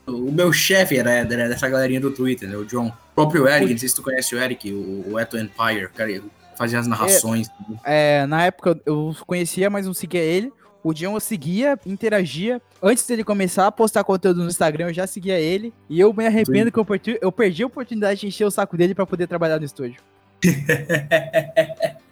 [0.07, 2.57] O meu chefe era, era dessa galerinha do Twitter, né?
[2.57, 2.89] O John.
[2.89, 6.21] O próprio Eric, não sei se tu conhece o Eric, o, o Eto Empire, cara,
[6.57, 7.49] fazia as narrações.
[7.85, 10.53] É, na época eu conhecia, mas não seguia ele.
[10.85, 12.61] O John eu seguia, interagia.
[12.82, 15.73] Antes dele começar a postar conteúdo no Instagram, eu já seguia ele.
[15.89, 18.77] E eu me arrependo que eu perdi, eu perdi a oportunidade de encher o saco
[18.77, 20.02] dele pra poder trabalhar no estúdio.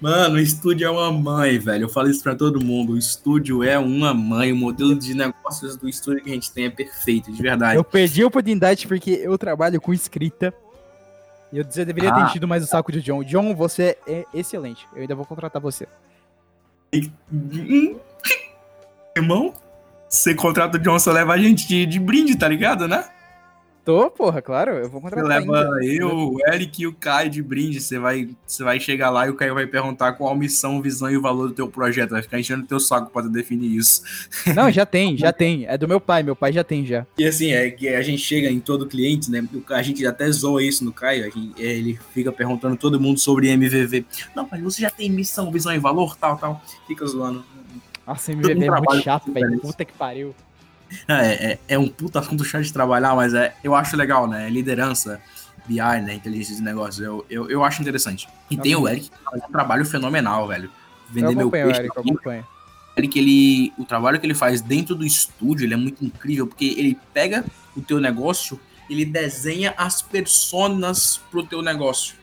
[0.00, 1.84] Mano, o estúdio é uma mãe, velho.
[1.84, 2.92] Eu falo isso pra todo mundo.
[2.92, 4.52] O estúdio é uma mãe.
[4.52, 7.76] O modelo de negócios do estúdio que a gente tem é perfeito, de verdade.
[7.76, 10.52] Eu perdi a oportunidade porque eu trabalho com escrita.
[11.50, 12.14] E eu eu deveria Ah.
[12.14, 13.22] ter enchido mais o saco de John.
[13.24, 14.86] John, você é excelente.
[14.94, 15.86] Eu ainda vou contratar você.
[19.16, 19.54] Irmão,
[20.08, 23.04] você contrata o John, você leva a gente de, de brinde, tá ligado, né?
[23.84, 24.72] Tô, porra, claro.
[24.72, 25.84] Eu vou Você contratar leva ainda.
[25.84, 27.80] eu, o Eric e o Caio de brinde.
[27.80, 31.10] Você vai, você vai chegar lá e o Caio vai perguntar qual a missão, visão
[31.10, 32.10] e o valor do teu projeto.
[32.10, 34.02] Vai ficar enchendo o teu saco pra tu definir isso.
[34.54, 35.66] Não, já tem, já tem.
[35.66, 36.22] É do meu pai.
[36.22, 37.04] Meu pai já tem já.
[37.18, 39.44] E assim, é que a gente chega em todo cliente, né?
[39.52, 41.24] o- A gente até zoa isso no Caio.
[41.26, 44.04] a gente- é, ele fica perguntando todo mundo sobre MVV.
[44.36, 46.62] Não, mas você já tem missão, visão e valor, tal, tal.
[46.86, 47.44] Fica zoando.
[48.06, 49.52] Nossa, MVV é muito chato, velho.
[49.54, 49.60] isso.
[49.60, 50.32] Puta que pariu.
[51.08, 54.48] É, é, é um puta assunto chato de trabalhar, mas é, eu acho legal, né?
[54.48, 55.20] Liderança,
[55.66, 56.14] BI, né?
[56.14, 57.04] Inteligência de negócios.
[57.04, 58.28] Eu, eu, eu acho interessante.
[58.50, 60.70] E tem o Eric, que faz um trabalho fenomenal, velho.
[61.10, 61.80] Vender meu peixe.
[61.80, 62.46] Eric, eu acompanho.
[62.96, 66.74] Eric, ele, o trabalho que ele faz dentro do estúdio, ele é muito incrível, porque
[66.76, 67.44] ele pega
[67.76, 72.16] o teu negócio, ele desenha as personas pro teu negócio.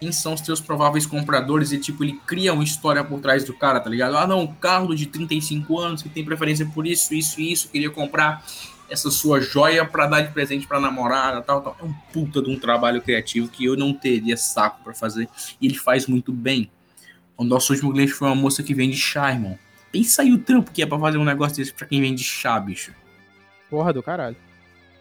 [0.00, 3.54] Quem são os teus prováveis compradores e, tipo, ele cria uma história por trás do
[3.54, 4.16] cara, tá ligado?
[4.16, 7.90] Ah, não, Carlos de 35 anos, que tem preferência por isso, isso e isso, queria
[7.90, 8.44] comprar
[8.88, 11.76] essa sua joia pra dar de presente pra namorada, tal, tal.
[11.80, 15.28] É um puta de um trabalho criativo que eu não teria saco pra fazer.
[15.60, 16.70] E ele faz muito bem.
[17.36, 19.58] O nosso último cliente foi uma moça que vende chá, irmão.
[19.90, 22.58] Pensa aí o trampo que é pra fazer um negócio desse pra quem vende chá,
[22.60, 22.92] bicho.
[23.70, 24.36] Porra do caralho.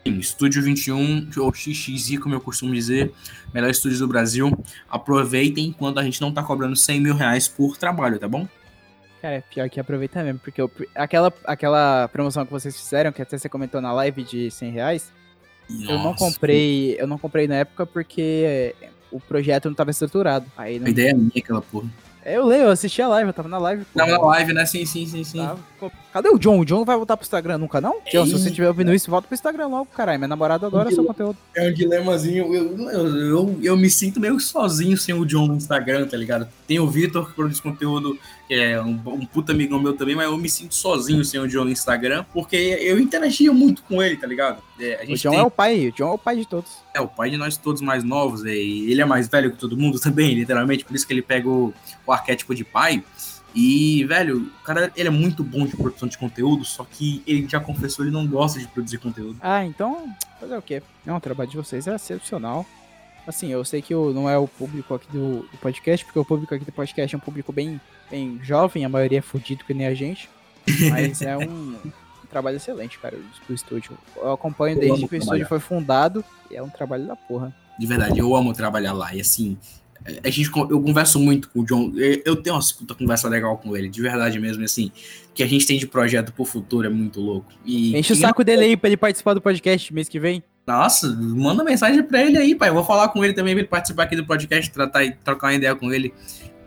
[0.05, 3.13] Sim, Estúdio 21, ou XXI, como eu costumo dizer,
[3.53, 4.51] melhor estúdio do Brasil.
[4.89, 8.47] Aproveitem enquanto a gente não tá cobrando 100 mil reais por trabalho, tá bom?
[9.21, 13.21] Cara, é pior que aproveitar mesmo, porque eu- aquela, aquela promoção que vocês fizeram, que
[13.21, 15.09] até você comentou na live de 100 reais,
[15.69, 18.75] eu não Nossa, comprei, eu não comprei na época porque
[19.09, 20.45] o projeto não tava estruturado.
[20.57, 20.87] Aí não...
[20.87, 21.87] A ideia é minha, aquela porra.
[22.25, 23.85] Eu leio, eu assisti a live, eu tava na live.
[23.93, 24.65] Tava na live, né?
[24.65, 25.39] Sim, sim, sim, sim.
[25.39, 25.59] Tava.
[26.13, 26.59] Cadê o John?
[26.59, 27.97] O John não vai voltar pro Instagram nunca, não?
[28.11, 30.19] John, se você estiver ouvindo isso, volta pro Instagram logo, caralho.
[30.19, 31.37] Minha namorada adora seu conteúdo.
[31.55, 32.53] É um dilemazinho.
[32.53, 36.47] Eu, eu, eu, eu me sinto meio sozinho sem o John no Instagram, tá ligado?
[36.67, 38.17] Tem o Vitor que produz conteúdo,
[38.47, 41.47] que é um, um puta amigão meu também, mas eu me sinto sozinho sem o
[41.47, 44.61] John no Instagram, porque eu interagia muito com ele, tá ligado?
[44.79, 46.45] É, a O gente John tem, é o pai, o John é o pai de
[46.47, 46.71] todos.
[46.93, 49.57] é o pai de nós todos mais novos, é, e ele é mais velho que
[49.57, 51.73] todo mundo também, literalmente, por isso que ele pega o,
[52.05, 53.03] o arquétipo de pai.
[53.55, 57.47] E, velho, o cara, ele é muito bom de produção de conteúdo, só que ele
[57.47, 59.37] já confessou, ele não gosta de produzir conteúdo.
[59.39, 60.81] Ah, então, fazer o quê?
[61.05, 62.65] Não, o trabalho de vocês é excepcional.
[63.25, 66.53] Assim, eu sei que não é o público aqui do, do podcast, porque o público
[66.53, 67.79] aqui do podcast é um público bem,
[68.11, 70.29] bem jovem, a maioria é fudido que nem a gente.
[70.89, 71.91] Mas é um, um
[72.29, 73.17] trabalho excelente, cara,
[73.47, 73.97] do estúdio.
[74.17, 77.55] Eu acompanho Eu desde que o estúdio foi fundado e é um trabalho da porra.
[77.79, 79.15] De verdade, eu amo trabalhar lá.
[79.15, 79.57] E assim,
[80.23, 81.91] a gente, eu converso muito com o John.
[82.25, 84.61] eu- tenho uma puta conversa legal com ele, de verdade mesmo.
[84.61, 84.91] e Assim,
[85.33, 87.51] que a gente tem de projeto pro futuro é muito louco.
[87.65, 90.43] E, Enche o saco dele aí pra ele participar do podcast mês que vem.
[90.65, 92.69] Nossa, manda mensagem pra ele aí, pai.
[92.69, 95.47] Eu vou falar com ele também pra ele participar aqui do podcast, tratar e trocar
[95.47, 96.13] uma ideia com ele.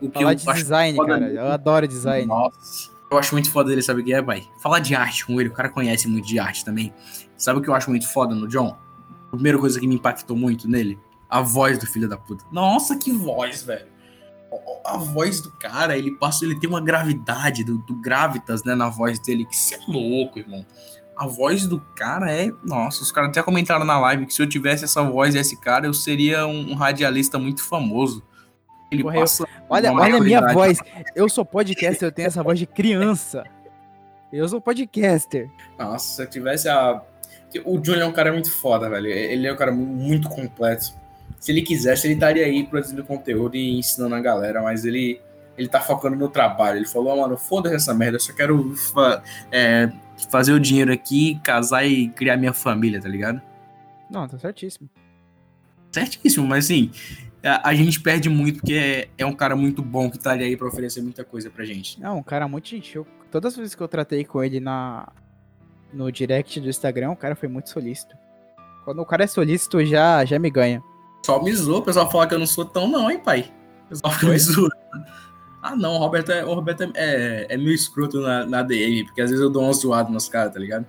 [0.01, 1.33] O que Falar eu de acho design, foda cara.
[1.33, 2.27] Eu adoro design.
[2.27, 2.91] Nossa.
[3.11, 4.45] Eu acho muito foda dele, sabe o que é, pai?
[4.61, 6.93] Falar de arte com ele, o cara conhece muito de arte também.
[7.37, 8.77] Sabe o que eu acho muito foda no John?
[9.29, 10.99] A primeira coisa que me impactou muito nele?
[11.29, 12.45] A voz do filho da puta.
[12.53, 13.87] Nossa, que voz, velho.
[14.85, 18.89] A voz do cara, ele passa, ele tem uma gravidade do, do gravitas, né, na
[18.89, 20.65] voz dele, que você é louco, irmão.
[21.17, 22.51] A voz do cara é.
[22.65, 25.59] Nossa, os caras até comentaram na live que se eu tivesse essa voz e esse
[25.61, 28.23] cara, eu seria um, um radialista muito famoso.
[28.91, 29.47] Ele passa.
[29.69, 30.79] Olha, olha a minha voz.
[31.15, 33.43] Eu sou podcaster, eu tenho essa voz de criança.
[34.33, 35.49] Eu sou podcaster.
[35.79, 37.03] Nossa, se eu tivesse a.
[37.65, 39.07] O Julian é um cara muito foda, velho.
[39.07, 40.93] Ele é um cara mu- muito completo.
[41.41, 45.21] Se ele quisesse, ele estaria aí produzindo conteúdo e ensinando a galera, mas ele,
[45.57, 46.79] ele tá focando no trabalho.
[46.79, 48.75] Ele falou, "Ah, mano, foda-se essa merda, eu só quero
[49.51, 49.91] é,
[50.31, 53.41] fazer o dinheiro aqui, casar e criar minha família, tá ligado?
[54.11, 54.89] Não, tá certíssimo.
[55.93, 56.91] Certíssimo, mas assim,
[57.43, 60.57] a, a gente perde muito porque é, é um cara muito bom que estaria aí
[60.57, 62.01] pra oferecer muita coisa pra gente.
[62.01, 63.07] Não, um cara muito gentil.
[63.31, 65.09] Todas as vezes que eu tratei com ele na
[65.93, 68.15] no direct do Instagram, o cara foi muito solícito.
[68.85, 70.83] Quando o cara é solícito, já, já me ganha.
[71.25, 73.51] Só me zoou, o pessoal fala que eu não sou tão não, hein, pai?
[73.87, 74.71] O pessoal fica me zoando.
[75.67, 79.05] Ah, não, o Roberto, é, o Roberto é, é, é meio escroto na, na DM,
[79.05, 80.87] porque às vezes eu dou uma zoada nos caras, tá ligado?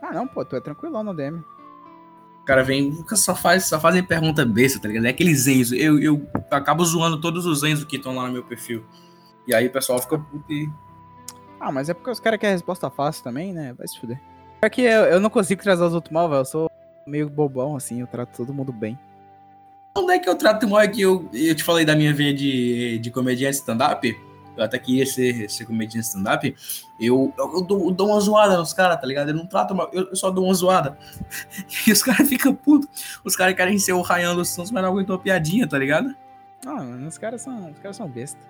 [0.00, 1.38] Ah, não, pô, tu é tranquilão no DM.
[2.40, 5.06] O cara vem, só, faz, só fazem pergunta besta, tá ligado?
[5.06, 5.74] É aqueles Enzo.
[5.74, 8.84] Eu, eu acabo zoando todos os Enzo que estão lá no meu perfil.
[9.44, 10.70] E aí o pessoal fica puto e.
[11.58, 13.74] Ah, mas é porque os caras querem resposta fácil também, né?
[13.76, 14.20] Vai se fuder.
[14.62, 16.42] É que eu, eu não consigo trazer os outros mal, velho.
[16.42, 16.70] Eu sou
[17.04, 18.96] meio bobão, assim, eu trato todo mundo bem.
[19.96, 22.98] Onde é que eu trato é que eu, eu te falei da minha veia de,
[22.98, 24.14] de comediante stand-up?
[24.56, 26.54] Eu até queria ser, ser comediante stand-up.
[27.00, 29.30] Eu, eu, eu dou, eu dou uma zoada nos caras, tá ligado?
[29.30, 30.98] Eu não trato mal, eu, eu só dou uma zoada.
[31.86, 33.20] E os caras ficam putos.
[33.24, 36.14] Os caras querem ser o Ryan dos Santos, mas não aguentou a piadinha, tá ligado?
[36.64, 38.40] Ah, mano, os caras são, os caras são besta.